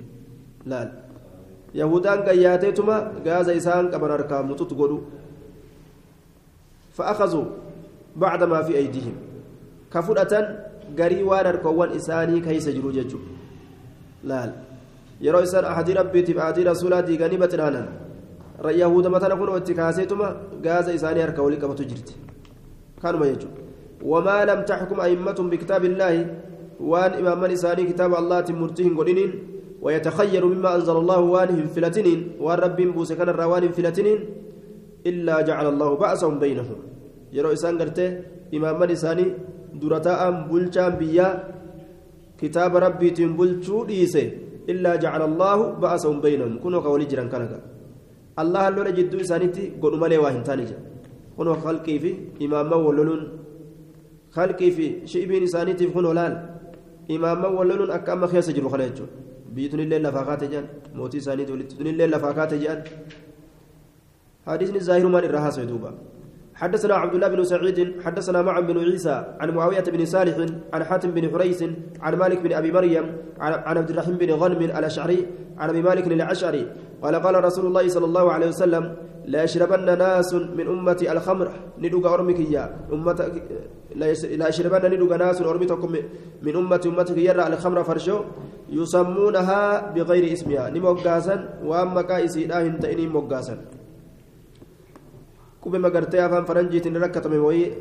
لا 0.70 0.80
يهودان 1.74 2.18
قياتيتما 2.28 2.96
غاز 3.26 3.48
إسان 3.48 3.90
كبر 3.90 4.14
أركام 4.14 4.54
تتقلوا 4.54 5.00
فأخذوا 6.96 7.44
بعد 8.16 8.42
ما 8.42 8.62
في 8.62 8.76
أيديهم 8.76 9.14
كفرة 9.92 10.32
غري 10.98 11.22
وان 11.22 11.46
أركوان 11.46 11.90
إساني 11.98 12.40
كيس 12.40 12.68
جرو 12.68 12.90
ججو 12.90 13.18
ahadii 15.24 15.94
rabbiitiif 15.94 16.38
ahadii 16.38 16.64
rasuulaa 16.64 17.02
diiganii 17.02 17.38
baxinaanan 17.38 17.86
yahuda 18.76 19.08
matana 19.10 19.36
kun 19.36 19.56
itti 19.58 19.74
kaaseetuma 19.74 20.28
gaaza 20.64 20.92
isaanii 20.92 21.20
harka 21.20 21.42
walii 21.42 21.60
qabatu 21.62 21.84
jirti 21.84 22.14
kanuma 23.02 23.26
jechuudha 23.26 23.60
wamaa 24.02 24.44
lam 24.50 24.64
taxkum 24.64 25.00
a'immatun 25.00 25.50
bikitaabi 25.50 25.86
illaahi 25.92 26.26
waan 26.80 27.18
imaaman 27.20 27.50
isaanii 27.50 27.86
kitaaba 27.90 28.18
allahaatiin 28.18 28.58
murtii 28.58 28.84
hin 28.88 28.94
godhiniin 28.94 29.53
ويتخير 29.84 30.42
مما 30.52 30.70
أنزل 30.76 30.96
الله 31.02 31.20
وانهم 31.34 31.66
فلتنين 31.74 32.20
والرب 32.44 32.78
بوس 32.96 33.10
كان 33.18 33.28
الروان 33.28 33.64
فلتنين 33.76 34.18
إلا 35.10 35.36
جعل 35.48 35.66
الله 35.72 35.90
بأسهم 36.02 36.34
بينهم. 36.44 36.78
يرو 37.36 37.52
إسان 37.52 37.74
قرته 37.80 38.08
إمام 38.56 38.80
إساني 38.96 39.26
درتاء 39.82 40.20
بلشان 40.50 40.92
بيا 41.00 41.28
كتاب 42.40 42.72
ربي 42.84 43.08
تنبلشو 43.16 43.76
ديسه 43.90 44.24
إلا 44.72 44.92
جعل 45.04 45.22
الله 45.30 45.58
بأسهم 45.82 46.16
بينهم. 46.24 46.52
كنوا 46.62 46.80
قولي 46.80 47.04
جران 47.10 47.28
كنك 47.32 47.52
الله 48.42 48.62
اللون 48.68 48.88
جدو 48.96 49.16
إسانيتي 49.20 49.64
قلوا 49.82 49.98
ملي 50.02 50.18
واهن 50.22 50.42
تانجا 50.48 50.78
كنوا 51.36 51.56
خلقي 51.64 51.96
في 52.02 52.10
إماما 52.44 52.76
ولولون 52.86 53.22
خلقي 54.36 54.68
في 54.76 54.86
شئبين 55.10 55.42
إسانيتي 55.48 55.84
كنوا 55.94 56.14
لال. 56.18 56.34
إماما 57.10 57.48
ولولون 57.58 57.90
أكاما 57.90 58.26
خيس 58.32 58.48
جرو 58.56 58.68
خليجو 58.72 59.06
بيتون 59.54 59.80
الليل 59.80 60.02
لفاقات 60.02 60.44
جان 60.52 60.64
موتي 60.94 61.18
إسانيتي 61.18 61.52
ولتون 61.52 61.86
الليل 61.86 62.10
لفاقات 62.10 62.54
جان 62.62 62.78
حديثني 64.46 64.78
الظاهر 64.82 65.06
من 65.06 65.24
الرهاس 65.28 65.58
دوبا 65.70 65.90
حدثنا 66.54 66.94
عبد 66.94 67.14
الله 67.14 67.28
بن 67.28 67.44
سعيد 67.44 67.78
حدثنا 68.04 68.42
معا 68.42 68.60
بن 68.60 68.78
عيسى 68.78 69.16
عن 69.40 69.50
معاوية 69.50 69.86
بن 69.94 70.04
صالح 70.04 70.36
عن 70.74 70.84
حاتم 70.84 71.10
بن 71.10 71.24
حريث 71.32 71.60
عن 72.00 72.14
مالك 72.14 72.38
بن 72.44 72.52
أبي 72.52 72.72
مريم 72.72 73.06
عن 73.40 73.76
عبد 73.78 73.90
الرحيم 73.90 74.14
بن 74.22 74.30
غنم 74.30 74.60
الأشعري 74.62 75.26
عن 75.58 75.68
أبي 75.68 75.82
مالك 75.82 76.06
الأشعري 76.06 76.64
قال 77.04 77.14
قال 77.20 77.36
رسول 77.48 77.64
الله 77.68 77.84
صلى 77.92 78.06
الله 78.10 78.26
عليه 78.32 78.48
وسلم 78.56 78.84
لا 79.28 79.44
يشربن 79.44 79.88
ناس 79.98 80.30
من 80.56 80.66
أمتي 80.74 81.04
الخمر. 81.12 81.48
ندوغ 81.84 82.04
أرمك 82.14 82.40
يا 82.48 82.64
أمة 82.88 83.20
لا 84.40 84.46
يشربن 84.48 84.82
ندوغ 84.92 85.12
ناس 85.20 85.38
أرمتكم 85.44 85.90
من 86.44 86.54
أمتي 86.56 86.88
أمتك 86.88 87.18
يرى 87.28 87.44
الخمر 87.52 87.78
فرشو. 87.84 88.18
يسمونها 88.72 89.92
بغير 89.94 90.24
اسمها. 90.32 90.64
نموغاسا 90.72 91.36
وأما 91.68 92.02
كايسي 92.08 92.48
لا 92.48 92.64
هنتئني 92.64 93.04
موغاسا 93.12 93.56
qubema 95.64 95.88
gartee 95.88 96.20
afaan 96.20 96.44
faranjiitiin 96.44 96.96
rakkatame 97.00 97.40
wayii 97.40 97.72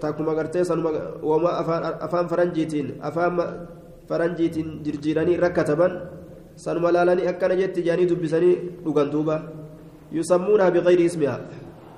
takkuma 0.00 0.32
gartee 0.32 0.64
sanuma 0.64 0.88
wama 1.20 1.50
afaan 2.00 2.26
faranjiitiin 2.32 2.96
afaan 3.08 3.36
faranjiitiin 4.08 4.80
jirjiiranii 4.84 5.36
sanuma 6.56 6.92
laalanii 6.92 7.28
akkana 7.32 7.56
jetti 7.56 7.82
jaanii 7.82 8.06
dubbisanii 8.06 8.56
dhugan 8.84 9.10
duuba. 9.10 9.42
Yusammuunaa 10.12 10.70
biqayri 10.70 11.04
ismihaa 11.04 11.40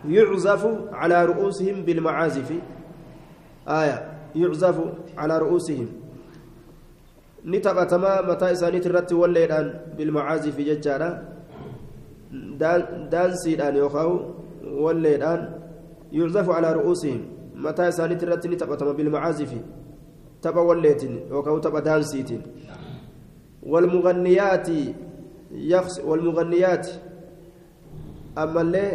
يعزف 0.04 0.62
على 0.92 1.24
رؤوسهم 1.24 1.82
بالمعازف 1.82 2.52
آية 3.68 3.98
يعزف 4.34 4.78
على 5.18 5.38
رؤوسهم 5.38 5.88
نتبتما 7.46 8.22
متى 8.22 8.52
إسانيت 8.52 8.86
الرت 8.86 9.12
والليلان 9.12 9.80
بالمعازف 9.98 10.56
ججارة 10.60 11.22
دانسيدان 13.10 13.76
يوخاو 13.76 14.20
والليلان 14.64 15.40
يعزف 16.12 16.50
على 16.50 16.72
رؤوسهم 16.72 17.20
متى 17.54 17.88
إسانيت 17.88 18.22
الرت 18.22 18.46
نتبتما 18.46 18.92
بالمعازف 18.92 19.52
تبا 20.42 20.60
والليتين 20.60 21.14
يوخاو 21.30 21.58
تبا 21.58 21.80
دانسيتين 21.80 22.42
والمغنيات 23.68 24.68
يخس 25.52 26.00
والمغنيات. 26.08 26.86
أما 28.38 28.60
اللي 28.60 28.86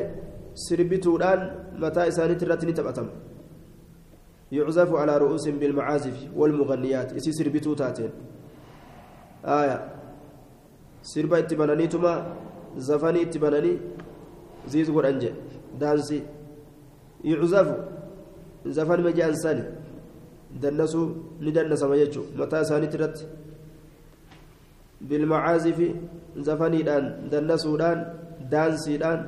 سربتودان 0.56 1.40
متى 1.82 2.02
إسانيت 2.08 2.44
الرت 2.44 2.66
نتبتما 2.66 3.14
يعزف 4.52 4.90
على 5.02 5.14
رؤوسهم 5.18 5.56
بالمعازف 5.62 6.18
والمغنيات. 6.36 7.10
يسي 7.18 7.32
سربتو 7.32 7.74
تاتين. 7.74 8.12
آية. 9.46 9.78
سربا 11.02 11.38
اتبناني 11.40 11.88
تما 11.88 12.14
زفاني 12.78 13.22
اتبناني 13.22 13.74
زيز 14.72 14.90
ورنجة 14.90 15.34
دانسي. 15.80 16.20
يعزف. 17.24 17.68
زفان 18.66 19.00
مجي 19.04 19.26
أنساني. 19.26 19.66
دنسو 20.62 21.02
ندنس 21.42 21.84
ما 21.84 21.96
يجو 21.96 22.24
متى 22.40 22.64
بالمعازف 22.64 22.88
زفاني 22.88 23.18
دان 26.88 27.06
دنسو 27.32 27.76
دان 27.78 27.98
دانسي 28.52 28.98
دان 28.98 29.20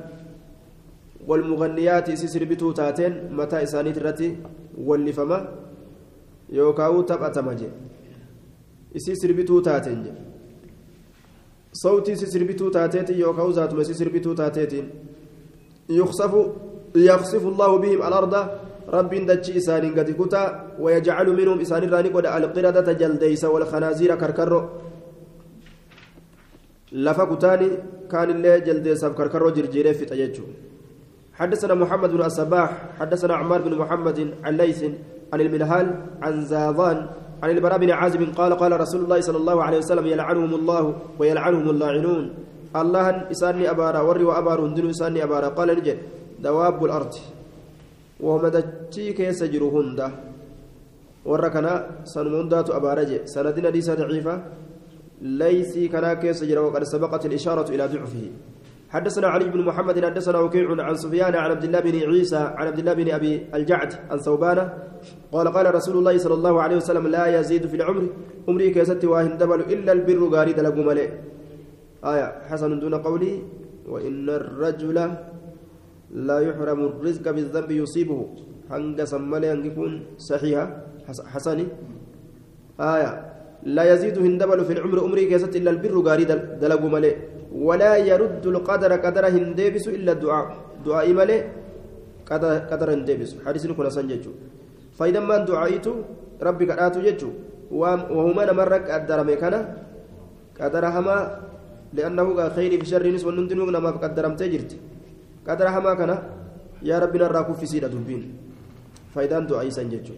والمغنيات 1.28 2.08
سربتو 2.14 2.72
تاتين 2.72 3.12
متى 3.36 3.62
إساني 3.62 3.92
ترتي 3.92 4.28
wallifama 4.76 5.38
yookaan 6.52 7.04
taphatama 7.06 7.54
je 7.54 7.68
isii 8.94 9.16
sirbituu 9.16 9.60
taateen 9.60 10.04
je 10.04 10.12
صوتي 11.76 12.16
سربتو 12.16 12.68
تاتيتي 12.68 13.12
يوكاو 13.20 13.50
ذاتما 13.50 13.82
سربتو 13.82 14.32
تاتيتي 14.32 14.84
يخسف 15.90 16.32
يخسف 16.96 17.42
الله 17.46 17.78
بهم 17.78 18.00
الأرض 18.08 18.34
رب 18.88 19.12
دجي 19.14 19.56
إسان 19.56 19.84
قد 19.92 20.10
كتا 20.10 20.42
ويجعل 20.80 21.28
منهم 21.36 21.60
إسان 21.60 21.84
راني 21.92 22.08
قد 22.08 22.26
القردة 22.26 22.92
جلديس 22.92 23.44
والخنازير 23.44 24.14
كركرو. 24.16 24.60
لفا 24.60 24.95
كتاني 27.30 27.68
كان 28.10 28.30
اللي 28.30 28.60
جلديس 28.60 29.04
كركرو 29.04 29.50
جرجيري 29.50 29.94
في 29.94 30.04
تججو 30.04 30.44
حدثنا 31.38 31.74
محمد 31.74 32.10
بن 32.10 32.22
الصباح 32.22 32.70
حدثنا 32.98 33.34
عمار 33.34 33.60
بن 33.62 33.72
محمد 33.82 34.18
عن 34.44 34.56
ليث 34.56 34.80
عن 35.32 35.40
المنهال 35.40 35.86
عن 36.22 36.34
زاضان 36.44 36.98
عن 37.42 37.50
البراء 37.50 37.78
بن 37.78 37.90
عازب 37.90 38.22
قال 38.36 38.52
قال 38.56 38.80
رسول 38.80 39.00
الله 39.04 39.20
صلى 39.20 39.36
الله 39.36 39.62
عليه 39.64 39.78
وسلم 39.78 40.06
يلعنهم 40.06 40.54
الله 40.54 40.94
ويلعنهم 41.18 41.70
اللاعنون. 41.70 42.24
الله 42.76 43.30
إساني 43.30 43.70
أبارا 43.70 44.00
وري 44.00 44.24
وأبار 44.24 44.60
هندن 44.60 44.88
إساني 44.88 45.22
أبارا. 45.24 45.48
قال 45.48 45.68
نجد 45.68 45.98
دواب 46.40 46.84
الأرض. 46.84 47.14
وهم 48.20 48.46
دجي 48.46 49.12
كيس 49.12 49.42
جرهن 49.52 50.00
وركنا 51.24 51.72
سنمندات 52.04 52.70
أبارج 52.70 53.10
سندنا 53.24 53.68
ليس 53.68 53.90
ضعيفة. 53.90 54.34
ليس 55.22 55.78
كنا 55.92 56.14
كيس 56.14 56.44
جرى 56.44 56.58
وقد 56.58 56.82
سبقت 56.82 57.26
الإشارة 57.26 57.68
إلى 57.74 57.86
ضعفه. 57.86 58.30
حدثنا 58.90 59.28
علي 59.28 59.44
بن 59.44 59.60
محمد 59.64 60.04
حدثنا 60.04 60.38
وكيع 60.38 60.82
عن 60.82 60.94
سفيان 60.94 61.34
عن 61.34 61.50
عبد 61.50 61.64
الله 61.64 61.80
بن 61.80 61.96
عيسى 62.10 62.36
عن 62.36 62.66
عبد 62.66 62.78
الله 62.78 62.92
بن 62.92 63.10
أبي 63.10 63.32
الجعد 63.54 63.92
عن 64.10 64.18
ثوبان 64.18 64.58
قال 65.32 65.46
قال 65.48 65.74
رسول 65.74 65.96
الله 65.98 66.18
صلى 66.18 66.34
الله 66.34 66.62
عليه 66.62 66.76
وسلم 66.76 67.06
لا 67.06 67.40
يزيد 67.40 67.66
في 67.66 67.76
العمر 67.76 68.08
عمري 68.48 68.70
كيست 68.70 69.04
واهن 69.04 69.36
دبل 69.36 69.60
إلا 69.60 69.92
البر 69.92 70.20
غاري 70.28 70.52
دلق 70.52 70.74
ملئ. 70.74 71.08
آية 72.04 72.26
حسن 72.48 72.78
دون 72.80 72.94
قولي 72.94 73.42
وإن 73.88 74.28
الرجل 74.30 74.96
لا 76.10 76.38
يحرم 76.40 76.80
الرزق 76.84 77.30
بالذنب 77.30 77.70
يصيبه. 77.70 78.20
هنگ 78.70 79.04
سمالي 79.04 79.46
هنگ 79.52 79.64
يكون 79.66 79.92
صحيحة 80.18 80.64
حسني. 81.06 81.66
آية 82.80 83.35
لا 83.66 83.82
يزيد 83.92 84.16
هندبل 84.18 84.60
في 84.62 84.72
العمر 84.78 84.98
عمري 85.04 85.24
كيست 85.26 85.50
إلا 85.58 85.70
البر 85.74 85.96
غاري 86.06 86.24
دلق 86.62 86.82
ملئ 86.94 87.14
ولا 87.66 87.92
يرد 88.10 88.44
القدر 88.46 88.92
قدر 89.04 89.24
هندبس 89.34 89.86
إلا 89.98 90.12
الدعاء. 90.16 90.46
دعاء 90.86 91.06
ملئ 91.10 91.40
قدر 92.30 92.52
قدر 92.70 92.88
هندبس. 92.94 93.30
حديث 93.46 93.62
كنا 93.66 93.90
سنججو 93.90 94.32
فإذا 94.98 95.20
ما 95.20 95.36
دعائت 95.42 95.86
ربي 96.46 96.64
قرأت 96.70 96.96
ججو 97.06 97.30
وهما 97.70 98.42
نمرك 98.50 98.82
قدر 98.90 99.18
ميكنا 99.28 99.60
قدر 100.60 100.84
هما 100.86 101.16
لأنه 101.96 102.26
خير 102.56 102.72
في 102.80 102.86
شر 102.86 103.06
نس 103.14 103.24
ونندن 103.26 103.58
ما 103.84 103.90
قدرم 104.02 104.32
تجرت 104.40 104.72
قدر 105.48 105.66
هما 105.74 105.92
كنا 105.98 106.16
يا 106.86 106.96
ربنا 107.02 107.26
راكو 107.26 107.52
في 107.58 107.66
سيدة 107.66 107.88
دبين. 107.88 108.22
فإذا 109.14 109.38
دعاء 109.50 109.68
سنججو 109.68 110.14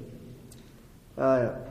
آية. 1.19 1.68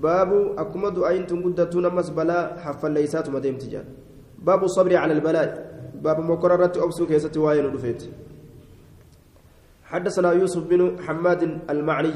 باب 0.00 0.58
أكما 0.58 0.88
دعاء 0.88 1.22
تنقدتون 1.22 1.94
مس 1.94 2.10
بلا 2.10 2.56
حفل 2.60 2.90
ليسات 2.90 3.30
مديم 3.30 3.56
تجان 3.58 3.84
باب 4.38 4.64
الصبر 4.64 4.96
على 4.96 5.12
البلاء. 5.12 5.72
باب 6.02 6.20
مقررة 6.20 6.72
أبسو 6.76 7.06
كيسة 7.06 7.40
واين 7.40 7.66
ودفيت 7.66 8.02
حدثنا 9.84 10.32
يوسف 10.32 10.66
بن 10.66 10.98
حماد 11.04 11.42
المعني 11.70 12.12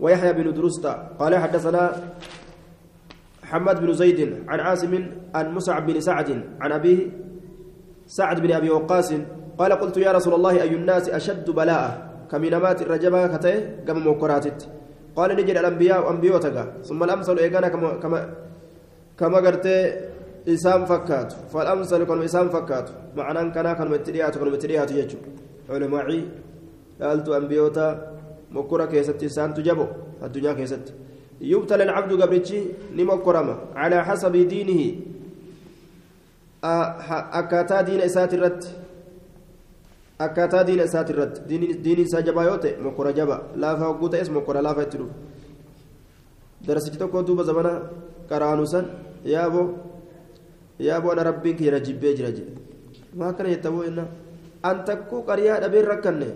ويحيى 0.00 0.32
بن 0.32 0.52
درستا. 0.52 1.16
قال 1.18 1.36
حدثنا 1.36 1.92
حماد 3.44 3.80
بن 3.80 3.92
زيد 3.92 4.44
عن 4.48 4.60
عاصم 4.60 4.94
عن 5.34 5.54
مصعب 5.54 5.86
بن 5.86 6.00
سعد 6.00 6.30
عن 6.60 6.72
أبيه 6.72 6.98
سعد 8.06 8.40
بن 8.40 8.52
أبي 8.52 8.70
وقاص. 8.70 9.12
قال 9.58 9.72
قلت 9.72 9.96
يا 9.96 10.12
رسول 10.12 10.34
الله 10.34 10.62
أي 10.62 10.74
الناس 10.74 11.08
أشد 11.08 11.50
بلاء؟ 11.50 12.10
كمينمات 12.30 12.82
الرجبة 12.82 13.26
كتئ 13.36 13.84
قم 13.86 13.98
موكراتت 13.98 14.79
قال 15.20 15.36
نجد 15.36 15.56
الأنبياء 15.62 16.00
وأنبيوتك 16.00 16.56
ثم 16.88 17.00
الأمثل 17.04 17.36
إيقانا 17.44 17.68
كما 17.68 17.88
كما 18.02 18.18
كما 19.20 19.38
قرت 19.44 19.66
إسام 20.48 20.80
فكات 20.88 21.30
فالأمثل 21.52 22.00
كانوا 22.08 22.24
إسام 22.24 22.48
فكات 22.48 22.88
معنى 23.16 23.52
كان 23.52 23.66
كانوا 23.78 23.92
متريات 23.92 24.34
كانوا 24.40 24.52
متريات 24.56 24.90
يجو. 24.96 25.18
علماء 25.68 26.08
قالت 27.02 27.28
أنبيوتا 27.28 27.88
مكورة 28.50 28.84
كيست 28.92 29.20
إسان 29.28 29.54
تجبو 29.54 29.86
الدنيا 30.24 30.52
كيست 30.58 30.86
يبتلى 31.40 31.82
العبد 31.84 32.12
قبرتشي 32.22 32.60
نمكرمة 32.96 33.54
على 33.76 33.98
حسب 34.04 34.34
دينه. 34.52 34.82
أكاتا 37.40 37.80
دين 37.80 38.00
إسات 38.08 38.34
الرد. 38.34 38.64
Akkaataa 40.24 40.64
diina 40.68 40.84
isaati 40.84 41.12
irratti 41.14 41.40
diini 41.84 42.02
isaa 42.04 42.22
jabaa 42.28 42.44
yoo 42.48 42.58
ta'e 42.64 42.76
mokora 42.86 43.12
jaba 43.18 43.36
laafaa 43.62 43.88
hogguu 43.90 44.08
ta'es 44.14 44.30
mokora 44.36 44.62
laafaa 44.66 44.84
itti 44.86 44.98
dhufu 45.00 45.14
darasichi 46.66 46.98
tokko 47.02 47.22
duuba 47.28 47.44
zamana 47.50 47.72
qaraanu 48.30 48.66
san 48.72 48.86
yaaboo 49.34 49.66
yaaboo 50.88 51.12
ana 51.12 51.24
rabbiin 51.30 51.56
kiyya 51.56 51.80
jibbee 51.86 52.14
jira 52.18 52.30
jedhe 52.36 52.52
maa 53.22 53.32
kana 53.32 53.48
jetta 53.54 53.70
boo 53.70 53.84
jenna 53.88 54.04
an 54.62 54.84
takkuu 54.90 55.22
qariyaa 55.30 55.60
dhabeen 55.64 55.86
rakkanne 55.92 56.28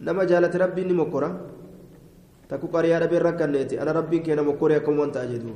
nama 0.00 0.26
jaalate 0.30 0.58
rabbiin 0.64 0.88
ni 0.88 0.94
mokora 1.02 1.28
takkuu 2.48 2.72
qariyaa 2.76 3.00
dhabeen 3.04 3.22
rakkanneeti 3.28 3.78
ana 3.82 3.92
rabbiin 3.98 4.22
kiyya 4.22 4.42
mokkoree 4.48 4.80
akkuma 4.80 5.04
waan 5.04 5.12
ta'a 5.18 5.26
jedhu 5.34 5.52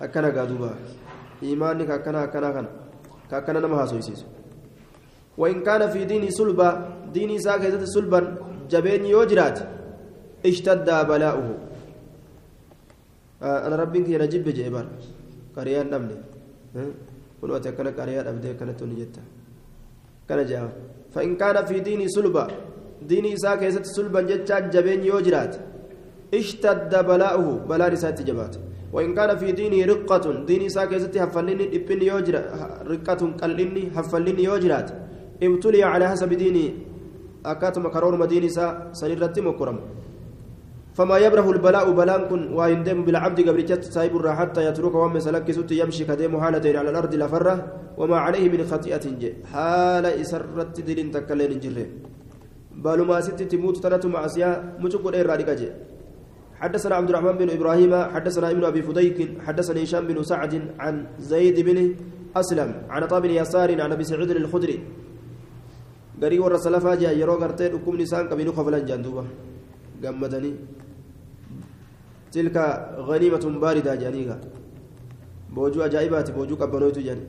akkana 0.00 0.30
gaa 0.30 0.72
imaanni 1.42 1.84
ka 1.86 1.94
akkana 2.00 2.24
akkana 2.24 2.52
kana 2.56 2.68
ka 3.30 3.36
akkana 3.40 3.60
nama 3.60 3.76
haasoysiisu 3.84 4.35
وإن 5.38 5.62
كان 5.66 5.82
في 5.92 6.04
ديني 6.04 6.30
سلبا 6.30 6.68
ديني 7.12 7.38
ساكتة 7.38 7.84
سلبا 7.84 8.20
جبين 8.70 9.04
يوجرات 9.04 9.58
اشتد 10.46 10.88
بلاؤه. 11.08 11.48
آه 13.42 13.58
أنا 13.66 13.76
ربي 13.76 14.00
كي 14.06 14.18
نجيب 14.18 14.48
جيبان 14.48 14.86
قريان 15.56 15.86
نمني. 15.92 16.16
kun 17.40 17.50
ati 17.56 17.68
akkana 17.68 17.90
qariyaa 17.98 18.24
dhabdee 18.26 18.52
akkanatti 18.54 18.84
ni 18.90 18.96
jetta 19.00 19.20
kana 20.28 20.44
jedhama 20.44 20.72
فإن 21.14 21.36
كان 21.36 21.64
في 21.64 21.80
ديني 21.80 22.08
سلبا 22.08 22.44
ديني 23.08 23.34
إساء 23.34 23.56
كيست 23.56 23.86
سلبا 23.96 24.20
جتشان 24.20 24.70
جبين 24.70 25.04
يوجرات 25.04 25.56
اشتد 26.34 26.92
بلاؤه. 27.08 27.64
بلا 27.68 27.88
رسالة 27.88 28.20
جبات. 28.28 28.56
وإن 28.92 29.14
كان 29.14 29.36
في 29.36 29.52
ديني 29.52 29.84
رقة 29.84 30.44
ديني 30.44 30.66
إساء 30.66 30.86
كيست 30.90 31.16
هفلني 31.16 31.64
إبن 31.76 32.02
يوجرات 32.02 32.46
رقة 32.92 33.22
قلني 33.40 33.82
هفلني 33.96 34.42
يوجرات 34.44 34.88
ابتلي 35.42 35.82
على 35.82 36.08
حسب 36.08 36.32
دين 36.32 36.58
أكاتم 37.46 37.88
كرور 37.88 38.16
مدينة 38.16 38.48
سنرتي 38.92 39.40
مكرم. 39.40 39.78
فما 40.96 41.18
يبره 41.18 41.50
البلاء 41.50 41.86
بلان 41.92 42.22
كن 42.28 42.42
ويندم 42.56 43.04
بالعبد 43.04 43.38
قبل 43.48 43.64
جت 43.68 43.84
سايب 43.84 44.16
حتى 44.28 44.60
يترك 44.64 44.94
وام 44.94 45.18
سلك 45.18 45.50
ست 45.52 45.70
يمشي 45.72 46.04
كديم 46.08 46.40
حالتين 46.40 46.76
على 46.76 46.90
الأرض 46.90 47.14
لفرة 47.14 47.54
وما 48.00 48.16
عليه 48.16 48.48
من 48.48 48.64
خطيئة 48.64 49.04
جي 49.20 49.44
حال 49.52 50.06
إسرت 50.06 50.80
دلين 50.80 51.10
تكلين 51.12 51.60
جره. 51.60 51.86
بل 52.84 52.98
ما 53.08 53.20
ست 53.20 53.42
تموت 53.42 53.76
تنت 53.84 54.06
معصية 54.06 54.48
مجكور 54.80 55.14
إير 55.14 55.26
رادقة 55.28 55.62
حدثنا 56.60 56.94
عبد 56.94 57.08
الرحمن 57.10 57.32
بن 57.40 57.48
إبراهيم 57.50 57.92
حدثنا 57.94 58.50
ابن 58.50 58.64
أبي 58.64 58.82
فديك 58.82 59.18
حدثني 59.46 59.84
هشام 59.84 60.06
بن 60.08 60.22
سعد 60.22 60.54
عن 60.80 60.94
زيد 61.18 61.60
بن 61.60 61.78
أسلم 62.36 62.70
عن 62.88 63.02
طاب 63.06 63.22
بن 63.22 63.30
يسار 63.30 63.80
عن 63.82 63.92
أبي 63.92 64.04
سعيد 64.04 64.30
الخدري. 64.30 64.78
Garii 66.20 66.40
warra 66.44 66.58
salafaa 66.66 66.96
ji'a 67.00 67.12
yeroo 67.20 67.38
gartee 67.42 67.68
dhukkubni 67.72 68.02
isaan 68.08 68.28
qabinu 68.30 68.52
kafalan 68.58 68.86
jaan 68.88 69.02
duuba 69.06 69.24
gammadanii 70.02 70.54
tilka 72.32 72.64
ganiimatun 73.08 73.54
baaridaa 73.62 73.96
jedhaniiga 74.02 74.36
boojuu 75.54 75.82
ajaa'ibaati 75.88 76.32
boojuu 76.36 76.56
qabbanootu 76.62 77.00
jedhani 77.08 77.26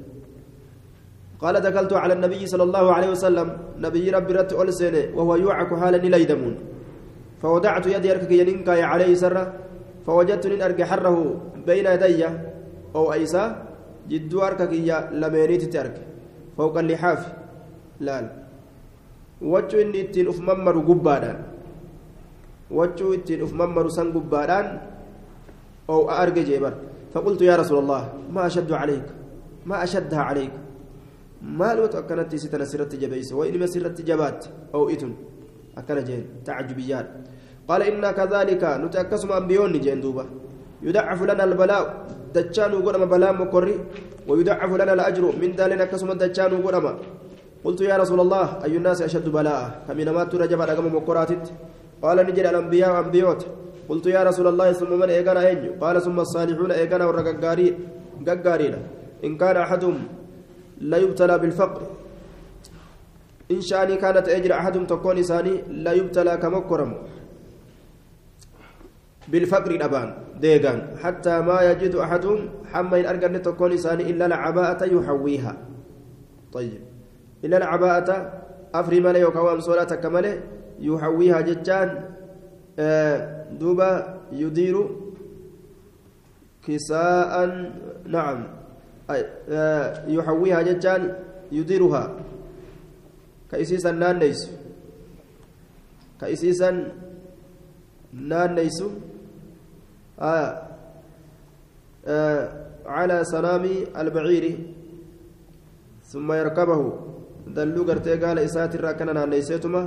قال 1.43 1.55
دخلت 1.61 1.93
على 1.93 2.13
النبي 2.17 2.41
صلى 2.53 2.63
الله 2.67 2.85
عليه 2.97 3.09
وسلم 3.15 3.47
نبي 3.85 4.09
ربي 4.09 4.33
رت 4.33 4.51
ألسنه 4.61 5.03
وهو 5.17 5.31
يوعك 5.45 5.69
حالا 5.81 5.97
ليدمون 6.13 6.55
فوضعت 7.41 7.85
يدي 7.93 8.07
أركك 8.11 8.31
ينكا 8.31 8.73
عليه 8.91 9.13
سرة 9.23 9.43
فوجدت 10.05 10.45
إن 10.53 10.61
أرك 10.67 10.79
حره 10.89 11.17
بين 11.67 11.85
يدي 11.93 12.21
أو 12.97 13.13
أيسا 13.13 13.43
جدو 14.09 14.37
أركك 14.47 14.73
يا 14.89 14.97
لمينيت 15.21 15.63
ترك 15.73 15.95
فوق 16.57 16.75
اللحاف 16.83 17.21
لا, 18.05 18.15
لا. 18.25 18.46
Wachuu 19.41 19.79
inni 19.81 19.99
ittiin 20.05 20.27
uf 20.27 20.39
mammaru 20.39 20.81
gubbaadhaan. 20.89 21.39
Wachuu 22.71 23.13
ittiin 23.17 23.41
uf 23.45 23.51
mammaru 23.53 23.89
san 23.89 24.11
gubbaadhaan 24.11 24.67
oo 25.87 26.07
arge 26.09 26.43
jeebar 26.43 26.73
فقلت 27.13 27.41
يا 27.41 27.55
رسول 27.55 27.77
الله 27.87 28.03
ما 28.35 28.45
أشد 28.45 28.71
عليك 28.71 29.07
ما 29.65 29.75
أشدها 29.83 30.21
عليك 30.29 30.53
ما 31.41 31.73
لو 31.73 31.85
أكنت 31.87 32.35
ستنا 32.35 32.65
سرت 32.67 32.93
جبيس 33.01 33.31
وإنما 33.33 33.65
سرت 33.73 33.97
جبات 34.03 34.41
أو 34.75 34.89
إتن 34.93 35.11
أكن 35.79 35.97
جين 36.07 36.23
تعجبيات 36.45 37.07
قال 37.69 37.81
إنا 37.89 38.11
كذلك 38.11 38.63
نتأكسم 38.83 39.29
أنبيون 39.39 39.71
جين 39.79 40.01
دوبا 40.03 40.25
يدعف 40.83 41.19
لنا 41.29 41.43
البلاء 41.49 41.83
دجان 42.35 42.71
وقرم 42.77 43.03
بلاء 43.13 43.31
مكري 43.41 43.75
ويدعف 44.27 44.71
لنا 44.81 44.93
الأجر 44.93 45.23
من 45.41 45.49
ذلك 45.59 45.81
كسم 45.91 46.09
دجان 46.21 46.51
وقرم 46.59 46.85
قلت 47.63 47.81
يا 47.81 47.97
رسول 47.97 48.19
الله 48.19 48.63
أي 48.63 48.77
الناس 48.77 49.01
أشد 49.01 49.29
بلاء؟ 49.29 49.83
كمن 49.87 50.09
ما 50.09 50.23
ترجم 50.23 50.61
رقم 50.61 50.85
مقراتت؟ 50.95 51.53
قال 52.01 52.17
نجد 52.17 52.45
الأنبياء 52.45 52.89
وأنبيوت 52.93 53.41
قلت 53.89 54.05
يا 54.05 54.23
رسول 54.23 54.47
الله 54.47 54.71
ثم 54.71 54.91
من 54.99 55.09
إيقنا 55.09 55.47
أين 55.47 55.79
قال 55.81 56.01
ثم 56.01 56.19
الصالحون 56.19 56.71
إيقنا 56.71 57.05
والرقاقارين 57.05 57.75
إن 59.23 59.37
كان 59.37 59.57
أحدهم 59.57 59.97
لا 60.81 60.97
يبتلى 60.97 61.37
بالفقر. 61.39 61.81
إن 63.51 63.61
شاني 63.61 63.95
كانت 63.95 64.29
أجر 64.29 64.53
أحدهم 64.53 64.85
تكون 64.85 65.17
إساني 65.17 65.61
لا 65.83 65.91
يبتلى 65.91 66.37
كمكرم. 66.37 66.91
بالفقر 69.27 69.71
الأبان 69.71 70.09
ديغان 70.39 70.97
حتى 71.03 71.41
ما 71.41 71.61
يجد 71.61 71.95
أحدهم 71.95 72.49
حما 72.71 72.99
إن 72.99 73.05
أرقن 73.05 73.41
تكون 73.41 73.71
إساني 73.71 74.03
إلا 74.11 74.25
العباءة 74.25 74.81
يحويها. 74.85 75.53
طيب. 76.53 76.81
إلا 77.45 77.57
العباءة 77.57 78.33
أفري 78.73 78.99
مالي 78.99 79.25
وكوام 79.25 79.59
صلاة 79.59 79.95
كمالي 79.95 80.41
يحويها 80.79 81.41
جتان 81.41 82.09
آه 82.79 83.45
دوبا 83.51 84.17
يدير 84.31 84.89
كساء 86.67 87.33
نعم 88.05 88.47
آه 89.49 90.07
يحويها 90.07 90.61
جتان 90.61 91.15
يديرها. 91.51 92.19
كأسيسا 93.51 93.91
نانيس. 93.91 94.51
كأسيسا 96.21 96.91
نانيس. 98.13 98.83
آه 100.19 100.67
آه 102.05 102.67
على 102.85 103.23
سنام 103.23 103.63
البعير 103.97 104.59
ثم 106.03 106.31
يركبه. 106.31 107.06
Dalluu 107.55 107.85
gartee 107.85 108.17
gaala 108.17 108.41
isaatirraa 108.41 108.93
kana 108.99 109.13
naanneesseetuma 109.13 109.81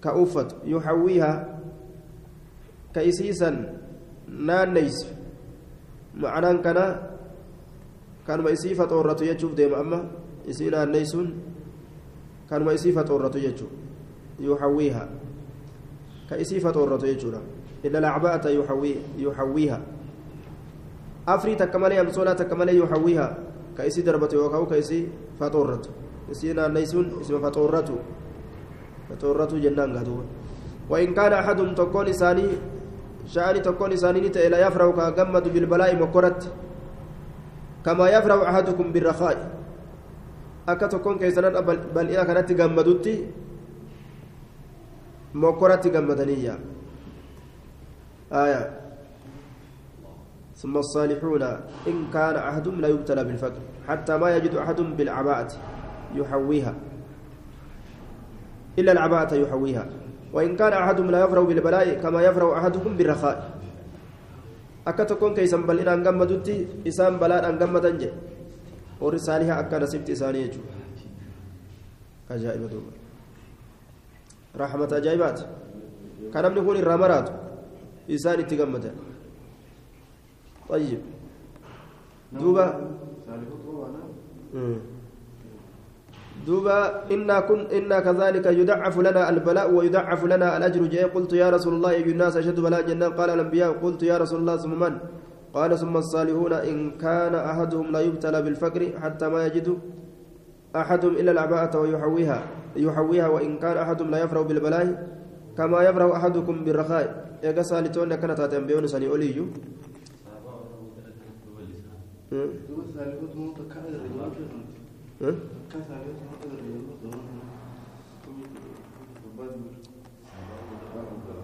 ka 0.00 0.14
uffatu 0.22 0.54
yuxawwiihaa 0.66 1.36
ka 2.94 3.00
isiisan 3.02 3.56
naanneysu 4.28 5.06
ma'anaan 6.22 6.58
kana 6.62 6.84
kanuma 8.26 8.50
isii 8.50 8.74
faxoorratu 8.74 9.24
jechuuf 9.24 9.54
deema 9.56 9.76
amma 9.82 9.98
isii 10.46 10.70
naanneysuun 10.70 11.28
kanuma 12.48 12.72
isii 12.76 12.92
faxoorratu 12.92 13.38
jechuu 13.40 13.70
yuxawwiihaa 14.40 15.08
ka 16.28 16.36
isii 16.36 16.60
faxoorratu 16.60 17.06
jechuudha 17.06 17.40
illa 17.82 18.00
lacba'ata 18.00 18.50
yuxawwiihaa 18.50 19.80
afrii 21.26 21.56
takka 21.56 21.78
malee 21.78 21.98
amsoolaa 21.98 22.34
takka 22.34 22.54
malee 22.56 22.76
yuxawwiihaa 22.76 23.30
ka 23.76 23.84
isii 23.88 24.02
darbatu 24.02 24.36
yookaan 24.36 24.66
ka 24.66 24.76
isii 24.76 25.08
faxoorratu 25.38 25.90
isii 26.32 26.54
naanneysuun 26.58 27.06
isima 27.22 27.40
faxoorratu 27.44 27.96
faxoorratu 29.08 29.60
jennaan 29.64 29.92
gaduuba 29.92 30.24
وإن 30.90 31.14
كان 31.14 31.32
أحدهم 31.32 31.74
تكون 31.78 32.08
إساني 32.10 32.46
شأني 33.32 33.60
تكون 33.64 33.92
إساني 33.96 34.20
نتا 34.20 34.50
لا 34.50 34.66
يفرح 34.66 34.86
كجمد 34.98 35.44
بالبلاء 35.54 35.96
مكرت. 35.96 36.52
كما 37.86 38.10
يفرح 38.10 38.38
أحدكم 38.50 38.92
بالرخاء. 38.92 39.38
تكون 40.66 41.14
كيسانات 41.22 41.54
بل 41.94 42.06
إذا 42.12 42.22
كانت 42.28 42.52
جمدتي 42.52 43.14
مكرت 45.34 45.84
جمدنية 45.94 46.54
آية. 48.32 48.62
ثم 50.60 50.74
الصالحون 50.76 51.42
إن 51.88 51.96
كان 52.12 52.36
أحدهم 52.36 52.76
لا 52.82 52.88
يبتلى 52.90 53.22
بالفقر. 53.24 53.62
حتى 53.88 54.14
ما 54.18 54.28
يجد 54.36 54.54
أحدهم 54.60 54.98
بالعباءة. 54.98 55.50
يحويها. 56.14 56.74
إلا 58.78 58.92
العباءة 58.92 59.34
يحويها. 59.34 59.84
وإن 60.32 60.56
كان 60.56 60.72
أحدهم 60.72 61.10
لا 61.10 61.24
يفرو 61.24 61.44
بالبلاء 61.44 62.00
كما 62.00 62.22
يفرو 62.22 62.56
أحدكم 62.56 62.96
بالرخاء. 62.96 63.38
أكتكون 64.86 65.34
كيسان 65.34 65.62
بلين 65.62 65.88
أنقام 65.88 66.18
مدوتي 66.18 66.88
إسان 66.88 67.16
بلان 67.22 67.44
أنقام 67.44 67.72
مدنج 67.72 68.02
ورسالها 69.00 69.60
أكا 69.60 69.78
نسبت 69.78 70.10
إساني 70.10 70.50
أجائب 72.30 72.62
دوبا 72.70 72.92
رحمة 74.56 74.90
أجائبات. 74.92 75.38
كان 76.34 76.44
ابن 76.44 76.58
خوري 76.64 76.80
رامرات 76.80 77.28
إسان 78.10 78.40
اتقام 78.40 78.72
طيب. 80.68 81.00
نعم. 82.32 82.42
دوبا. 82.42 82.66
دوبا 86.46 87.06
إنا 87.14 87.40
كن 87.46 87.60
إنا 87.70 88.00
كذلك 88.00 88.46
يدعف 88.46 88.94
لنا 88.98 89.22
البلاء 89.30 89.68
ويدعف 89.74 90.24
لنا 90.24 90.56
الأجر. 90.56 90.82
جاء 90.90 91.08
قلت 91.14 91.32
يا 91.32 91.50
رسول 91.50 91.74
الله 91.78 91.90
أي 91.90 92.02
الناس 92.02 92.36
أشد 92.36 92.58
بلاء 92.60 92.82
جنان. 92.82 93.12
قال 93.14 93.30
الأنبياء 93.30 93.78
قلت 93.78 94.02
يا 94.02 94.18
رسول 94.18 94.40
الله 94.42 94.56
ثم 94.56 94.74
من؟ 94.74 94.98
قال 95.54 95.78
ثم 95.78 95.96
الصالحون 95.96 96.52
إن 96.52 96.98
كان 96.98 97.34
أحدهم 97.34 97.92
لا 97.94 98.00
يبتلى 98.00 98.42
بالفقر 98.42 98.82
حتى 99.02 99.26
ما 99.28 99.46
يجد 99.46 99.78
أحدهم 100.76 101.12
إلا 101.20 101.30
العباءة 101.30 101.78
ويحويها 101.78 102.38
يحويها. 102.76 103.28
وإن 103.28 103.58
كان 103.62 103.76
أحدهم 103.76 104.10
لا 104.10 104.18
يفرح 104.24 104.42
بالبلاء 104.42 104.86
كما 105.56 105.78
يفرح 105.82 106.08
أحدكم 106.16 106.64
بالرخاء. 106.64 107.06
يا 107.42 107.52
قصالتون 107.52 108.14
كانت 108.14 108.40
أتنبيون 108.40 108.86
سني 108.86 109.06
أوليو 109.08 109.46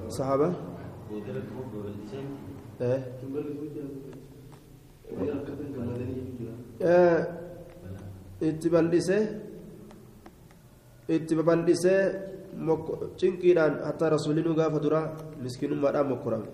صحابة 0.08 0.48
itti 8.48 8.68
bal'isee 8.70 9.22
itti 11.16 11.32
babal'isee 11.38 12.00
cinqiidhaan 13.18 13.74
hattaa 13.86 14.10
rasuulinuu 14.14 14.54
gaafa 14.60 14.78
duraa 14.84 15.06
miskiinummaadhaan 15.42 16.08
mokkorame 16.12 16.48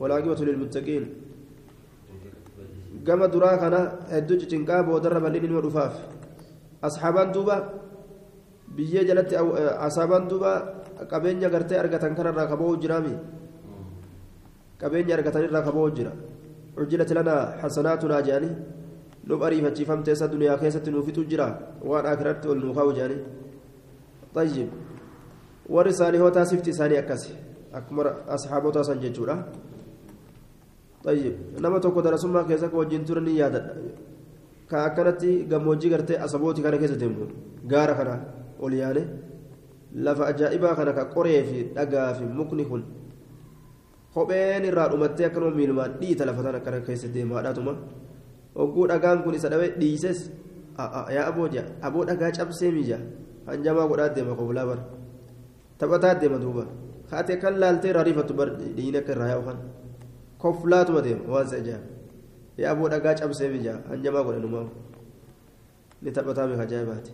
walaaqibatu 0.00 0.42
lilmuttaqiin 0.48 1.04
gama 3.06 3.26
duraa 3.34 3.56
kana 3.62 3.80
hedduu 4.14 4.40
cicinqaa 4.40 4.82
boodarra 4.88 5.20
bal'in 5.24 5.44
ilma 5.48 5.60
dhufaaf 5.66 5.94
asxaabaan 6.82 7.32
duuba 7.32 7.56
biyyee 8.76 9.04
jalatti 9.04 9.36
asaabaan 9.86 10.28
duuba 10.30 10.52
qabeenya 11.10 11.48
gartee 11.50 11.78
argatan 11.78 12.14
kanarraa 12.14 12.46
kaba'uu 12.52 12.80
jiraami? 12.82 13.14
Qabeenya 14.80 15.14
argatan 15.18 15.44
irraa 15.44 15.62
kaba'uu 15.62 15.90
jira. 15.96 16.12
عجلت 16.78 17.12
لنا 17.12 17.34
حسناتنا 17.60 18.20
جاني 18.20 18.50
نب 19.28 19.42
أريفة 19.42 20.00
تيسا 20.06 20.26
دنيا 20.26 20.56
كيسة 20.56 20.86
نوفيتو 20.90 21.22
جرا 21.30 21.48
وان 21.84 22.06
أكرت 22.06 22.46
والنوخاو 22.46 22.92
جاني 22.92 23.16
طيب 24.34 24.68
ورسالي 25.68 26.18
هو 26.20 26.28
تاسفتي 26.28 26.72
ساني 26.72 26.98
أكسي 26.98 27.34
أكمر 27.74 28.06
أصحابه 28.28 28.70
تاسن 28.70 29.00
جيجورا 29.00 29.36
طيب 31.04 31.34
نما 31.62 31.78
توكو 31.78 32.00
درسما 32.00 32.42
كيسا 32.48 32.70
وجين 32.74 33.04
ترني 33.04 33.42
يادا 34.72 34.94
كأكنتي 34.94 35.46
gammoojjii 35.50 35.90
gartee 35.90 36.18
asabooti 36.18 36.62
kana 36.62 36.78
keessa 36.78 36.96
deemu 36.96 37.26
gaara 37.66 37.94
kana 37.94 38.14
ol 38.60 38.72
yaane 38.72 39.02
lafa 39.94 40.26
ajaa'ibaa 40.30 40.74
kana 40.76 40.92
ka 40.92 41.04
qoree 41.14 41.42
fi 41.44 41.58
dhagaa 41.74 42.14
fi 42.14 42.24
mukni 42.24 42.64
kun 42.64 42.82
kopheen 44.14 44.64
irraa 44.64 44.88
dhumattee 44.88 45.26
akkanuma 45.26 45.56
miilumaan 45.56 45.92
dhiita 46.00 46.24
lafa 46.26 46.42
sana 46.42 46.58
akkana 46.58 46.80
keessa 46.86 47.08
deemaadhaatuma 47.14 47.72
hogguu 48.58 48.86
dhagaan 48.90 49.22
kun 49.24 49.34
isa 49.34 49.48
dhabe 49.52 49.66
dhiises 49.80 50.30
yaa 51.16 51.26
aboo 51.30 51.48
jaa 51.54 51.64
aboo 51.82 52.04
dhagaa 52.08 52.30
cabsee 52.38 52.70
miija 52.76 52.98
hanjamaa 53.46 53.86
godhaa 53.90 54.08
deema 54.16 54.34
kobolaa 54.38 54.66
bara 54.70 54.82
taphataa 55.78 56.14
deema 56.22 56.38
duuba 56.44 56.64
haatee 57.10 57.36
kan 57.42 57.54
laaltee 57.62 57.90
irraa 57.92 58.04
rifattu 58.10 58.34
bar 58.40 58.48
dhiin 58.76 58.96
akka 59.00 59.12
irraa 59.14 59.28
yaa'u 59.32 59.44
kan 59.48 59.58
koflaatuma 60.42 61.00
deema 61.06 61.22
waan 61.32 61.46
isa 61.46 61.56
ajaa'iba 61.62 61.89
yaa 62.60 62.70
aboo 62.74 62.88
dhagaa 62.92 63.14
cabsee 63.20 63.48
miija 63.54 63.74
hanjamaa 63.90 64.22
godha 64.26 64.40
numaa 64.44 64.66
ni 66.02 66.10
taphataa 66.16 66.46
beeka 66.50 66.64
ajaa'ibaati 66.68 67.12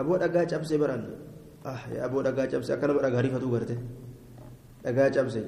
aboo 0.00 0.16
dhagaa 0.22 0.44
cabsee 0.52 0.78
baraan 0.82 1.02
yaa 1.96 2.04
aboo 2.08 2.22
dhagaa 2.26 2.46
cabsee 2.52 2.72
akka 2.76 2.86
nama 2.88 3.00
dhagaa 3.06 3.22
rifatu 3.26 3.48
garte 3.54 3.76
dhagaa 4.84 5.10
cabsee. 5.16 5.46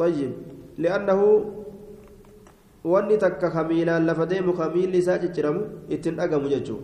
طيب 0.00 0.32
لأنه 0.84 1.20
wanni 2.92 3.16
takka 3.18 3.48
kamiilaan 3.50 4.04
lafa 4.08 4.24
deemu 4.30 4.52
kamiilli 4.60 4.98
isaa 5.02 5.18
cicciramu 5.22 5.62
ittiin 5.94 6.14
dhagamu 6.20 6.46
jechuu 6.52 6.78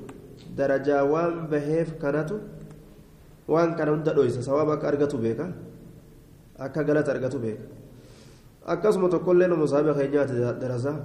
darajaa 0.59 1.03
waan 1.13 1.35
baheef 1.53 1.89
kanatu 2.03 2.37
waan 3.53 3.71
kana 3.79 3.91
hunda 3.95 4.13
dhoysa 4.17 4.41
sawaaba 4.49 4.73
akka 4.81 4.87
argatu 4.93 5.17
beeka 5.25 5.47
akka 6.65 6.81
galata 6.89 7.11
argatu 7.15 7.39
beeka 7.45 7.65
akkasuma 8.67 9.09
tokkollee 9.09 9.49
nama 9.49 9.67
saaba 9.67 9.95
keenyaati 9.95 10.35
darasaa 10.61 10.99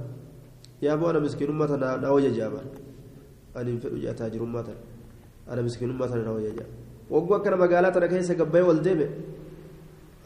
yaa 0.81 0.97
bo'ana 0.97 1.19
miskiinummaa 1.19 1.67
tana 1.67 1.97
na 1.97 2.11
wayya 2.11 2.31
jaaba 2.31 2.61
ani 3.55 3.71
hin 3.71 3.79
fedhu 3.81 3.97
jaataa 4.05 4.29
jirummaa 4.29 4.63
tana 4.63 4.81
ana 5.47 5.61
miskiinummaa 5.61 6.07
tana 6.07 6.23
na 6.23 6.37
jaaba 6.45 6.69
wagguu 7.09 7.35
akkana 7.39 7.57
magaalaa 7.57 7.91
tana 7.91 8.07
keessa 8.07 8.35
gabbayee 8.35 8.67
wal 8.67 8.81
deeme 8.89 9.07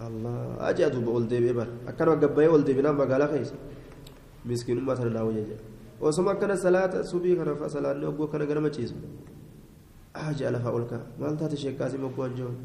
أجي 0.02 0.86
أدوب 0.86 1.08
أولدي 1.10 1.40
بيبر 1.40 1.68
أكن 1.88 2.08
وقبي 2.08 2.48
أولدي 2.48 2.74
بنام 2.74 2.98
بقالا 2.98 3.28
خيس 3.32 3.54
مسكين 4.46 4.80
ما 4.82 4.96
تنا 4.96 5.10
ناوي 5.10 5.34
يجي 5.36 5.56
وسما 6.02 6.34
كان 6.34 6.56
صلاة 6.56 7.02
سبي 7.02 7.36
كان 7.36 7.56
فصلاة 7.56 7.94
نوبو 8.02 8.28
كان 8.28 8.42
غير 8.42 8.60
ما 8.60 8.70
تشيز 8.70 8.94
أجي 10.16 10.46
على 10.48 10.60
فاولك 10.60 10.92
ما 11.20 11.30
أنت 11.30 11.44
تشيك 11.44 11.78
كاسي 11.78 11.98
مقوان 11.98 12.34
جون 12.36 12.56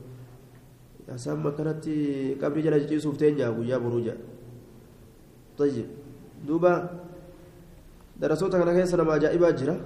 يا 1.08 1.16
سام 1.16 1.44
كانت 1.56 1.84
قبل 2.42 2.58
جل 2.64 2.86
جي 2.88 2.96
سوفتين 3.04 3.36
جا 3.36 3.48
ويا 3.48 3.76
بروجا 3.84 4.14
طيب 5.59 5.86
دوبا 6.46 6.72
درسوتا 8.20 8.59
كان 8.59 8.70
كيس 8.76 8.94
نما 8.94 9.16
أجائبا 9.16 9.50
جرا 9.50 9.76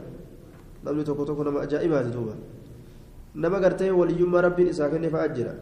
nama 0.84 1.60
ajaa'ibaati 1.62 2.10
duuba 2.12 2.34
nama 3.34 3.60
gartee 3.60 3.90
waliyyummaa 3.90 4.40
rabbiin 4.48 4.68
isaa 4.72 4.88
kenne 4.88 5.10
fa'aa 5.10 5.28
jira 5.28 5.52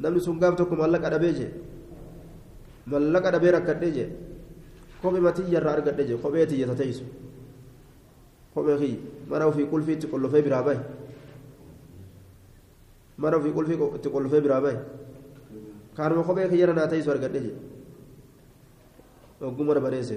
namni 0.00 0.20
sun 0.20 0.38
gaaf 0.38 0.56
tokko 0.56 0.76
mallaqa 0.76 1.10
dhabee 1.10 1.32
jee 1.34 1.50
mallaqa 2.86 3.30
dhabee 3.34 3.50
rakkadhee 3.58 3.90
jee 3.96 4.08
kophee 5.02 5.20
matiyya 5.20 5.58
irraa 5.60 5.74
argadhe 5.78 6.04
jee 6.06 6.16
kophee 6.22 6.46
tiyyata 6.46 6.74
teessu 6.80 7.04
kophee 8.54 8.76
kiyya 8.78 8.98
mana 9.30 9.46
ofii 9.50 9.66
qulfii 9.66 9.96
itti 9.98 10.06
qollofee 10.06 10.42
biraa 10.46 10.62
bahe 10.62 10.80
mana 13.18 13.36
ofii 13.36 13.52
qulfii 13.58 13.78
itti 13.98 14.08
qollofee 14.14 14.40
biraa 14.46 14.60
bahe 14.60 14.78
kaanuma 15.96 16.22
kophee 16.22 16.48
kiyyara 16.48 16.72
naa 16.78 16.86
teessu 16.86 17.10
argadhe 17.10 17.40
jee 17.46 17.54
ogguma 19.48 19.74
bareesse 19.86 20.16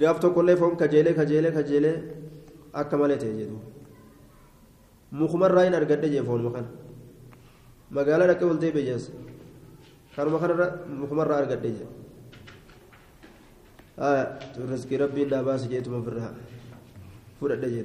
gaaf 0.00 0.20
tokkollee 0.20 0.56
foon 0.60 0.76
kajeelee 0.82 1.14
kajeelee 1.20 1.52
kajeelee 1.58 1.96
akka 2.80 2.96
malee 3.02 3.18
ta'e 3.24 3.34
jedhu 3.40 3.58
mukumarraa 5.20 5.64
hin 5.66 5.74
argadhe 5.80 6.08
jee 6.14 6.22
foonuma 6.28 6.50
kana. 6.56 6.68
magaalaa 7.96 8.28
dhaqee 8.30 8.46
ol 8.50 8.58
deebi'e 8.62 8.84
jees 8.88 9.04
kanuma 10.16 10.38
kanarra 10.42 10.66
mukumarraa 11.00 11.38
argadhe 11.42 11.70
jee 11.78 11.88
riskii 14.72 14.98
rabbiin 15.04 15.28
naa 15.34 15.42
baasi 15.48 15.66
jeetuma 15.72 15.98
ofirraa 16.02 16.32
fudhadhe 17.40 17.68
jee 17.74 17.84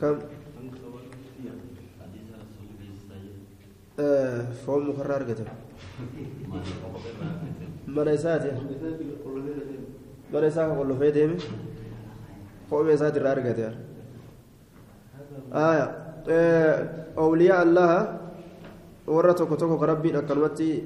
kam 0.00 0.14
فهو 3.96 4.78
مقرر 4.80 5.22
قتل 5.22 5.44
من 7.88 8.08
يسات 8.08 8.42
من 10.32 10.44
يسات 10.44 10.70
قل 10.78 10.96
في 10.98 11.10
دم 11.10 11.32
فهو 12.70 12.88
يسات 12.88 13.18
رار 13.18 13.40
قتل 13.40 13.74
آية 15.52 15.86
أولياء 17.18 17.62
الله 17.62 18.18
ورتك 19.06 19.60
توك 19.60 19.82
ربي 19.82 20.12
نكرمتي 20.12 20.82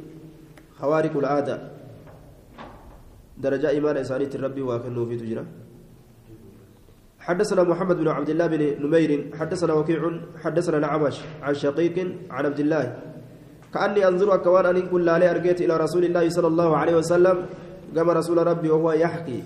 خوارق 0.79 1.17
العادة 1.17 1.57
درجة 3.39 3.69
إيمان 3.69 3.97
إنسانية 3.97 4.33
الرب 4.35 4.59
واكن 4.61 5.09
في 5.09 5.17
تجرم 5.17 5.47
حدثنا 7.21 7.63
محمد 7.63 7.97
بن 7.97 8.09
عبد 8.09 8.31
الله 8.33 8.47
بن 8.47 8.63
نمير 8.81 9.37
حدثنا 9.37 9.73
وكيع 9.73 10.01
حدثنا 10.41 10.77
الأعمش 10.79 11.17
عن 11.43 11.55
شقيق 11.55 11.97
عن 12.31 12.43
عبد 12.47 12.61
الله. 12.61 12.85
كأني 13.75 14.09
أنظر 14.09 14.37
كوان 14.37 14.67
أن 14.67 14.89
كل 14.89 15.05
لا 15.05 15.31
أرجيت 15.31 15.61
إلى 15.61 15.77
رسول 15.77 16.05
الله 16.05 16.29
صلى 16.29 16.49
الله 16.49 16.71
عليه 16.77 16.97
وسلم 16.97 17.37
كما 17.95 18.13
رسول 18.13 18.39
ربي 18.47 18.69
وهو 18.73 18.93
يحكي. 18.93 19.43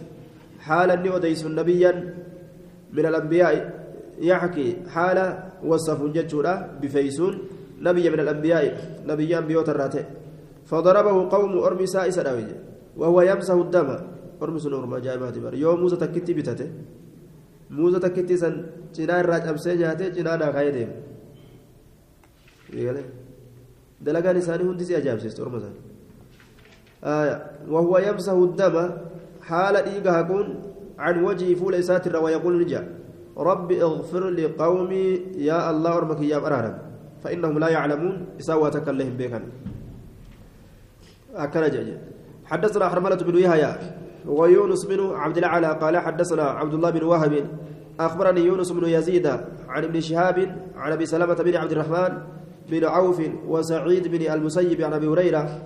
حالا 0.64 1.16
أديس 1.16 1.46
نبيا 1.46 1.92
من 2.92 3.04
الأنبياء 3.06 3.52
يحكي. 4.22 4.68
حال 4.94 5.18
وصف 5.66 6.00
جتشورا 6.14 6.78
بفيسون 6.80 7.34
نبي 7.82 8.04
من 8.10 8.20
الأنبياء 8.20 8.64
نبيان 9.06 9.44
بيوت 9.50 9.68
الراتي 9.68 10.04
فضربه 10.64 11.16
قوم 11.28 11.52
أرمي 11.58 11.86
سائس 11.86 12.16
وهو 12.96 13.18
يمسح 13.22 13.54
الدم. 13.54 13.88
أرمي 14.42 14.58
سنور 14.58 14.86
ما 14.86 14.98
جاء 14.98 15.18
يوم 15.54 15.80
موسى 15.80 15.96
تكتي 15.96 16.32
بتته 16.32 16.68
موسى 17.78 17.98
تكتي 18.04 18.36
سن 18.42 18.54
جنا 18.94 19.20
الراج 19.20 19.44
أمسي 19.48 19.76
جاته 19.80 20.08
جنا 20.16 20.32
ناقايدهم 20.40 20.90
دلقان 24.04 24.36
إساني 24.36 24.62
هندسي 24.68 24.96
أجاب 24.98 25.18
سيست 25.18 25.40
أرمي 25.40 25.58
آية 27.04 27.36
وهو 27.72 27.98
يمسح 27.98 28.32
الدم 28.32 28.76
حال 29.48 29.76
إيقها 29.76 30.22
كون 30.22 30.46
عن 30.98 31.24
وجهه 31.24 31.54
فول 31.54 31.74
إساتر 31.74 32.16
ويقول 32.24 32.54
نجا 32.62 32.80
رب 33.38 33.72
اغفر 33.72 34.22
لقومي 34.30 35.04
يا 35.48 35.70
الله 35.70 35.92
ارمك 35.98 36.20
يا 36.32 36.38
برارم 36.38 36.74
فانهم 37.22 37.58
لا 37.58 37.68
يعلمون 37.68 38.26
اسواتك 38.40 38.88
اللهم 38.88 39.16
بكن 39.20 39.42
اكل 41.34 41.64
جاج 41.74 41.88
حدثنا 42.50 42.88
حرملة 42.88 43.16
بن 43.28 43.36
يحيى 43.38 43.72
ويونس 44.26 44.84
بن 44.84 45.10
عبد 45.14 45.38
الأعلى 45.38 45.78
قال 45.80 45.98
حدثنا 45.98 46.42
عبد 46.42 46.74
الله 46.74 46.90
بن 46.90 47.02
وهب 47.02 47.46
أخبرني 48.00 48.40
يونس 48.40 48.70
بن 48.72 48.88
يزيد 48.88 49.26
عن 49.68 49.84
ابن 49.84 50.00
شهاب 50.00 50.56
عن 50.76 50.92
أبي 50.92 51.06
سلمة 51.06 51.34
بن 51.34 51.56
عبد 51.56 51.72
الرحمن 51.72 52.18
بن 52.70 52.84
عوف 52.84 53.20
وسعيد 53.48 54.08
بن 54.08 54.32
المسيب 54.32 54.80
عن 54.80 54.92
أبي 54.92 55.06
هريرة 55.06 55.62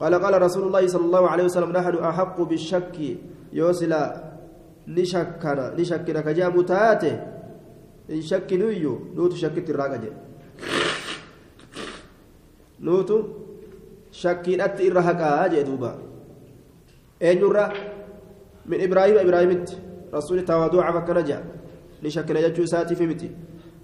قال 0.00 0.14
قال 0.14 0.42
رسول 0.42 0.66
الله 0.66 0.86
صلى 0.86 1.04
الله 1.04 1.28
عليه 1.28 1.44
وسلم 1.44 1.72
نحن 1.72 1.94
أحق 1.96 2.40
بالشك 2.40 3.16
يوصل 3.52 3.94
ni 4.86 5.06
shakkana 5.06 5.72
ni 5.76 5.84
shakkina 5.84 6.22
ka 6.22 6.34
jedhamu 6.34 6.62
taate 6.62 7.08
hin 8.08 8.22
shakkinuyyuu 8.22 9.16
nuutu 9.16 9.36
shakkitti 9.36 9.72
irraa 9.72 9.88
qaje 9.88 10.10
nuutu 12.80 13.16
shakkiidhatti 14.12 14.92
ibraahima 18.86 19.20
ibraahimitti 19.22 19.76
rasuuli 20.12 20.42
tawaaduucaaf 20.42 20.96
akkana 20.96 21.22
jedha 21.22 21.42
ni 22.02 22.10
shakkina 22.10 22.40
jechuu 22.40 22.64
isaatiif 22.64 23.00
miti 23.00 23.30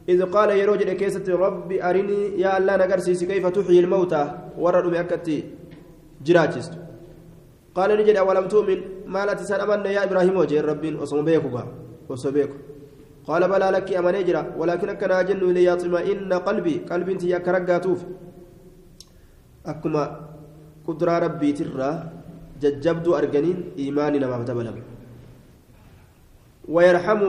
إذ 0.09 0.23
قال 0.35 0.51
يروج 0.51 0.83
كيسة 0.83 1.27
ربي 1.29 1.77
أرني 1.85 2.41
يا 2.43 2.59
الله 2.59 2.77
نقرسيس 2.77 3.25
كيف 3.25 3.47
تحيي 3.47 3.81
الموتى؟ 3.85 4.23
ورد 4.59 4.95
أكتي. 4.95 5.39
جراجست. 6.27 6.73
قال 7.77 7.91
نجد 7.99 8.17
أولم 8.17 8.49
تؤمن؟ 8.49 8.81
مالت 9.07 9.41
سن 9.47 9.61
أمن 9.61 9.87
يا 9.87 10.05
إبراهيم 10.05 10.37
وجه 10.37 10.61
ربين 10.61 10.95
وصمبيك 11.01 11.45
وصبيك 12.09 12.53
قال 13.29 13.43
بلى 13.49 13.69
لك 13.71 13.89
أمن 13.93 14.15
يجرى 14.15 14.43
ولكن 14.59 14.89
كان 15.01 15.11
أجن 15.11 15.41
ليطمئن 15.57 16.33
قلبي. 16.33 16.75
قلبي 16.91 17.13
انت 17.13 17.25
يا 17.25 17.39
كرقاتوف. 17.39 18.01
أكما 19.67 20.05
قدرة 20.87 21.15
ربي 21.19 21.53
ترى. 21.53 21.91
ججبدو 22.63 23.11
أرجنين 23.19 23.59
إيماني 23.79 24.19
نما 24.19 24.45
تبلم 24.45 24.77
ويرحم 26.69 27.23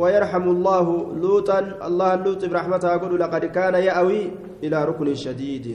ويرحم 0.00 0.44
الله 0.54 0.86
لوطا 1.22 1.58
الله 1.88 2.14
لوط 2.24 2.44
برحمته 2.44 2.88
يقول 2.94 3.20
لقد 3.20 3.44
كان 3.56 3.74
يأوي 3.74 4.20
إلى 4.64 4.84
ركن 4.84 5.14
شديد 5.14 5.66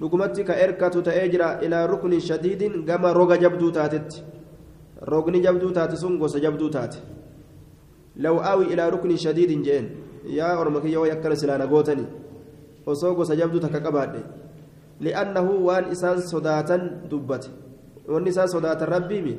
dhugumatti 0.00 0.44
ka 0.44 0.54
erkatu 0.58 1.02
ta'ee 1.02 1.28
jira 1.30 1.60
ilaa 1.62 1.86
ruknin 1.86 2.20
shadiidin 2.20 2.84
gama 2.84 3.12
roga 3.14 3.38
jabduu 3.38 3.70
taatetti 3.70 4.22
rogni 5.06 5.40
jabduu 5.40 5.70
taate 5.70 5.96
sun 5.96 6.18
gosa 6.18 6.40
jabduu 6.42 6.68
taate 6.68 6.98
law 8.18 8.36
aawi 8.42 8.74
ilaa 8.74 8.90
ruknin 8.90 9.16
shadiidin 9.16 9.62
jeen 9.62 9.86
yaa 10.26 10.58
orma 10.58 10.80
kiyya 10.80 11.00
way 11.00 11.10
akkana 11.12 11.36
silaana 11.36 11.66
li'annahu 15.00 15.64
waan 15.66 15.90
isaan 15.94 16.22
sodaatan 16.22 17.08
dubbate 17.10 17.50
wanni 18.08 18.30
isaan 18.30 18.48
sodaatan 18.48 18.88
rabbiimi 18.88 19.34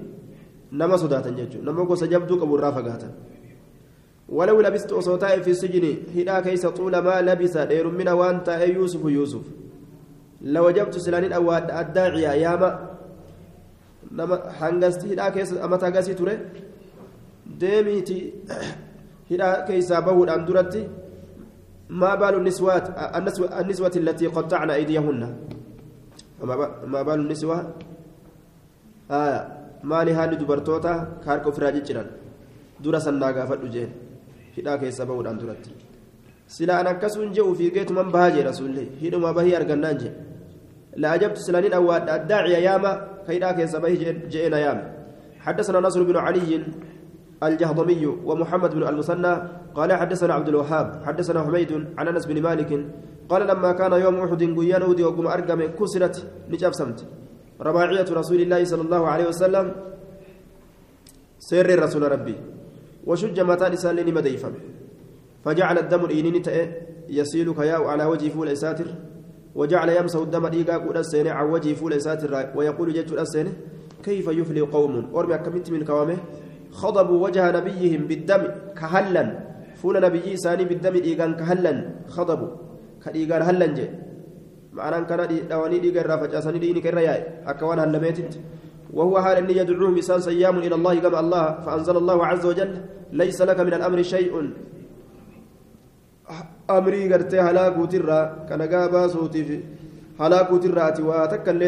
nama 0.71 0.97
sodaatan 0.97 1.35
jechuudha 1.39 1.65
nama 1.71 1.85
gosa 1.85 2.07
jabduu 2.07 2.39
qabu 2.41 2.57
irraa 2.57 2.75
fagaatan 2.75 3.13
ولو 4.29 4.61
لبست 4.61 4.91
أصوتائي 4.91 5.43
في 5.45 5.51
السجن 5.51 5.85
هدا 6.17 6.39
كيس 6.39 6.65
طول 6.65 6.97
ما 6.97 7.21
لبس 7.21 7.57
دير 7.57 7.87
من 7.89 8.09
وانت 8.09 8.47
يوسف 8.49 9.05
يوسف 9.05 9.45
لوجبت 10.41 10.97
سلانين 10.97 11.33
أو 11.33 11.53
الداعية 11.53 12.31
ياما 12.41 12.69
نما 14.11 14.49
حنغستي 14.57 15.13
هدا 15.13 15.29
كيس 15.29 15.53
أما 15.53 15.77
تغسي 15.77 16.13
توري 16.13 16.39
ديميتي 17.45 18.33
هدا 19.31 19.65
كيس 19.69 19.93
بهود 19.93 20.29
أندرتي 20.29 20.89
ما 21.89 22.15
بال 22.15 22.35
النسوات 22.41 22.85
النسوة 23.61 23.93
التي 23.95 24.27
قطعن 24.27 24.69
أيديهن 24.69 25.21
ما 26.87 27.01
بال 27.01 27.19
النسوة 27.19 27.57
آه 29.11 29.55
maali 29.85 30.11
haalli 30.17 30.37
dubartoota 30.41 30.91
harka 31.25 31.49
ofirraa 31.49 31.71
jijjiran 31.75 32.07
dura 32.83 32.99
sannaa 33.05 33.33
gaafadhu 33.37 33.67
jeen 33.75 33.91
hidhaa 34.55 34.77
keessa 34.81 35.05
bahuudhaan 35.09 35.37
duratti 35.41 35.75
sila 36.55 36.79
an 36.81 36.87
akkasuun 36.93 37.29
je'u 37.35 37.51
fiigeetuman 37.59 38.09
bahaa 38.15 38.31
jee 38.35 38.45
rasuullee 38.49 38.87
hidhuma 39.01 39.33
bahii 39.37 39.53
argannaan 39.59 39.99
jee 40.03 40.13
لأجبت 40.95 41.37
سلانين 41.37 41.73
أو 41.73 41.91
الداعية 41.95 42.57
ياما 42.57 42.91
كيدا 43.27 43.51
كيس 43.51 43.75
به 43.75 43.93
جئنا 44.31 44.59
ياما 44.59 44.85
حدثنا 45.39 45.79
نصر 45.79 46.03
بن 46.03 46.17
علي 46.17 46.63
الجهضمي 47.43 48.05
ومحمد 48.05 48.75
بن 48.75 48.83
المثنى 48.87 49.33
قال 49.75 49.93
حدثنا 49.93 50.33
عبد 50.33 50.47
الوهاب 50.47 51.01
حدثنا 51.05 51.43
حميد 51.43 51.71
عن 51.97 52.07
أنس 52.07 52.25
بن 52.25 52.41
مالك 52.41 52.85
قال 53.29 53.47
لما 53.47 53.71
كان 53.71 53.93
يوم 53.93 54.15
أحد 54.15 54.43
قيان 54.43 54.83
ودي 54.83 55.03
وقم 55.03 55.27
أرقم 55.27 55.61
كسرت 55.79 56.15
نجاب 56.49 56.73
سمت. 56.73 57.05
رباعية 57.61 58.05
رسول 58.11 58.41
الله 58.41 58.63
صلى 58.63 58.81
الله 58.81 59.07
عليه 59.07 59.27
وسلم 59.27 59.65
سر 61.39 61.79
رسول 61.83 62.11
ربي. 62.11 62.35
وشج 63.05 63.39
متان 63.39 63.71
إسان 63.71 64.13
مديفا 64.13 64.51
فجعل 65.45 65.77
الدم 65.77 66.05
الإنين 66.05 66.43
يسيل 67.09 67.53
كياو 67.53 67.83
على 67.87 68.05
وجه 68.05 68.29
فول 68.29 68.57
ساتر 68.57 68.87
وجعل 69.55 69.89
يمسح 69.89 70.19
الدم 70.19 70.47
ديقا 70.47 70.77
قد 70.77 70.97
السنة 70.97 71.31
على 71.31 71.49
وجه 71.49 71.73
فول 71.73 72.01
ساتر 72.01 72.51
ويقول 72.55 72.93
جت 72.93 73.13
السنة 73.13 73.53
كيف 74.03 74.27
يفلي 74.27 74.61
قوم؟ 74.61 75.15
أرمي 75.15 75.37
كمنت 75.37 75.71
من 75.71 75.85
كوامه. 75.85 76.17
خضبوا 76.81 77.19
وجه 77.25 77.43
نبيهم 77.57 78.01
بالدم 78.09 78.43
كهلا 78.79 79.25
فول 79.79 79.95
نبي 80.05 80.27
ساني 80.43 80.63
بالدم 80.69 80.95
ديقا 81.05 81.27
كهلا 81.39 81.73
خضبوا. 82.15 82.51
كديقا 83.03 83.37
هلا 83.47 83.67
جي. 83.77 83.87
معنى 84.75 85.05
كان 85.09 85.21
دواني 85.49 85.77
دي 85.83 85.89
غير 85.95 86.09
فجاسني 86.21 86.59
دي 86.59 86.81
كير 86.85 86.97
ياي. 86.97 87.21
أكوان 87.47 87.79
هلميتت 87.79 88.33
وهو 88.95 89.15
حال 89.23 89.37
ان 89.37 89.49
يدعوهم 89.59 89.95
بسان 89.95 90.19
صيام 90.27 90.55
إلى 90.65 90.75
الله 90.79 90.93
كما 91.03 91.19
الله. 91.23 91.45
فأنزل 91.65 91.95
الله 92.01 92.17
عز 92.25 92.45
وجل 92.45 92.71
ليس 93.19 93.39
لك 93.49 93.59
من 93.67 93.73
الأمر 93.79 93.99
شيء. 94.01 94.33
أمري 96.69 97.01
غرتي 97.11 97.39
هلاكو 97.39 97.85
ترى. 97.85 98.19
كان 98.49 98.61
غابا 98.71 99.07
صوتي 99.13 99.41
في 99.47 99.57
هلاكو 100.19 100.55
ترى 100.63 100.85
واتكل 101.07 101.61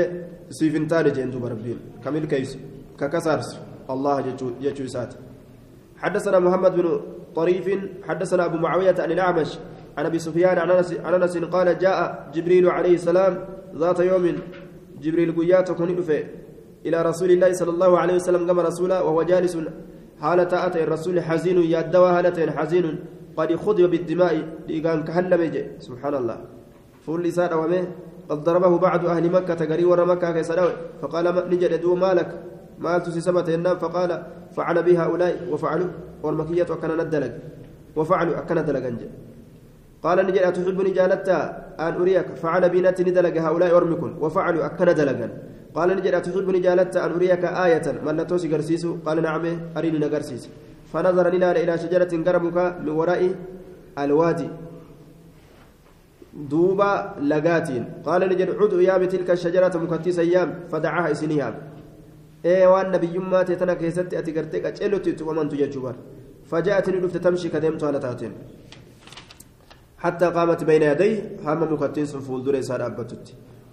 سيفنتان 0.50 1.06
جندو 1.16 1.40
بربين. 1.40 1.80
كمل 2.04 2.26
كيس. 2.32 2.52
ككسرس 3.00 3.50
الله 3.90 4.16
يجو 4.62 4.88
سات 4.88 5.14
حدثنا 5.98 6.40
محمد 6.40 6.76
بن 6.76 7.02
طريف 7.36 7.80
حدثنا 8.08 8.46
أبو 8.46 8.58
معاوية 8.58 8.96
عن 9.00 9.12
الأعمش 9.12 9.60
عن 9.98 10.06
أبي 10.06 10.20
سفيان 10.20 10.58
عن 10.58 10.72
انس 11.14 11.38
قال 11.38 11.80
جاء 11.80 12.30
جبريل 12.34 12.70
عليه 12.70 12.94
السلام 12.94 13.46
ذات 13.76 14.00
يوم 14.00 14.36
جبريل 15.02 15.36
قيات 15.36 15.72
كن 15.72 15.90
إلى 16.86 17.02
رسول 17.02 17.32
الله 17.32 17.54
صلى 17.54 17.70
الله 17.70 18.00
عليه 18.00 18.16
وسلم 18.16 18.48
كما 18.48 18.62
رسولا 18.62 19.02
وهو 19.02 19.24
جالس 19.24 19.58
حالة 20.22 20.66
أتى 20.68 20.84
الرسول 20.84 21.22
حزين 21.22 21.58
يدوى 21.58 22.10
هالة 22.10 22.52
حزين 22.52 22.86
قد 23.38 23.56
خذ 23.56 23.88
بالدماء 23.88 24.34
لقان 24.70 25.04
كهلم 25.04 25.42
سبحان 25.80 26.16
الله. 26.16 26.38
فول 27.06 27.24
لسان 27.24 27.54
ومه 27.54 27.88
قد 28.30 28.44
ضربه 28.44 28.78
بعض 28.78 29.06
أهل 29.06 29.32
مكة 29.32 29.66
قري 29.66 29.86
ورا 29.86 30.06
مكة 30.06 30.42
فقال 31.02 31.26
نجد 31.50 31.82
دو 31.82 31.96
مالك. 31.96 32.30
مالت 32.80 33.10
سبت 33.10 33.50
النام 33.50 33.78
فقال 33.78 34.24
فعل 34.56 34.84
بها 34.84 35.06
هؤلاء 35.06 35.34
وفعلوا 35.52 35.88
والمكية 36.24 36.68
وكان 36.70 36.92
ندلق 36.98 37.34
وفعلوا 37.96 38.38
أكن 38.38 38.66
دلقنج 38.66 39.02
قال 40.04 40.18
نجد 40.28 40.38
أتحبني 40.38 40.92
جالتا 40.92 41.38
أن 41.80 41.94
أريك. 42.02 42.28
فعل 42.44 42.70
بنات 42.70 43.02
ندلق 43.02 43.36
هؤلاء 43.42 43.78
أرمكن 43.78 44.12
وفعلوا 44.22 44.66
أكن 44.66 44.86
دلقا 44.86 45.28
قال 45.76 45.90
نجد 45.98 46.14
أتحبني 46.14 46.60
جالتا 46.60 47.06
أن 47.06 47.12
أريك 47.12 47.46
آية. 47.46 47.88
من 48.06 48.18
لا 48.18 48.24
توسي 48.24 48.48
قال 49.06 49.22
نعم 49.22 49.46
أريني 49.78 50.00
نقرسيس 50.00 50.50
فنظر 50.94 51.26
نلال 51.36 51.58
إلى 51.58 51.78
شجرة 51.78 52.12
قربك 52.26 52.58
من 52.82 52.90
وراء 52.90 53.22
الوادي. 54.00 54.50
دوبا 56.52 56.92
لقاتين. 57.22 57.84
قال 58.06 58.22
نجد 58.30 58.50
عدو 58.60 58.80
يا 58.80 58.98
بتلك 58.98 59.30
الشجرة 59.32 59.78
مكتيس 59.78 60.20
أيام 60.20 60.50
فدعاها 60.72 61.12
إسنيها 62.46 62.56
إيه 62.58 62.68
وأن 62.68 62.92
نبي 62.92 63.20
ما 63.20 63.44
تتنا 63.44 63.74
كيست 63.74 64.14
أتقرتك 64.14 64.66
أجلت 64.66 65.22
ومن 65.22 65.50
تججبر 65.50 65.96
فجاءتني 66.50 66.98
لفت 67.00 67.18
تمشي 67.18 67.50
كدمت 67.50 67.84
على 67.84 68.00
تاتين 68.00 68.34
حتى 69.98 70.26
قامت 70.26 70.64
بين 70.64 70.82
يديه 70.82 71.16
هم 71.46 71.74
مكتين 71.74 72.06
فول 72.06 72.44
دري 72.44 72.62
سار 72.62 72.86
أبتت 72.86 73.26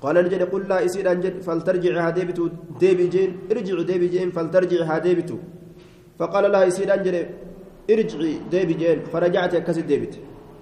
قال 0.02 0.16
نجد 0.24 0.42
قل 0.52 0.62
لا 0.68 0.80
يصير 0.80 1.12
أنجد 1.12 1.34
فلترجع 1.46 2.06
هاديبت 2.06 2.38
ديبي 2.80 3.06
جين 3.14 3.30
ارجع 3.50 3.82
ديبي 3.82 4.08
جين 4.08 4.30
فلترجع 4.30 4.80
هاديبت 4.90 5.30
فقال 6.18 6.52
لها 6.52 6.64
يصير 6.64 6.94
أنجد 6.94 7.16
ارجعي 7.90 8.32
ديبي 8.52 8.74
جين 8.80 8.98
فرجعت 9.12 9.56
كسد 9.56 9.86
ديبت 9.86 10.14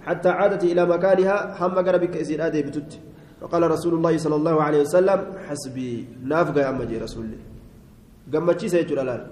حتى 0.07 0.29
عادت 0.29 0.65
إلى 0.65 0.87
مكانها 0.87 1.37
هم 1.61 1.75
قربك 1.87 2.17
يصير 2.17 2.49
ديبتت 2.49 2.91
فقال 3.41 3.71
رسول 3.71 3.95
الله 3.95 4.15
صلى 4.25 4.37
الله 4.41 4.63
عليه 4.63 4.81
وسلم 4.81 5.21
حسبي 5.47 6.07
نافقة 6.31 6.61
يا 6.61 6.69
أمجي 6.71 6.99
رسول 6.99 7.25
الله 7.25 7.52
قمتشي 8.33 8.69
سيجر 8.69 8.99
الآن 9.03 9.23